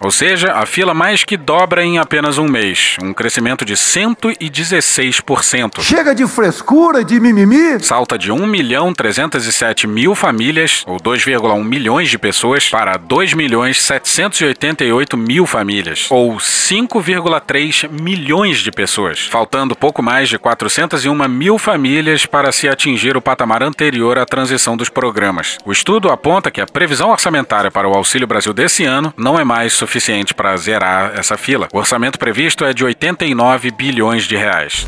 Ou 0.05 0.11
seja, 0.11 0.55
a 0.55 0.67
fila 0.67 0.93
mais 0.93 1.23
que 1.23 1.37
dobra 1.37 1.85
em 1.85 1.97
apenas 1.97 2.37
um 2.37 2.49
mês, 2.49 2.97
um 3.01 3.15
crescimento 3.15 3.65
de 3.65 3.75
116%. 3.75 5.81
Chega 5.81 6.13
de 6.13 6.27
frescura, 6.27 7.05
de 7.05 7.21
mimimi. 7.21 7.79
Salta 7.81 8.19
de 8.19 8.33
1 8.33 8.45
milhão 8.45 8.93
307 8.93 9.87
mil 9.87 10.17
famílias, 10.17 10.83
ou 10.89 10.97
2,1 10.97 11.65
milhões 11.65 12.11
de 12.11 12.19
pessoas, 12.19 12.69
para 12.69 12.97
2 12.97 13.35
milhões 13.35 13.81
788 13.81 15.17
mil 15.17 15.47
famílias, 15.47 16.09
ou 16.11 16.35
5,3 16.35 17.89
milhões 17.89 18.59
de 18.59 18.73
pessoas, 18.73 19.27
faltando 19.27 19.77
pouco 19.77 20.03
mais 20.03 20.29
de 20.29 20.37
401 20.37 21.29
mil 21.29 21.59
famílias 21.59 22.27
para 22.27 22.51
se 22.51 22.69
atingir 22.69 23.17
o 23.17 23.23
patamar 23.23 23.63
anterior 23.63 24.19
à 24.19 24.27
transição 24.27 24.77
dos 24.77 24.89
programas. 24.89 25.59
O 25.65 25.71
estudo 25.71 26.11
aponta 26.11 26.51
que 26.51 26.61
a 26.61 26.67
previsão 26.67 27.11
orçamentária 27.11 27.71
para 27.71 27.89
o 27.89 27.95
Auxílio 27.95 28.27
Brasil 28.27 28.53
desse 28.53 28.85
ano 28.85 29.15
não 29.17 29.39
é 29.39 29.45
mais 29.45 29.73
suficiente 29.73 29.92
suficiente 29.93 30.33
para 30.33 30.57
zerar 30.57 31.13
essa 31.15 31.37
fila. 31.37 31.69
O 31.73 31.79
orçamento 31.79 32.19
previsto 32.19 32.65
é 32.65 32.73
de 32.73 32.83
89 32.83 33.71
bilhões 33.73 34.25
de 34.25 34.37
reais. 34.37 34.87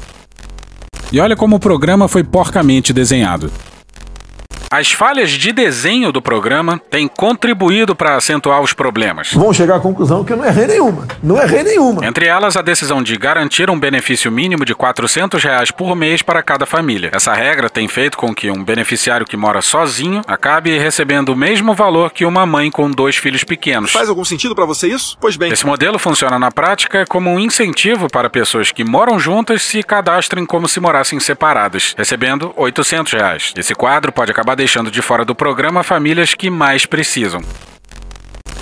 E 1.12 1.20
olha 1.20 1.36
como 1.36 1.56
o 1.56 1.60
programa 1.60 2.08
foi 2.08 2.24
porcamente 2.24 2.92
desenhado. 2.92 3.52
As 4.74 4.90
falhas 4.90 5.30
de 5.30 5.52
desenho 5.52 6.10
do 6.10 6.20
programa 6.20 6.80
têm 6.90 7.06
contribuído 7.06 7.94
para 7.94 8.16
acentuar 8.16 8.60
os 8.60 8.72
problemas. 8.72 9.32
Vão 9.32 9.52
chegar 9.52 9.76
à 9.76 9.78
conclusão 9.78 10.24
que 10.24 10.32
eu 10.32 10.36
não 10.36 10.44
errei 10.44 10.66
nenhuma. 10.66 11.06
Não 11.22 11.40
errei 11.40 11.62
nenhuma. 11.62 12.04
Entre 12.04 12.26
elas, 12.26 12.56
a 12.56 12.60
decisão 12.60 13.00
de 13.00 13.16
garantir 13.16 13.70
um 13.70 13.78
benefício 13.78 14.32
mínimo 14.32 14.64
de 14.64 14.74
400 14.74 15.40
reais 15.44 15.70
por 15.70 15.94
mês 15.94 16.22
para 16.22 16.42
cada 16.42 16.66
família. 16.66 17.12
Essa 17.14 17.32
regra 17.32 17.70
tem 17.70 17.86
feito 17.86 18.18
com 18.18 18.34
que 18.34 18.50
um 18.50 18.64
beneficiário 18.64 19.24
que 19.24 19.36
mora 19.36 19.62
sozinho 19.62 20.22
acabe 20.26 20.76
recebendo 20.76 21.28
o 21.28 21.36
mesmo 21.36 21.72
valor 21.72 22.10
que 22.10 22.24
uma 22.24 22.44
mãe 22.44 22.68
com 22.68 22.90
dois 22.90 23.14
filhos 23.14 23.44
pequenos. 23.44 23.92
Faz 23.92 24.08
algum 24.08 24.24
sentido 24.24 24.56
para 24.56 24.64
você 24.64 24.88
isso? 24.88 25.16
Pois 25.20 25.36
bem. 25.36 25.52
Esse 25.52 25.64
modelo 25.64 26.00
funciona 26.00 26.36
na 26.36 26.50
prática 26.50 27.04
como 27.08 27.30
um 27.30 27.38
incentivo 27.38 28.08
para 28.10 28.28
pessoas 28.28 28.72
que 28.72 28.82
moram 28.82 29.20
juntas 29.20 29.62
se 29.62 29.84
cadastrem 29.84 30.44
como 30.44 30.66
se 30.66 30.80
morassem 30.80 31.20
separadas, 31.20 31.94
recebendo 31.96 32.52
800 32.56 33.12
reais. 33.12 33.54
Esse 33.56 33.72
quadro 33.72 34.10
pode 34.10 34.32
acabar 34.32 34.63
deixando 34.64 34.90
de 34.90 35.02
fora 35.02 35.26
do 35.26 35.34
programa 35.34 35.82
famílias 35.82 36.32
que 36.32 36.48
mais 36.48 36.86
precisam. 36.86 37.42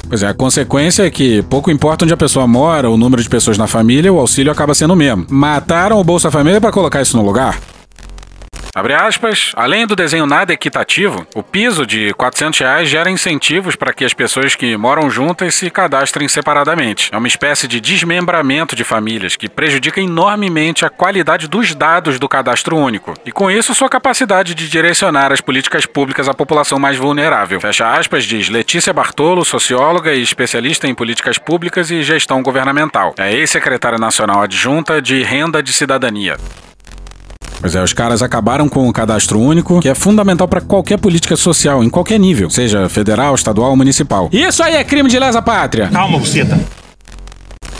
Pois 0.08 0.20
é, 0.24 0.26
a 0.26 0.34
consequência 0.34 1.06
é 1.06 1.10
que 1.10 1.42
pouco 1.44 1.70
importa 1.70 2.04
onde 2.04 2.12
a 2.12 2.16
pessoa 2.16 2.44
mora, 2.44 2.90
o 2.90 2.96
número 2.96 3.22
de 3.22 3.28
pessoas 3.28 3.56
na 3.56 3.68
família, 3.68 4.12
o 4.12 4.18
auxílio 4.18 4.50
acaba 4.50 4.74
sendo 4.74 4.94
o 4.94 4.96
mesmo. 4.96 5.24
Mataram 5.30 6.00
o 6.00 6.04
Bolsa 6.04 6.28
Família 6.28 6.60
para 6.60 6.72
colocar 6.72 7.00
isso 7.00 7.16
no 7.16 7.24
lugar? 7.24 7.56
Abre 8.74 8.94
aspas, 8.94 9.52
além 9.54 9.86
do 9.86 9.94
desenho 9.94 10.24
nada 10.24 10.50
equitativo, 10.50 11.26
o 11.34 11.42
piso 11.42 11.84
de 11.84 12.14
400 12.14 12.58
reais 12.58 12.88
gera 12.88 13.10
incentivos 13.10 13.76
para 13.76 13.92
que 13.92 14.02
as 14.02 14.14
pessoas 14.14 14.54
que 14.54 14.74
moram 14.78 15.10
juntas 15.10 15.54
se 15.54 15.68
cadastrem 15.68 16.26
separadamente. 16.26 17.10
É 17.12 17.18
uma 17.18 17.28
espécie 17.28 17.68
de 17.68 17.78
desmembramento 17.78 18.74
de 18.74 18.82
famílias 18.82 19.36
que 19.36 19.46
prejudica 19.46 20.00
enormemente 20.00 20.86
a 20.86 20.88
qualidade 20.88 21.48
dos 21.48 21.74
dados 21.74 22.18
do 22.18 22.26
cadastro 22.26 22.74
único 22.74 23.12
e, 23.26 23.30
com 23.30 23.50
isso, 23.50 23.74
sua 23.74 23.90
capacidade 23.90 24.54
de 24.54 24.66
direcionar 24.66 25.30
as 25.32 25.42
políticas 25.42 25.84
públicas 25.84 26.26
à 26.26 26.32
população 26.32 26.78
mais 26.78 26.96
vulnerável. 26.96 27.60
Fecha 27.60 27.92
aspas, 27.92 28.24
diz 28.24 28.48
Letícia 28.48 28.94
Bartolo, 28.94 29.44
socióloga 29.44 30.14
e 30.14 30.22
especialista 30.22 30.88
em 30.88 30.94
políticas 30.94 31.36
públicas 31.36 31.90
e 31.90 32.02
gestão 32.02 32.42
governamental. 32.42 33.14
É 33.18 33.34
ex-secretária 33.34 33.98
nacional 33.98 34.40
adjunta 34.40 35.02
de 35.02 35.22
Renda 35.22 35.62
de 35.62 35.74
Cidadania. 35.74 36.38
Pois 37.62 37.76
é, 37.76 37.82
os 37.82 37.92
caras 37.92 38.22
acabaram 38.22 38.68
com 38.68 38.88
o 38.88 38.92
cadastro 38.92 39.38
único, 39.38 39.80
que 39.80 39.88
é 39.88 39.94
fundamental 39.94 40.48
para 40.48 40.60
qualquer 40.60 40.98
política 40.98 41.36
social, 41.36 41.84
em 41.84 41.88
qualquer 41.88 42.18
nível, 42.18 42.50
seja 42.50 42.88
federal, 42.88 43.36
estadual 43.36 43.70
ou 43.70 43.76
municipal. 43.76 44.28
Isso 44.32 44.64
aí 44.64 44.74
é 44.74 44.82
crime 44.82 45.08
de 45.08 45.16
lesa 45.16 45.40
pátria! 45.40 45.88
Calma, 45.88 46.18
buceta. 46.18 46.58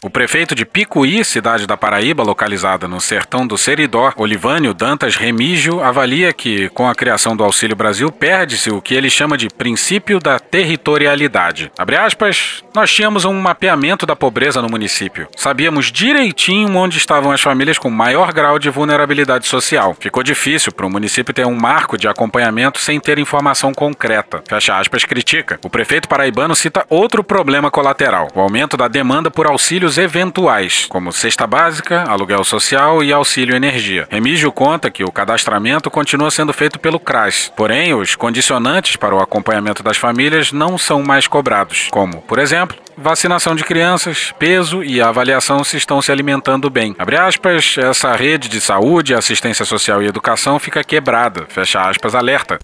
O 0.05 0.11
prefeito 0.11 0.53
de 0.53 0.67
Picuí, 0.67 1.25
cidade 1.25 1.65
da 1.65 1.77
Paraíba, 1.77 2.25
localizada 2.25 2.89
no 2.89 3.01
sertão 3.01 3.47
do 3.47 3.57
Seridó, 3.57 4.13
Olivânio 4.17 4.75
Dantas 4.75 5.15
Remígio, 5.15 5.81
avalia 5.81 6.33
que, 6.33 6.69
com 6.71 6.89
a 6.89 6.95
criação 6.95 7.37
do 7.37 7.45
Auxílio 7.45 7.77
Brasil, 7.77 8.11
perde-se 8.11 8.69
o 8.69 8.83
que 8.83 8.97
ele 8.97 9.09
chama 9.09 9.39
de 9.39 9.49
princípio 9.49 10.19
da 10.19 10.41
territorialidade. 10.41 11.71
Abre 11.79 11.95
aspas, 11.95 12.65
nós 12.75 12.93
tínhamos 12.93 13.25
um 13.25 13.41
mapeamento 13.41 14.05
da 14.05 14.17
pobreza 14.17 14.61
no 14.61 14.69
município. 14.69 15.29
Sabíamos 15.37 15.93
direitinho 15.93 16.77
onde 16.77 16.99
estavam 16.99 17.31
as 17.31 17.41
famílias 17.41 17.79
com 17.79 17.89
maior 17.89 18.33
grau 18.33 18.59
de 18.59 18.71
vulnerabilidade 18.71 19.47
social. 19.47 19.97
Ficou 20.01 20.25
difícil 20.25 20.73
para 20.73 20.85
o 20.85 20.91
município 20.91 21.33
ter 21.33 21.47
um 21.47 21.55
marco 21.55 21.97
de 21.97 22.09
acompanhamento 22.09 22.81
sem 22.81 22.99
ter 22.99 23.21
informação 23.21 23.73
concreta. 23.73 24.43
Fecha 24.49 24.77
aspas, 24.77 25.05
critica. 25.05 25.61
O 25.63 25.71
prefeito 25.71 26.09
paraibano 26.09 26.57
cita 26.57 26.85
outro 26.91 27.23
problema 27.23 27.71
colateral: 27.71 28.27
o 28.35 28.41
aumento 28.41 28.77
da 28.77 28.89
demanda 28.89 29.31
por 29.31 29.47
auxílios 29.47 29.92
eventuais, 29.99 30.87
como 30.89 31.13
cesta 31.13 31.47
básica, 31.47 32.05
aluguel 32.09 32.45
social 32.45 33.03
e 33.03 33.13
auxílio 33.13 33.55
energia. 33.57 34.07
Remígio 34.11 34.51
conta 34.53 34.91
que 34.91 35.05
o 35.05 35.13
cadastramento 35.13 35.91
continua 35.91 36.31
sendo 36.31 36.53
feito 36.53 36.79
pelo 36.79 37.01
CRAS, 37.01 37.53
porém 37.57 37.95
os 37.95 38.15
condicionantes 38.15 38.97
para 38.97 39.15
o 39.15 39.21
acompanhamento 39.21 39.83
das 39.83 39.97
famílias 39.97 40.53
não 40.53 40.77
são 40.79 41.03
mais 41.03 41.27
cobrados, 41.27 41.89
como, 41.91 42.23
por 42.23 42.39
exemplo, 42.39 42.77
vacinação 42.97 43.55
de 43.55 43.65
crianças, 43.65 44.33
peso 44.39 44.83
e 44.83 45.01
avaliação 45.01 45.65
se 45.65 45.77
estão 45.77 46.01
se 46.03 46.13
alimentando 46.13 46.71
bem. 46.71 46.95
Abre 46.99 47.17
aspas, 47.17 47.77
essa 47.79 48.15
rede 48.15 48.49
de 48.49 48.61
saúde, 48.61 49.15
assistência 49.15 49.65
social 49.65 50.03
e 50.03 50.07
educação 50.07 50.59
fica 50.59 50.85
quebrada. 50.85 51.47
Fecha 51.49 51.81
aspas, 51.81 52.15
alerta. 52.15 52.59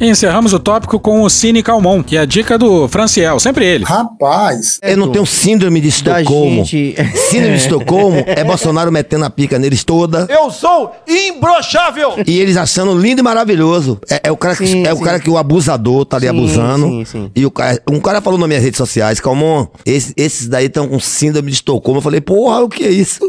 Encerramos 0.00 0.52
o 0.52 0.60
tópico 0.60 1.00
com 1.00 1.22
o 1.22 1.28
Cine 1.30 1.60
Calmon, 1.62 2.02
que 2.04 2.16
é 2.16 2.20
a 2.20 2.24
dica 2.24 2.56
do 2.56 2.86
Franciel, 2.86 3.40
sempre 3.40 3.64
ele. 3.66 3.84
Rapaz, 3.84 4.78
eu 4.80 4.96
não 4.96 5.10
tenho 5.10 5.26
síndrome 5.26 5.80
de 5.80 5.88
Estocolmo. 5.88 6.64
gente- 6.64 6.94
Síndrome 7.28 7.56
de 7.56 7.62
Estocolmo 7.62 8.22
é 8.26 8.44
Bolsonaro 8.44 8.92
metendo 8.92 9.24
a 9.24 9.30
pica 9.30 9.58
neles 9.58 9.82
toda. 9.82 10.26
Eu 10.30 10.50
sou 10.52 10.92
imbrochável! 11.08 12.12
E 12.26 12.38
eles 12.38 12.56
achando 12.56 12.96
lindo 12.96 13.20
e 13.20 13.24
maravilhoso. 13.24 13.98
É, 14.08 14.20
é 14.28 14.32
o 14.32 14.36
cara 14.36 14.54
que, 14.54 14.66
Sim, 14.66 14.86
é 14.86 14.92
o 14.92 15.00
cara 15.00 15.18
que 15.18 15.28
o 15.28 15.36
abusador 15.36 16.04
tá 16.04 16.16
ali 16.16 16.26
Sim, 16.26 16.30
abusando. 16.30 16.86
sim, 16.86 17.04
sim. 17.04 17.30
E 17.34 17.44
o 17.44 17.50
cara, 17.50 17.82
um 17.90 17.98
cara 17.98 18.20
falou 18.20 18.38
nas 18.38 18.48
minhas 18.48 18.62
redes 18.62 18.78
sociais, 18.78 19.18
Calmon, 19.18 19.66
esse- 19.84 20.12
esses 20.16 20.46
daí 20.46 20.66
estão 20.66 20.86
com 20.86 21.00
síndrome 21.00 21.48
de 21.50 21.56
Estocolmo. 21.56 21.98
Eu 21.98 22.02
falei, 22.02 22.20
porra, 22.20 22.60
o 22.62 22.68
que 22.68 22.84
é 22.84 22.90
isso? 22.90 23.28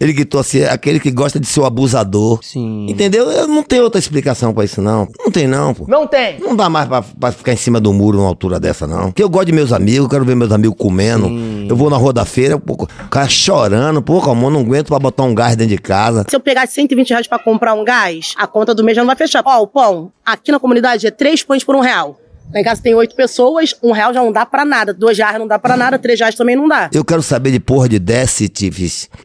Ele 0.00 0.12
gritou 0.12 0.40
assim, 0.40 0.62
aquele 0.64 1.00
que 1.00 1.10
gosta 1.10 1.38
de 1.40 1.46
ser 1.46 1.60
o 1.60 1.64
abusador. 1.64 2.40
Sim. 2.42 2.86
Entendeu? 2.88 3.30
Eu 3.30 3.46
não 3.48 3.62
tenho 3.62 3.84
outra 3.84 3.98
explicação 3.98 4.52
pra 4.52 4.64
isso, 4.64 4.80
não. 4.80 5.08
Não 5.18 5.30
tem, 5.30 5.46
não, 5.46 5.74
pô. 5.74 5.84
Não 5.88 6.06
tem. 6.06 6.38
Não 6.38 6.54
dá 6.54 6.68
mais 6.68 6.88
pra, 6.88 7.02
pra 7.02 7.32
ficar 7.32 7.52
em 7.52 7.56
cima 7.56 7.80
do 7.80 7.92
muro 7.92 8.18
numa 8.18 8.28
altura 8.28 8.60
dessa, 8.60 8.86
não. 8.86 9.06
Porque 9.06 9.22
eu 9.22 9.28
gosto 9.28 9.46
de 9.46 9.52
meus 9.52 9.72
amigos, 9.72 10.04
eu 10.04 10.08
quero 10.08 10.24
ver 10.24 10.34
meus 10.34 10.52
amigos 10.52 10.76
comendo. 10.78 11.28
Eu 11.68 11.76
vou 11.76 11.90
na 11.90 11.96
rua 11.96 12.12
da 12.12 12.24
feira, 12.24 12.58
pô, 12.58 12.74
o 12.74 13.08
cara 13.08 13.28
chorando, 13.28 14.00
pô, 14.02 14.20
calma, 14.20 14.50
não 14.50 14.60
aguento 14.60 14.88
pra 14.88 14.98
botar 14.98 15.22
um 15.24 15.34
gás 15.34 15.56
dentro 15.56 15.74
de 15.74 15.82
casa. 15.82 16.24
Se 16.28 16.36
eu 16.36 16.40
pegar 16.40 16.66
120 16.66 17.10
reais 17.10 17.26
pra 17.26 17.38
comprar 17.38 17.74
um 17.74 17.84
gás, 17.84 18.34
a 18.36 18.46
conta 18.46 18.74
do 18.74 18.84
mês 18.84 18.96
já 18.96 19.02
não 19.02 19.06
vai 19.06 19.16
fechar. 19.16 19.42
Ó, 19.44 19.62
o 19.62 19.66
pão, 19.66 20.12
aqui 20.24 20.52
na 20.52 20.60
comunidade 20.60 21.06
é 21.06 21.10
três 21.10 21.42
pães 21.42 21.64
por 21.64 21.74
um 21.74 21.80
real. 21.80 22.18
Lá 22.52 22.60
em 22.60 22.64
casa 22.64 22.80
tem 22.80 22.94
oito 22.94 23.14
pessoas, 23.14 23.74
um 23.82 23.92
real 23.92 24.14
já 24.14 24.22
não 24.22 24.32
dá 24.32 24.46
pra 24.46 24.64
nada. 24.64 24.94
Dois 24.94 25.18
reais 25.18 25.38
não 25.38 25.46
dá 25.46 25.58
pra 25.58 25.76
nada, 25.76 25.98
três 25.98 26.18
reais 26.18 26.34
também 26.34 26.56
não 26.56 26.68
dá. 26.68 26.88
Eu 26.92 27.04
quero 27.04 27.22
saber 27.22 27.50
de 27.50 27.60
porra 27.60 27.88
de 27.88 27.98
déficit, 27.98 28.70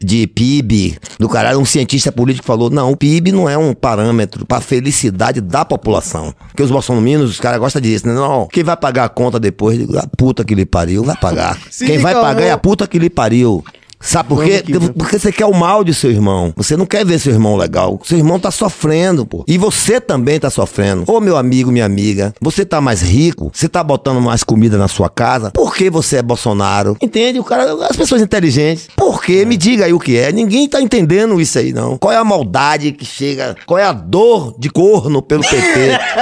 de 0.02 0.26
PIB, 0.26 0.98
do 1.18 1.28
caralho. 1.28 1.58
Um 1.58 1.64
cientista 1.64 2.10
político 2.10 2.46
falou: 2.46 2.68
não, 2.68 2.90
o 2.90 2.96
PIB 2.96 3.32
não 3.32 3.48
é 3.48 3.56
um 3.56 3.72
parâmetro 3.74 4.44
pra 4.44 4.60
felicidade 4.60 5.40
da 5.40 5.64
população. 5.64 6.34
Porque 6.48 6.62
os 6.62 6.70
bolsominions, 6.70 7.30
os 7.30 7.40
caras 7.40 7.58
gostam 7.58 7.80
disso, 7.80 8.06
né? 8.06 8.14
Não, 8.14 8.46
quem 8.48 8.64
vai 8.64 8.76
pagar 8.76 9.04
a 9.04 9.08
conta 9.08 9.38
depois? 9.38 9.82
A 9.94 10.06
puta 10.06 10.44
que 10.44 10.54
lhe 10.54 10.66
pariu, 10.66 11.04
vai 11.04 11.16
pagar. 11.16 11.58
Sim, 11.70 11.86
quem 11.86 11.98
vai 11.98 12.12
calma. 12.12 12.28
pagar 12.28 12.44
é 12.44 12.50
a 12.50 12.58
puta 12.58 12.86
que 12.86 12.98
lhe 12.98 13.08
pariu. 13.10 13.64
Sabe 14.02 14.28
por 14.28 14.44
quê? 14.44 14.60
Que 14.60 14.72
vamos. 14.72 14.90
Porque 14.90 15.18
você 15.18 15.30
quer 15.30 15.46
o 15.46 15.54
mal 15.54 15.84
de 15.84 15.94
seu 15.94 16.10
irmão. 16.10 16.52
Você 16.56 16.76
não 16.76 16.84
quer 16.84 17.06
ver 17.06 17.18
seu 17.20 17.32
irmão 17.32 17.56
legal. 17.56 18.00
Seu 18.04 18.18
irmão 18.18 18.38
tá 18.38 18.50
sofrendo, 18.50 19.24
pô. 19.24 19.44
E 19.46 19.56
você 19.56 20.00
também 20.00 20.40
tá 20.40 20.50
sofrendo. 20.50 21.04
Ô, 21.06 21.20
meu 21.20 21.36
amigo, 21.36 21.70
minha 21.70 21.86
amiga, 21.86 22.34
você 22.40 22.64
tá 22.64 22.80
mais 22.80 23.00
rico, 23.00 23.50
você 23.54 23.68
tá 23.68 23.82
botando 23.82 24.20
mais 24.20 24.42
comida 24.42 24.76
na 24.76 24.88
sua 24.88 25.08
casa. 25.08 25.52
Por 25.52 25.74
que 25.74 25.88
você 25.88 26.16
é 26.16 26.22
Bolsonaro? 26.22 26.96
Entende? 27.00 27.38
O 27.38 27.44
cara, 27.44 27.72
as 27.86 27.96
pessoas 27.96 28.20
inteligentes. 28.20 28.88
Por 28.96 29.22
quê? 29.22 29.44
Me 29.44 29.56
diga 29.56 29.84
aí 29.84 29.92
o 29.92 30.00
que 30.00 30.16
é. 30.16 30.32
Ninguém 30.32 30.68
tá 30.68 30.82
entendendo 30.82 31.40
isso 31.40 31.58
aí, 31.58 31.72
não. 31.72 31.96
Qual 31.96 32.12
é 32.12 32.16
a 32.16 32.24
maldade 32.24 32.92
que 32.92 33.04
chega? 33.04 33.56
Qual 33.64 33.78
é 33.78 33.84
a 33.84 33.92
dor 33.92 34.54
de 34.58 34.68
corno 34.68 35.22
pelo 35.22 35.42
PT? 35.42 35.62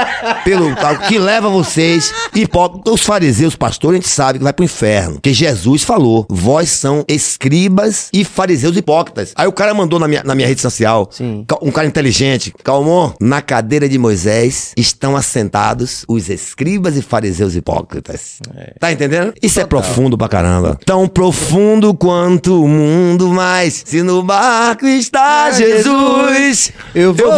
pelo 0.45 0.75
tal, 0.77 0.99
que 0.99 1.19
leva 1.19 1.49
vocês, 1.49 2.13
hipócritas, 2.35 2.93
os 2.93 3.03
fariseus, 3.03 3.57
pastores, 3.57 3.99
a 3.99 4.03
gente 4.03 4.11
sabe 4.11 4.39
que 4.39 4.45
vai 4.45 4.53
pro 4.53 4.65
inferno. 4.65 5.15
Porque 5.15 5.33
Jesus 5.33 5.83
falou: 5.83 6.27
vós 6.29 6.69
são 6.69 7.05
escribas 7.09 7.70
e 8.13 8.25
fariseus 8.25 8.77
hipócritas. 8.77 9.33
Aí 9.37 9.47
o 9.47 9.53
cara 9.53 9.73
mandou 9.75 9.99
na 9.99 10.07
minha, 10.09 10.23
na 10.25 10.35
minha 10.35 10.47
rede 10.49 10.61
social, 10.61 11.09
ca- 11.47 11.59
um 11.63 11.71
cara 11.71 11.87
inteligente, 11.87 12.53
calmou, 12.65 13.15
na 13.21 13.41
cadeira 13.43 13.89
de 13.89 13.99
Moisés 13.99 14.73
estão 14.77 15.17
assentados 15.17 16.05
os 16.09 16.29
escribas 16.29 16.97
e 16.97 17.03
fariseus 17.03 17.55
hipócritas. 17.55 18.39
Tá 18.79 18.91
entendendo? 18.93 19.33
Isso 19.43 19.61
é 19.61 19.65
profundo 19.65 20.17
pra 20.19 20.29
caramba. 20.29 20.79
Tão 20.85 21.07
profundo 21.09 21.95
quanto 21.95 22.63
o 22.65 22.69
mundo, 22.69 23.29
mas 23.29 23.83
se 23.87 24.03
no 24.03 24.23
barco 24.23 24.87
está 24.87 25.51
Jesus, 25.53 26.73
eu 26.95 27.13
vou, 27.15 27.31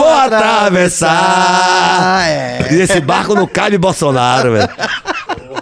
atravessar. 1.22 2.24
E 2.72 2.80
esse 2.80 3.00
barco 3.00 3.34
não 3.34 3.46
cabe 3.46 3.76
Bolsonaro, 3.78 4.52
velho. 4.52 4.68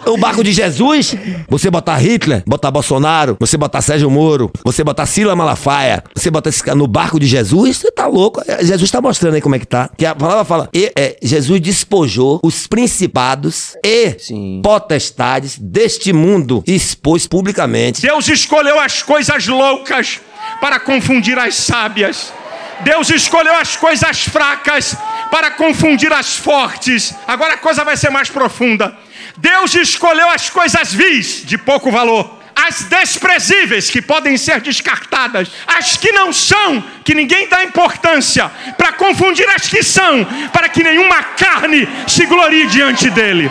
O 0.06 0.16
barco 0.16 0.42
de 0.42 0.52
Jesus, 0.52 1.14
você 1.48 1.70
botar 1.70 1.96
Hitler, 1.96 2.42
botar 2.46 2.70
Bolsonaro, 2.70 3.36
você 3.38 3.56
botar 3.56 3.80
Sérgio 3.80 4.10
Moro, 4.10 4.50
você 4.64 4.82
botar 4.82 5.06
Sila 5.06 5.36
Malafaia, 5.36 6.02
você 6.14 6.30
botar 6.30 6.50
esse 6.50 6.62
cara 6.62 6.76
no 6.76 6.86
barco 6.86 7.20
de 7.20 7.26
Jesus, 7.26 7.76
você 7.76 7.92
tá 7.92 8.06
louco. 8.06 8.42
É, 8.46 8.64
Jesus 8.64 8.90
tá 8.90 9.00
mostrando 9.00 9.34
aí 9.34 9.40
como 9.40 9.54
é 9.54 9.58
que 9.58 9.66
tá. 9.66 9.90
Que 9.96 10.06
a 10.06 10.14
palavra 10.14 10.44
fala, 10.44 10.68
e, 10.74 10.90
é, 10.96 11.16
Jesus 11.22 11.60
despojou 11.60 12.40
os 12.42 12.66
principados 12.66 13.76
e 13.84 14.16
potestades 14.62 15.58
deste 15.58 16.12
mundo 16.12 16.64
e 16.66 16.74
expôs 16.74 17.26
publicamente. 17.26 18.02
Deus 18.02 18.28
escolheu 18.28 18.80
as 18.80 19.02
coisas 19.02 19.46
loucas 19.46 20.20
para 20.60 20.80
confundir 20.80 21.38
as 21.38 21.54
sábias. 21.54 22.32
Deus 22.80 23.10
escolheu 23.10 23.54
as 23.54 23.76
coisas 23.76 24.22
fracas 24.22 24.96
para 25.30 25.50
confundir 25.50 26.12
as 26.12 26.36
fortes. 26.36 27.14
Agora 27.26 27.54
a 27.54 27.58
coisa 27.58 27.84
vai 27.84 27.96
ser 27.96 28.10
mais 28.10 28.30
profunda. 28.30 28.96
Deus 29.41 29.74
escolheu 29.74 30.28
as 30.28 30.51
coisas 30.51 30.93
vis, 30.93 31.43
de 31.47 31.57
pouco 31.57 31.91
valor, 31.91 32.38
as 32.55 32.82
desprezíveis 32.82 33.88
que 33.88 34.03
podem 34.03 34.36
ser 34.36 34.61
descartadas, 34.61 35.51
as 35.66 35.97
que 35.97 36.12
não 36.12 36.30
são, 36.30 36.84
que 37.03 37.14
ninguém 37.14 37.49
dá 37.49 37.64
importância, 37.64 38.51
para 38.76 38.93
confundir 38.93 39.49
as 39.49 39.66
que 39.66 39.82
são, 39.82 40.26
para 40.53 40.68
que 40.68 40.82
nenhuma 40.82 41.22
carne 41.22 41.88
se 42.07 42.26
glorie 42.26 42.66
diante 42.66 43.09
dele. 43.09 43.51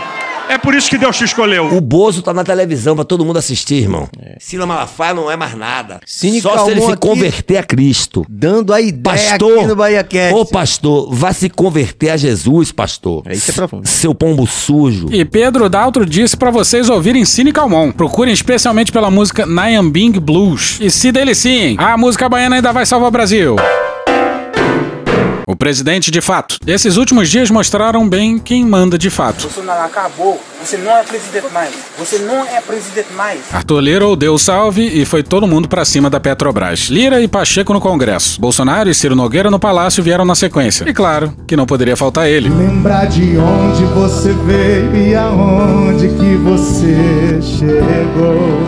É 0.49 0.57
por 0.57 0.73
isso 0.73 0.89
que 0.89 0.97
Deus 0.97 1.15
te 1.15 1.23
escolheu. 1.23 1.67
O 1.67 1.79
Bozo 1.79 2.23
tá 2.23 2.33
na 2.33 2.43
televisão 2.43 2.95
pra 2.95 3.05
todo 3.05 3.23
mundo 3.23 3.37
assistir, 3.37 3.75
irmão. 3.75 4.09
É. 4.19 4.35
Sila 4.39 4.65
Malafaia 4.65 5.13
não 5.13 5.29
é 5.29 5.37
mais 5.37 5.55
nada. 5.55 5.99
Cine 6.07 6.41
Só 6.41 6.65
se 6.65 6.71
ele 6.71 6.81
se 6.81 6.97
converter 6.97 7.57
a 7.57 7.63
Cristo. 7.63 8.25
Dando 8.27 8.73
a 8.73 8.81
ideia 8.81 9.29
pastor, 9.29 9.59
aqui 9.59 9.67
no 9.67 9.75
Bahia 9.75 10.03
Cast. 10.03 10.33
Ô 10.33 10.43
pastor, 10.43 11.13
vai 11.13 11.35
se 11.35 11.51
converter 11.51 12.09
a 12.09 12.17
Jesus, 12.17 12.71
pastor. 12.71 13.21
É 13.27 13.33
isso 13.33 13.51
é 13.51 13.53
profundo. 13.53 13.87
Seu 13.87 14.15
pombo 14.15 14.47
sujo. 14.47 15.09
E 15.11 15.23
Pedro 15.23 15.69
Daltro 15.69 16.03
disse 16.03 16.35
para 16.35 16.49
vocês 16.49 16.89
ouvirem 16.89 17.25
Cine 17.25 17.51
Calmon. 17.51 17.91
Procurem 17.91 18.33
especialmente 18.33 18.91
pela 18.91 19.11
música 19.11 19.45
Nyambing 19.45 20.13
Blues. 20.13 20.79
E 20.81 20.89
se 20.89 21.11
deliciem, 21.11 21.75
a 21.77 21.95
música 21.95 22.27
baiana 22.27 22.55
ainda 22.55 22.73
vai 22.73 22.87
salvar 22.87 23.09
o 23.09 23.11
Brasil. 23.11 23.55
O 25.49 25.55
presidente 25.55 26.11
de 26.11 26.21
fato. 26.21 26.59
Esses 26.67 26.95
últimos 26.95 27.27
dias 27.27 27.49
mostraram 27.49 28.07
bem 28.07 28.37
quem 28.37 28.63
manda 28.63 28.99
de 28.99 29.09
fato. 29.09 29.41
Bolsonaro 29.47 29.83
acabou. 29.83 30.39
Você 30.63 30.77
não 30.77 30.95
é 30.95 31.01
presidente 31.01 31.51
mais. 31.51 31.73
Você 31.97 32.19
não 32.19 32.45
é 32.45 32.61
presidente 32.61 33.11
mais. 33.13 33.39
Arthur 33.51 33.79
Lira 33.79 34.15
deu 34.15 34.37
salve 34.37 34.83
e 34.83 35.03
foi 35.05 35.23
todo 35.23 35.47
mundo 35.47 35.67
para 35.67 35.83
cima 35.83 36.07
da 36.07 36.19
Petrobras. 36.19 36.81
Lira 36.81 37.19
e 37.19 37.27
Pacheco 37.27 37.73
no 37.73 37.81
Congresso. 37.81 38.39
Bolsonaro 38.39 38.91
e 38.91 38.93
Ciro 38.93 39.15
Nogueira 39.15 39.49
no 39.49 39.57
Palácio 39.57 40.03
vieram 40.03 40.23
na 40.23 40.35
sequência. 40.35 40.87
E 40.87 40.93
claro, 40.93 41.33
que 41.47 41.55
não 41.55 41.65
poderia 41.65 41.97
faltar 41.97 42.29
ele. 42.29 42.47
Lembrar 42.47 43.07
de 43.07 43.35
onde 43.35 43.85
você 43.85 44.31
veio 44.45 44.95
e 44.95 45.15
aonde 45.15 46.09
que 46.09 46.35
você 46.35 47.41
chegou. 47.41 48.61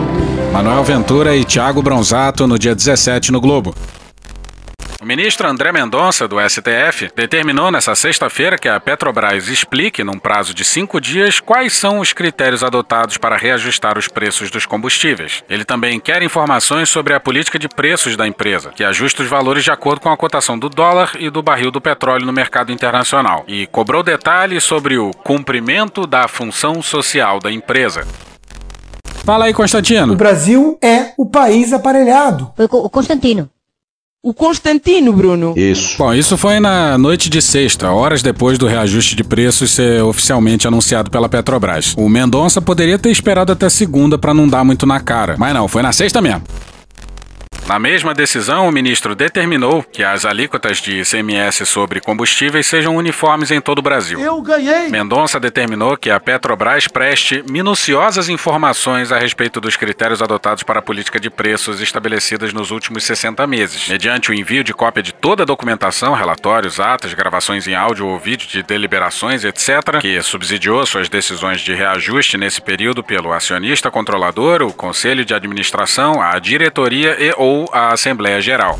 Manuel 0.52 0.82
Ventura 0.82 1.36
e 1.36 1.44
Thiago 1.44 1.80
Bronzato 1.80 2.48
no 2.48 2.58
dia 2.58 2.74
17 2.74 3.30
no 3.30 3.40
Globo. 3.40 3.72
O 5.02 5.04
ministro 5.04 5.48
André 5.48 5.72
Mendonça, 5.72 6.28
do 6.28 6.36
STF, 6.38 7.10
determinou 7.16 7.72
nesta 7.72 7.92
sexta-feira 7.92 8.56
que 8.56 8.68
a 8.68 8.78
Petrobras 8.78 9.48
explique, 9.48 10.04
num 10.04 10.16
prazo 10.16 10.54
de 10.54 10.64
cinco 10.64 11.00
dias, 11.00 11.40
quais 11.40 11.72
são 11.72 11.98
os 11.98 12.12
critérios 12.12 12.62
adotados 12.62 13.18
para 13.18 13.36
reajustar 13.36 13.98
os 13.98 14.06
preços 14.06 14.48
dos 14.48 14.64
combustíveis. 14.64 15.42
Ele 15.50 15.64
também 15.64 15.98
quer 15.98 16.22
informações 16.22 16.88
sobre 16.88 17.14
a 17.14 17.18
política 17.18 17.58
de 17.58 17.68
preços 17.68 18.16
da 18.16 18.28
empresa, 18.28 18.70
que 18.70 18.84
ajusta 18.84 19.24
os 19.24 19.28
valores 19.28 19.64
de 19.64 19.72
acordo 19.72 20.02
com 20.02 20.08
a 20.08 20.16
cotação 20.16 20.56
do 20.56 20.68
dólar 20.68 21.16
e 21.18 21.28
do 21.30 21.42
barril 21.42 21.72
do 21.72 21.80
petróleo 21.80 22.24
no 22.24 22.32
mercado 22.32 22.70
internacional, 22.70 23.42
e 23.48 23.66
cobrou 23.66 24.04
detalhes 24.04 24.62
sobre 24.62 24.98
o 24.98 25.10
cumprimento 25.10 26.06
da 26.06 26.28
função 26.28 26.80
social 26.80 27.40
da 27.40 27.50
empresa. 27.50 28.06
Fala 29.24 29.46
aí, 29.46 29.52
Constantino. 29.52 30.12
O 30.12 30.16
Brasil 30.16 30.78
é 30.80 31.12
o 31.18 31.26
país 31.26 31.72
aparelhado. 31.72 32.52
O 32.56 32.88
Constantino. 32.88 33.50
O 34.24 34.32
Constantino, 34.32 35.12
Bruno. 35.12 35.52
Isso. 35.56 35.98
Bom, 35.98 36.14
isso 36.14 36.38
foi 36.38 36.60
na 36.60 36.96
noite 36.96 37.28
de 37.28 37.42
sexta, 37.42 37.90
horas 37.90 38.22
depois 38.22 38.56
do 38.56 38.68
reajuste 38.68 39.16
de 39.16 39.24
preços 39.24 39.72
ser 39.72 40.00
oficialmente 40.00 40.64
anunciado 40.64 41.10
pela 41.10 41.28
Petrobras. 41.28 41.92
O 41.98 42.08
Mendonça 42.08 42.62
poderia 42.62 42.96
ter 43.00 43.10
esperado 43.10 43.50
até 43.50 43.68
segunda 43.68 44.16
para 44.16 44.32
não 44.32 44.46
dar 44.46 44.62
muito 44.62 44.86
na 44.86 45.00
cara, 45.00 45.34
mas 45.36 45.52
não, 45.52 45.66
foi 45.66 45.82
na 45.82 45.92
sexta 45.92 46.22
mesmo. 46.22 46.44
Na 47.72 47.78
mesma 47.78 48.12
decisão, 48.12 48.68
o 48.68 48.70
ministro 48.70 49.14
determinou 49.14 49.82
que 49.82 50.04
as 50.04 50.26
alíquotas 50.26 50.76
de 50.76 51.00
ICMS 51.00 51.64
sobre 51.64 52.02
combustíveis 52.02 52.66
sejam 52.66 52.94
uniformes 52.94 53.50
em 53.50 53.62
todo 53.62 53.78
o 53.78 53.82
Brasil. 53.82 54.20
Eu 54.20 54.42
ganhei! 54.42 54.90
Mendonça 54.90 55.40
determinou 55.40 55.96
que 55.96 56.10
a 56.10 56.20
Petrobras 56.20 56.86
preste 56.86 57.42
minuciosas 57.48 58.28
informações 58.28 59.10
a 59.10 59.18
respeito 59.18 59.58
dos 59.58 59.74
critérios 59.74 60.20
adotados 60.20 60.62
para 60.62 60.80
a 60.80 60.82
política 60.82 61.18
de 61.18 61.30
preços 61.30 61.80
estabelecidas 61.80 62.52
nos 62.52 62.70
últimos 62.70 63.04
60 63.04 63.46
meses, 63.46 63.88
mediante 63.88 64.30
o 64.30 64.34
envio 64.34 64.62
de 64.62 64.74
cópia 64.74 65.02
de 65.02 65.14
toda 65.14 65.44
a 65.44 65.46
documentação, 65.46 66.12
relatórios, 66.12 66.78
atas, 66.78 67.14
gravações 67.14 67.66
em 67.66 67.74
áudio 67.74 68.06
ou 68.06 68.18
vídeo 68.18 68.46
de 68.48 68.62
deliberações, 68.62 69.44
etc., 69.44 69.98
que 69.98 70.20
subsidiou 70.20 70.84
suas 70.84 71.08
decisões 71.08 71.62
de 71.62 71.72
reajuste 71.72 72.36
nesse 72.36 72.60
período 72.60 73.02
pelo 73.02 73.32
acionista 73.32 73.90
controlador, 73.90 74.60
o 74.60 74.74
conselho 74.74 75.24
de 75.24 75.32
administração, 75.32 76.20
a 76.20 76.38
diretoria 76.38 77.16
e 77.18 77.32
ou 77.34 77.61
a 77.72 77.92
Assembleia 77.92 78.40
Geral. 78.40 78.78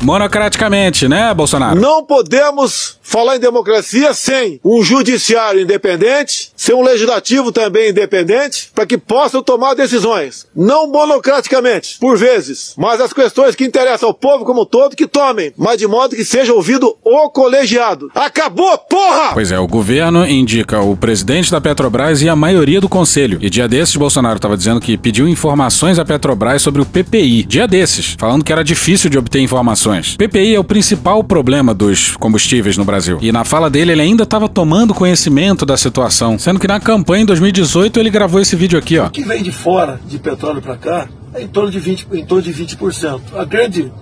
Monocraticamente, 0.00 1.08
né, 1.08 1.32
Bolsonaro? 1.32 1.80
Não 1.80 2.04
podemos 2.04 2.98
falar 3.02 3.36
em 3.36 3.40
democracia 3.40 4.12
sem 4.12 4.60
um 4.64 4.82
judiciário 4.82 5.60
independente, 5.60 6.50
sem 6.56 6.74
um 6.74 6.82
legislativo 6.82 7.52
também 7.52 7.90
independente, 7.90 8.70
para 8.74 8.86
que 8.86 8.98
possam 8.98 9.42
tomar 9.42 9.74
decisões. 9.74 10.46
Não 10.54 10.90
monocraticamente, 10.90 11.98
por 11.98 12.16
vezes, 12.18 12.74
mas 12.76 13.00
as 13.00 13.12
questões 13.12 13.54
que 13.54 13.64
interessam 13.64 14.08
ao 14.08 14.14
povo 14.14 14.44
como 14.44 14.62
um 14.62 14.66
todo, 14.66 14.96
que 14.96 15.06
tomem, 15.06 15.52
mas 15.56 15.78
de 15.78 15.86
modo 15.86 16.16
que 16.16 16.24
seja 16.24 16.52
ouvido 16.52 16.96
o 17.04 17.30
colegiado. 17.30 18.10
Acabou, 18.14 18.76
porra! 18.78 19.32
Pois 19.34 19.52
é, 19.52 19.58
o 19.58 19.66
governo 19.66 20.26
indica 20.26 20.80
o 20.80 20.96
presidente 20.96 21.50
da 21.50 21.60
Petrobras 21.60 22.22
e 22.22 22.28
a 22.28 22.36
maioria 22.36 22.80
do 22.80 22.88
conselho. 22.88 23.38
E 23.40 23.50
dia 23.50 23.68
desses, 23.68 23.96
Bolsonaro 23.96 24.36
estava 24.36 24.56
dizendo 24.56 24.80
que 24.80 24.96
pediu 24.96 25.28
informações 25.28 25.98
à 25.98 26.04
Petrobras 26.04 26.62
sobre 26.62 26.82
o 26.82 26.86
PPI. 26.86 27.44
Dia 27.44 27.68
desses, 27.68 28.16
falando 28.18 28.44
que 28.44 28.52
era 28.52 28.64
difícil 28.64 29.10
de 29.10 29.18
obter 29.18 29.40
informações. 29.40 29.83
PPI 30.16 30.54
é 30.54 30.58
o 30.58 30.64
principal 30.64 31.22
problema 31.22 31.74
dos 31.74 32.16
combustíveis 32.16 32.76
no 32.76 32.84
Brasil. 32.84 32.94
Brasil. 32.94 33.18
E 33.20 33.32
na 33.32 33.44
fala 33.44 33.68
dele, 33.68 33.92
ele 33.92 34.02
ainda 34.02 34.22
estava 34.22 34.48
tomando 34.48 34.94
conhecimento 34.94 35.66
da 35.66 35.76
situação, 35.76 36.38
sendo 36.38 36.58
que 36.58 36.68
na 36.68 36.80
campanha 36.80 37.22
em 37.22 37.26
2018 37.26 37.98
ele 37.98 38.10
gravou 38.10 38.40
esse 38.40 38.56
vídeo 38.56 38.78
aqui, 38.78 38.98
ó. 38.98 39.06
O 39.06 39.10
que 39.10 39.24
vem 39.24 39.42
de 39.42 39.52
fora 39.52 40.00
de 40.06 40.18
petróleo 40.18 40.62
para 40.62 40.76
cá 40.76 41.08
é 41.34 41.42
em 41.42 41.48
torno 41.48 41.70
de 41.70 41.78
20, 41.78 42.06
em 42.12 42.24
torno 42.24 42.42
de 42.42 42.52
20%. 42.52 43.20
A 43.36 43.44
grande 43.44 43.92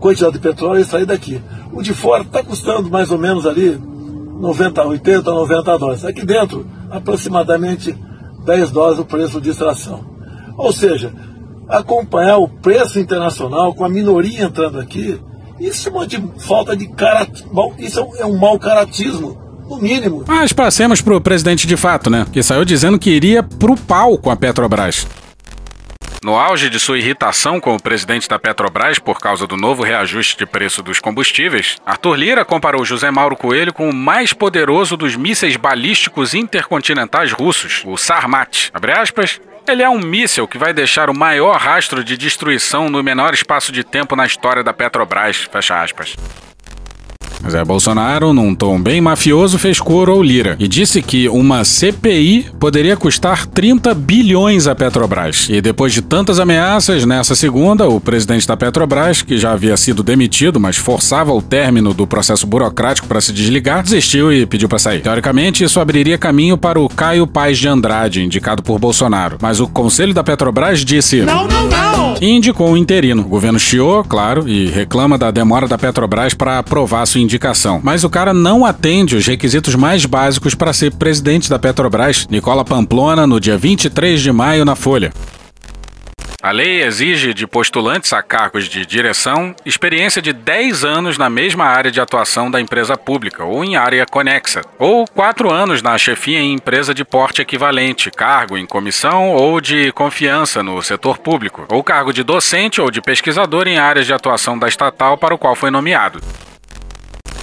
quantidade 0.00 0.34
de 0.34 0.38
petróleo 0.38 0.80
é 0.80 0.84
sair 0.84 1.04
daqui. 1.04 1.40
O 1.72 1.82
de 1.82 1.92
fora 1.92 2.22
está 2.22 2.42
custando 2.42 2.90
mais 2.90 3.10
ou 3.10 3.18
menos 3.18 3.46
ali 3.46 3.78
90, 4.40 4.84
80, 4.84 5.30
90 5.30 5.78
dólares. 5.78 6.04
Aqui 6.04 6.24
dentro, 6.24 6.66
aproximadamente 6.90 7.94
10 8.44 8.70
dólares 8.70 8.98
o 8.98 9.04
preço 9.04 9.40
de 9.40 9.50
extração. 9.50 10.06
Ou 10.56 10.72
seja, 10.72 11.12
acompanhar 11.68 12.38
o 12.38 12.48
preço 12.48 12.98
internacional 12.98 13.74
com 13.74 13.84
a 13.84 13.88
minoria 13.88 14.44
entrando 14.44 14.80
aqui 14.80 15.20
isso 15.60 15.90
é 16.00 16.06
de 16.06 16.22
falta 16.38 16.76
de 16.76 16.86
cara. 16.88 17.26
Isso 17.78 18.08
é 18.18 18.24
um 18.24 18.38
mau 18.38 18.58
caratismo. 18.58 19.46
No 19.68 19.76
mínimo. 19.76 20.24
Mas 20.26 20.52
passemos 20.52 21.02
pro 21.02 21.20
presidente 21.20 21.66
de 21.66 21.76
fato, 21.76 22.08
né? 22.08 22.26
Que 22.32 22.42
saiu 22.42 22.64
dizendo 22.64 22.98
que 22.98 23.10
iria 23.10 23.42
pro 23.42 23.76
pau 23.76 24.16
com 24.16 24.30
a 24.30 24.36
Petrobras. 24.36 25.06
No 26.24 26.36
auge 26.36 26.70
de 26.70 26.80
sua 26.80 26.98
irritação 26.98 27.60
com 27.60 27.76
o 27.76 27.82
presidente 27.82 28.28
da 28.28 28.38
Petrobras 28.38 28.98
por 28.98 29.20
causa 29.20 29.46
do 29.46 29.56
novo 29.56 29.82
reajuste 29.82 30.38
de 30.38 30.46
preço 30.46 30.82
dos 30.82 30.98
combustíveis, 30.98 31.76
Arthur 31.86 32.14
Lira 32.16 32.44
comparou 32.44 32.84
José 32.84 33.10
Mauro 33.10 33.36
Coelho 33.36 33.72
com 33.72 33.88
o 33.88 33.94
mais 33.94 34.32
poderoso 34.32 34.96
dos 34.96 35.14
mísseis 35.14 35.56
balísticos 35.56 36.34
intercontinentais 36.34 37.30
russos, 37.30 37.82
o 37.86 37.96
Sarmat. 37.96 38.70
Abre 38.72 38.92
aspas, 38.92 39.40
ele 39.68 39.82
é 39.82 39.88
um 39.88 39.98
míssil 39.98 40.48
que 40.48 40.58
vai 40.58 40.72
deixar 40.72 41.10
o 41.10 41.14
maior 41.16 41.58
rastro 41.58 42.02
de 42.02 42.16
destruição 42.16 42.88
no 42.88 43.02
menor 43.02 43.34
espaço 43.34 43.70
de 43.70 43.84
tempo 43.84 44.16
na 44.16 44.26
história 44.26 44.62
da 44.62 44.72
Petrobras. 44.72 45.48
Fecha 45.50 45.82
aspas. 45.82 46.16
Zé 47.48 47.64
Bolsonaro, 47.64 48.32
num 48.32 48.54
tom 48.54 48.80
bem 48.80 49.00
mafioso, 49.00 49.58
fez 49.58 49.80
coro 49.80 50.12
ao 50.12 50.22
Lira 50.22 50.56
e 50.58 50.66
disse 50.66 51.00
que 51.02 51.28
uma 51.28 51.64
CPI 51.64 52.46
poderia 52.58 52.96
custar 52.96 53.46
30 53.46 53.94
bilhões 53.94 54.66
à 54.66 54.74
Petrobras. 54.74 55.46
E 55.48 55.60
depois 55.60 55.92
de 55.92 56.02
tantas 56.02 56.40
ameaças, 56.40 57.04
nessa 57.04 57.34
segunda, 57.34 57.88
o 57.88 58.00
presidente 58.00 58.46
da 58.46 58.56
Petrobras, 58.56 59.22
que 59.22 59.38
já 59.38 59.52
havia 59.52 59.76
sido 59.76 60.02
demitido, 60.02 60.58
mas 60.58 60.76
forçava 60.76 61.32
o 61.32 61.40
término 61.42 61.94
do 61.94 62.06
processo 62.06 62.46
burocrático 62.46 63.06
para 63.06 63.20
se 63.20 63.32
desligar, 63.32 63.82
desistiu 63.82 64.32
e 64.32 64.46
pediu 64.46 64.68
para 64.68 64.78
sair. 64.78 65.00
Teoricamente, 65.00 65.64
isso 65.64 65.80
abriria 65.80 66.18
caminho 66.18 66.58
para 66.58 66.80
o 66.80 66.88
Caio 66.88 67.26
Paz 67.26 67.58
de 67.58 67.68
Andrade, 67.68 68.22
indicado 68.22 68.62
por 68.62 68.78
Bolsonaro. 68.78 69.38
Mas 69.40 69.60
o 69.60 69.66
conselho 69.68 70.12
da 70.12 70.24
Petrobras 70.24 70.84
disse: 70.84 71.22
Não, 71.22 71.46
não! 71.46 71.77
E 72.20 72.28
indicou 72.30 72.70
um 72.70 72.76
interino. 72.76 73.22
O 73.22 73.28
governo 73.28 73.60
chiou, 73.60 74.02
claro, 74.02 74.48
e 74.48 74.66
reclama 74.66 75.16
da 75.16 75.30
demora 75.30 75.68
da 75.68 75.78
Petrobras 75.78 76.34
para 76.34 76.58
aprovar 76.58 77.06
sua 77.06 77.20
indicação. 77.20 77.80
Mas 77.82 78.02
o 78.02 78.10
cara 78.10 78.34
não 78.34 78.66
atende 78.66 79.14
os 79.14 79.24
requisitos 79.24 79.76
mais 79.76 80.04
básicos 80.04 80.54
para 80.54 80.72
ser 80.72 80.92
presidente 80.94 81.48
da 81.48 81.60
Petrobras. 81.60 82.26
Nicola 82.28 82.64
Pamplona, 82.64 83.24
no 83.24 83.38
dia 83.38 83.56
23 83.56 84.20
de 84.20 84.32
maio, 84.32 84.64
na 84.64 84.74
Folha. 84.74 85.12
A 86.48 86.50
lei 86.50 86.82
exige 86.82 87.34
de 87.34 87.46
postulantes 87.46 88.10
a 88.14 88.22
cargos 88.22 88.70
de 88.70 88.86
direção 88.86 89.54
experiência 89.66 90.22
de 90.22 90.32
10 90.32 90.82
anos 90.82 91.18
na 91.18 91.28
mesma 91.28 91.66
área 91.66 91.90
de 91.90 92.00
atuação 92.00 92.50
da 92.50 92.58
empresa 92.58 92.96
pública 92.96 93.44
ou 93.44 93.62
em 93.62 93.76
área 93.76 94.06
conexa, 94.06 94.62
ou 94.78 95.04
4 95.06 95.52
anos 95.52 95.82
na 95.82 95.98
chefia 95.98 96.38
em 96.38 96.54
empresa 96.54 96.94
de 96.94 97.04
porte 97.04 97.42
equivalente, 97.42 98.10
cargo 98.10 98.56
em 98.56 98.64
comissão 98.64 99.28
ou 99.34 99.60
de 99.60 99.92
confiança 99.92 100.62
no 100.62 100.80
setor 100.80 101.18
público, 101.18 101.66
ou 101.68 101.84
cargo 101.84 102.14
de 102.14 102.22
docente 102.22 102.80
ou 102.80 102.90
de 102.90 103.02
pesquisador 103.02 103.68
em 103.68 103.76
áreas 103.76 104.06
de 104.06 104.14
atuação 104.14 104.58
da 104.58 104.68
estatal 104.68 105.18
para 105.18 105.34
o 105.34 105.38
qual 105.38 105.54
foi 105.54 105.70
nomeado. 105.70 106.18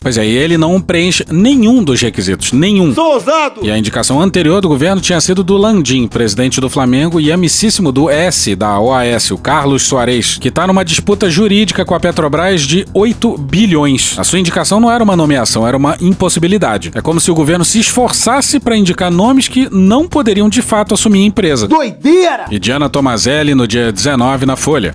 Pois 0.06 0.20
é, 0.20 0.24
e 0.24 0.38
ele 0.38 0.56
não 0.56 0.80
preenche 0.80 1.26
nenhum 1.32 1.84
dos 1.84 2.00
requisitos, 2.00 2.52
nenhum. 2.52 2.94
Sou 2.94 3.14
ousado! 3.14 3.62
E 3.64 3.72
a 3.72 3.76
indicação 3.76 4.22
anterior 4.22 4.62
do 4.62 4.70
governo 4.70 5.02
tinha 5.02 5.20
sido 5.20 5.44
do 5.44 5.58
Landim, 5.58 6.06
presidente 6.06 6.62
do 6.62 6.70
Flamengo, 6.70 7.20
e 7.20 7.32
amicíssimo 7.32 7.92
do 7.92 8.08
S, 8.08 8.56
da 8.56 8.80
OAS, 8.80 9.32
o 9.32 9.38
Carlos 9.40 9.82
Soares, 9.82 10.38
que 10.38 10.52
tá 10.52 10.68
numa 10.68 10.86
disputa 10.86 11.28
jurídica 11.28 11.84
com 11.84 11.96
a 11.96 12.00
Petrobras 12.00 12.62
de 12.62 12.86
8 12.94 13.36
bilhões. 13.36 14.14
A 14.20 14.24
sua 14.24 14.38
indicação 14.38 14.80
não 14.80 14.92
era 14.92 15.04
uma 15.04 15.16
nomeação, 15.16 15.68
era 15.68 15.76
uma 15.76 15.98
impossibilidade. 16.00 16.92
É 16.94 17.02
como 17.02 17.20
se 17.20 17.32
o 17.32 17.34
governo 17.34 17.66
se 17.66 17.80
esforçasse 17.80 18.60
para 18.60 18.78
indicar 18.78 19.10
nomes 19.10 19.48
que 19.48 19.68
não 19.72 20.08
poderiam 20.08 20.48
de 20.50 20.62
fato 20.62 20.94
assumir 20.94 21.24
a 21.24 21.26
empresa. 21.26 21.68
Doideira! 21.68 22.46
E 22.52 22.60
Diana 22.60 22.92
Tomazelli 22.92 23.56
no 23.56 23.68
dia 23.68 23.92
19 23.92 24.46
na 24.46 24.56
Folha. 24.56 24.94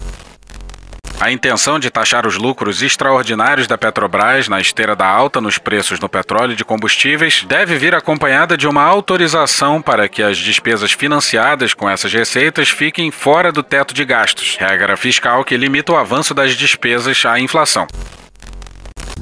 A 1.21 1.31
intenção 1.31 1.79
de 1.79 1.91
taxar 1.91 2.27
os 2.27 2.39
lucros 2.39 2.81
extraordinários 2.81 3.67
da 3.67 3.77
Petrobras 3.77 4.49
na 4.49 4.59
esteira 4.59 4.97
da 4.97 5.07
alta 5.07 5.39
nos 5.39 5.59
preços 5.59 6.01
no 6.01 6.09
petróleo 6.09 6.55
e 6.55 6.57
de 6.57 6.65
combustíveis 6.65 7.45
deve 7.47 7.77
vir 7.77 7.95
acompanhada 7.95 8.57
de 8.57 8.67
uma 8.67 8.83
autorização 8.83 9.83
para 9.83 10.09
que 10.09 10.23
as 10.23 10.39
despesas 10.39 10.93
financiadas 10.93 11.75
com 11.75 11.91
essas 11.91 12.11
receitas 12.11 12.71
fiquem 12.71 13.11
fora 13.11 13.53
do 13.53 13.63
teto 13.63 13.93
de 13.93 14.03
gastos, 14.03 14.57
regra 14.59 14.97
fiscal 14.97 15.45
que 15.45 15.59
limita 15.59 15.93
o 15.93 15.97
avanço 15.97 16.33
das 16.33 16.57
despesas 16.57 17.23
à 17.27 17.39
inflação. 17.39 17.87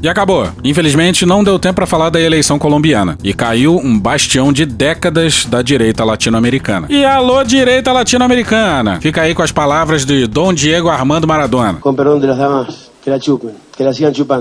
E 0.03 0.09
acabou. 0.09 0.49
Infelizmente, 0.63 1.27
não 1.27 1.43
deu 1.43 1.59
tempo 1.59 1.77
para 1.77 1.87
falar 1.87 2.11
da 2.11 2.21
eleição 2.21 2.59
colombiana. 2.59 3.19
E 3.23 3.35
caiu 3.35 3.77
um 3.77 3.99
bastião 3.99 4.53
de 4.53 4.65
décadas 4.65 5.45
da 5.45 5.63
direita 5.63 6.05
latino-americana. 6.05 6.87
E 6.89 7.05
alô, 7.05 7.43
direita 7.43 7.93
latino-americana! 7.93 9.01
Fica 9.01 9.23
aí 9.23 9.35
com 9.35 9.43
as 9.43 9.53
palavras 9.53 10.05
de 10.05 10.27
Dom 10.27 10.53
Diego 10.53 10.89
Armando 10.89 11.27
Maradona. 11.27 11.79
Com 11.81 11.95
perdão 11.95 12.21
de 12.21 12.27
las 12.27 12.39
damas, 12.39 12.91
que 13.03 13.11
la 13.11 13.21
chupen. 13.21 13.55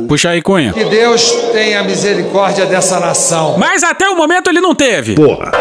Puxa 0.08 0.30
aí, 0.30 0.42
Cunha. 0.42 0.74
Que 0.74 0.84
Deus 0.86 1.32
tenha 1.52 1.84
misericórdia 1.84 2.66
dessa 2.66 3.00
nação. 3.00 3.56
Mas 3.58 3.84
até 3.84 4.10
o 4.10 4.16
momento 4.16 4.50
ele 4.50 4.60
não 4.60 4.74
teve. 4.74 5.14
Porra. 5.14 5.52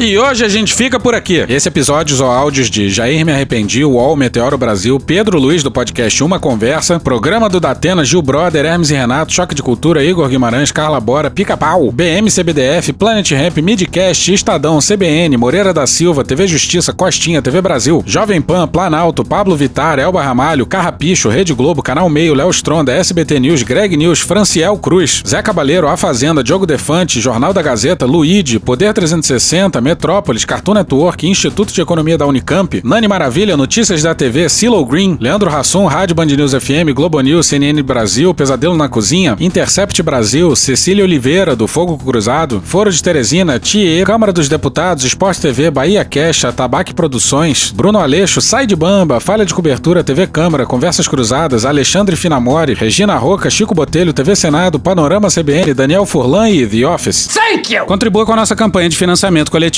E 0.00 0.16
hoje 0.16 0.44
a 0.44 0.48
gente 0.48 0.74
fica 0.74 1.00
por 1.00 1.12
aqui. 1.12 1.44
Esse 1.48 1.66
episódio 1.66 2.24
ou 2.24 2.30
áudios 2.30 2.70
de 2.70 2.88
Jair 2.88 3.26
Me 3.26 3.32
Arrependi, 3.32 3.84
UOL, 3.84 4.14
Meteoro 4.14 4.56
Brasil, 4.56 5.00
Pedro 5.00 5.40
Luiz 5.40 5.60
do 5.64 5.72
podcast 5.72 6.22
Uma 6.22 6.38
Conversa, 6.38 7.00
programa 7.00 7.48
do 7.48 7.58
Datena, 7.58 8.04
Gil 8.04 8.22
Brother, 8.22 8.64
Hermes 8.64 8.90
e 8.90 8.94
Renato, 8.94 9.32
Choque 9.32 9.56
de 9.56 9.62
Cultura, 9.62 10.04
Igor 10.04 10.28
Guimarães, 10.28 10.70
Carla 10.70 11.00
Bora, 11.00 11.32
Pica 11.32 11.56
Pau, 11.56 11.90
BM 11.90 12.30
CBDF, 12.30 12.92
Planet 12.92 13.28
Ramp, 13.32 13.56
Midcast, 13.58 14.32
Estadão, 14.32 14.78
CBN, 14.78 15.36
Moreira 15.36 15.74
da 15.74 15.84
Silva, 15.84 16.22
TV 16.24 16.46
Justiça, 16.46 16.92
Costinha, 16.92 17.42
TV 17.42 17.60
Brasil, 17.60 18.00
Jovem 18.06 18.40
Pan, 18.40 18.68
Planalto, 18.68 19.24
Pablo 19.24 19.56
Vitar, 19.56 19.98
Elba 19.98 20.22
Ramalho, 20.22 20.64
Carrapicho, 20.64 21.28
Rede 21.28 21.52
Globo, 21.52 21.82
Canal 21.82 22.08
Meio, 22.08 22.34
Léo 22.34 22.50
Stronda, 22.50 22.92
SBT 22.92 23.40
News, 23.40 23.64
Greg 23.64 23.96
News, 23.96 24.20
Franciel 24.20 24.76
Cruz, 24.78 25.24
Zé 25.26 25.42
Cabaleiro, 25.42 25.88
A 25.88 25.96
Fazenda, 25.96 26.44
Diogo 26.44 26.66
Defante, 26.66 27.20
Jornal 27.20 27.52
da 27.52 27.62
Gazeta, 27.62 28.06
Luíde, 28.06 28.60
Poder 28.60 28.94
360, 28.94 29.87
Metrópolis, 29.88 30.44
Cartoon 30.44 30.74
Network, 30.74 31.26
Instituto 31.26 31.72
de 31.72 31.80
Economia 31.80 32.18
da 32.18 32.26
Unicamp, 32.26 32.82
Nani 32.84 33.08
Maravilha, 33.08 33.56
Notícias 33.56 34.02
da 34.02 34.14
TV, 34.14 34.46
Silo 34.50 34.84
Green, 34.84 35.16
Leandro 35.18 35.48
Hassum, 35.48 35.86
Rádio 35.86 36.14
Band 36.14 36.26
News 36.26 36.52
FM, 36.52 36.92
Globo 36.94 37.18
News, 37.22 37.46
CNN 37.46 37.82
Brasil, 37.82 38.34
Pesadelo 38.34 38.76
na 38.76 38.86
Cozinha, 38.86 39.34
Intercept 39.40 40.02
Brasil, 40.02 40.54
Cecília 40.54 41.02
Oliveira, 41.02 41.56
do 41.56 41.66
Fogo 41.66 41.96
Cruzado, 41.96 42.60
Foro 42.62 42.92
de 42.92 43.02
Teresina, 43.02 43.58
TIE, 43.58 44.04
Câmara 44.04 44.30
dos 44.30 44.46
Deputados, 44.46 45.04
Esporte 45.04 45.40
TV, 45.40 45.70
Bahia 45.70 46.04
Cash, 46.04 46.42
Tabaque 46.54 46.92
Produções, 46.92 47.70
Bruno 47.74 47.98
Aleixo, 47.98 48.42
Sai 48.42 48.66
de 48.66 48.76
Bamba, 48.76 49.20
Falha 49.20 49.46
de 49.46 49.54
Cobertura, 49.54 50.04
TV 50.04 50.26
Câmara, 50.26 50.66
Conversas 50.66 51.08
Cruzadas, 51.08 51.64
Alexandre 51.64 52.14
Finamori, 52.14 52.74
Regina 52.74 53.16
Roca, 53.16 53.48
Chico 53.48 53.74
Botelho, 53.74 54.12
TV 54.12 54.36
Senado, 54.36 54.78
Panorama 54.78 55.28
CBN, 55.30 55.72
Daniel 55.72 56.04
Furlan 56.04 56.50
e 56.50 56.66
The 56.66 56.86
Office. 56.86 57.28
Thank 57.28 57.74
you! 57.74 57.86
Contribua 57.86 58.26
com 58.26 58.34
a 58.34 58.36
nossa 58.36 58.54
campanha 58.54 58.90
de 58.90 58.98
financiamento 58.98 59.50
coletivo. 59.50 59.77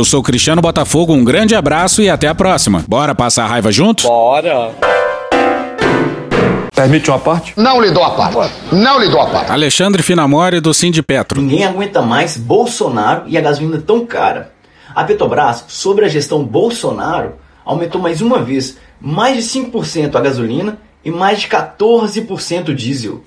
Eu 0.01 0.05
sou 0.05 0.23
Cristiano 0.23 0.63
Botafogo, 0.63 1.13
um 1.13 1.23
grande 1.23 1.53
abraço 1.53 2.01
e 2.01 2.09
até 2.09 2.27
a 2.27 2.33
próxima. 2.33 2.83
Bora 2.87 3.13
passar 3.13 3.43
a 3.43 3.47
raiva 3.47 3.71
junto? 3.71 4.07
Bora. 4.07 4.71
Permite 6.73 7.11
uma 7.11 7.19
parte? 7.19 7.53
Não 7.55 7.79
lhe 7.79 7.91
dou 7.91 8.03
a 8.03 8.09
parte. 8.09 8.51
Não 8.71 8.99
lhe 8.99 9.07
dou 9.09 9.21
a 9.21 9.27
parte. 9.27 9.51
Alexandre 9.51 10.01
Finamori 10.01 10.59
do 10.59 10.73
Cindy 10.73 11.03
Petro. 11.03 11.39
Ninguém 11.39 11.65
aguenta 11.65 12.01
mais 12.01 12.35
Bolsonaro 12.35 13.25
e 13.27 13.37
a 13.37 13.41
gasolina 13.41 13.77
tão 13.79 14.03
cara. 14.03 14.51
A 14.95 15.03
Petrobras, 15.03 15.65
sobre 15.67 16.03
a 16.03 16.09
gestão 16.09 16.43
Bolsonaro, 16.43 17.33
aumentou 17.63 18.01
mais 18.01 18.21
uma 18.21 18.41
vez 18.41 18.79
mais 18.99 19.37
de 19.37 19.43
5% 19.43 20.15
a 20.15 20.19
gasolina 20.19 20.79
e 21.05 21.11
mais 21.11 21.41
de 21.41 21.47
14% 21.47 22.69
o 22.69 22.73
diesel. 22.73 23.23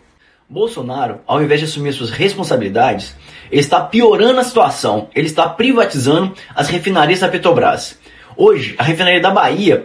Bolsonaro, 0.51 1.21
ao 1.25 1.41
invés 1.41 1.61
de 1.61 1.67
assumir 1.67 1.93
suas 1.93 2.11
responsabilidades, 2.11 3.15
ele 3.51 3.61
está 3.61 3.81
piorando 3.81 4.41
a 4.41 4.45
situação. 4.45 5.09
Ele 5.15 5.27
está 5.27 5.49
privatizando 5.49 6.35
as 6.55 6.69
refinarias 6.69 7.21
da 7.21 7.29
Petrobras. 7.29 7.99
Hoje, 8.37 8.75
a 8.79 8.83
refinaria 8.83 9.21
da 9.21 9.31
Bahia, 9.31 9.85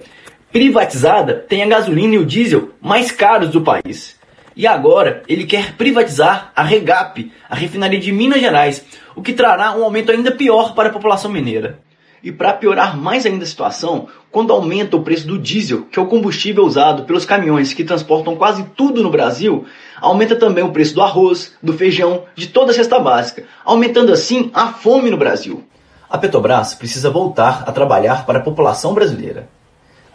privatizada, 0.52 1.36
tem 1.36 1.64
a 1.64 1.68
gasolina 1.68 2.16
e 2.16 2.18
o 2.18 2.26
diesel 2.26 2.72
mais 2.82 3.12
caros 3.12 3.50
do 3.50 3.62
país. 3.62 4.18
E 4.56 4.68
agora 4.68 5.24
ele 5.28 5.46
quer 5.46 5.74
privatizar 5.74 6.52
a 6.56 6.64
Regap, 6.64 7.32
a 7.50 7.56
refinaria 7.56 8.00
de 8.00 8.12
Minas 8.12 8.42
Gerais, 8.42 8.84
o 9.16 9.22
que 9.22 9.34
trará 9.34 9.72
um 9.72 9.84
aumento 9.84 10.12
ainda 10.12 10.32
pior 10.32 10.74
para 10.74 10.90
a 10.90 10.92
população 10.92 11.32
mineira. 11.32 11.80
E 12.24 12.32
para 12.32 12.54
piorar 12.54 12.98
mais 12.98 13.26
ainda 13.26 13.44
a 13.44 13.48
situação, 13.48 14.08
quando 14.32 14.52
aumenta 14.52 14.98
o 14.98 15.04
preço 15.04 15.28
do 15.28 15.38
diesel, 15.38 15.86
que 15.92 15.98
é 15.98 16.02
o 16.02 16.08
combustível 16.08 16.64
usado 16.64 17.04
pelos 17.04 17.26
caminhões 17.26 17.74
que 17.74 17.84
transportam 17.84 18.36
quase 18.36 18.64
tudo 18.76 19.02
no 19.02 19.10
Brasil, 19.10 19.66
aumenta 20.00 20.36
também 20.36 20.64
o 20.64 20.72
preço 20.72 20.96
do 20.96 21.02
arroz, 21.02 21.54
do 21.64 21.74
feijão, 21.74 22.24
de 22.36 22.48
toda 22.48 22.72
a 22.72 22.76
cesta 22.76 23.00
básica, 23.00 23.46
aumentando 23.64 24.12
assim 24.12 24.52
a 24.54 24.68
fome 24.68 25.10
no 25.10 25.18
Brasil. 25.18 25.64
A 26.10 26.18
Petrobras 26.18 26.74
precisa 26.74 27.10
voltar 27.10 27.64
a 27.68 27.72
trabalhar 27.72 28.26
para 28.26 28.40
a 28.40 28.44
população 28.44 28.94
brasileira. 28.94 29.48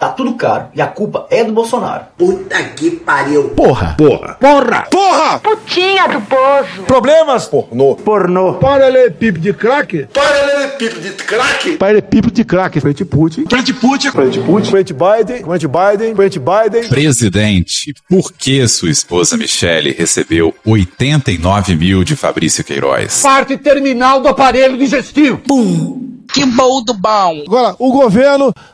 Tá 0.05 0.11
tudo 0.11 0.35
caro 0.35 0.67
e 0.75 0.83
a 0.83 0.87
culpa 0.87 1.27
é 1.31 1.43
do 1.45 1.55
Bolsonaro. 1.55 2.05
Puta 2.19 2.63
que 2.63 2.91
pariu. 2.91 3.49
Porra. 3.57 3.95
Porra. 3.97 4.35
Porra! 4.35 4.87
Porra! 4.91 5.39
Putinha 5.39 6.07
do 6.09 6.21
poço. 6.21 6.83
Problemas? 6.87 7.47
Pornô. 7.47 7.97
Pornô. 7.97 8.53
Paralelepípedo 8.57 9.41
de 9.41 9.55
crack? 9.55 10.07
Paralelepípedo 10.13 11.01
de 11.01 11.11
crack? 11.13 11.77
Paralelepípedo 11.79 12.35
de 12.35 12.45
crack. 12.45 12.81
Frente 12.81 13.03
Putin. 13.03 13.47
Frente 13.49 13.73
Putin. 13.73 14.11
Frente 14.11 14.41
Putin. 14.41 14.71
Frente 14.71 14.93
Biden. 14.93 15.43
Frente 15.43 15.67
Biden. 15.67 16.15
Frente 16.15 16.39
Biden. 16.39 16.89
Presidente, 16.91 17.95
por 18.07 18.31
que 18.31 18.69
sua 18.69 18.91
esposa 18.91 19.39
Michele 19.39 19.93
recebeu 19.93 20.55
89 20.67 21.77
mil 21.77 22.05
de 22.05 22.15
Fabrício 22.15 22.63
Queiroz? 22.63 23.23
Parte 23.23 23.57
terminal 23.57 24.21
do 24.21 24.29
aparelho 24.29 24.77
digestivo. 24.77 25.39
Pum. 25.39 26.05
Que 26.33 26.45
bom 26.45 26.83
do 26.83 26.95
bom. 26.95 27.45
Agora, 27.47 27.77
o 27.79 27.93
governo 27.93 28.53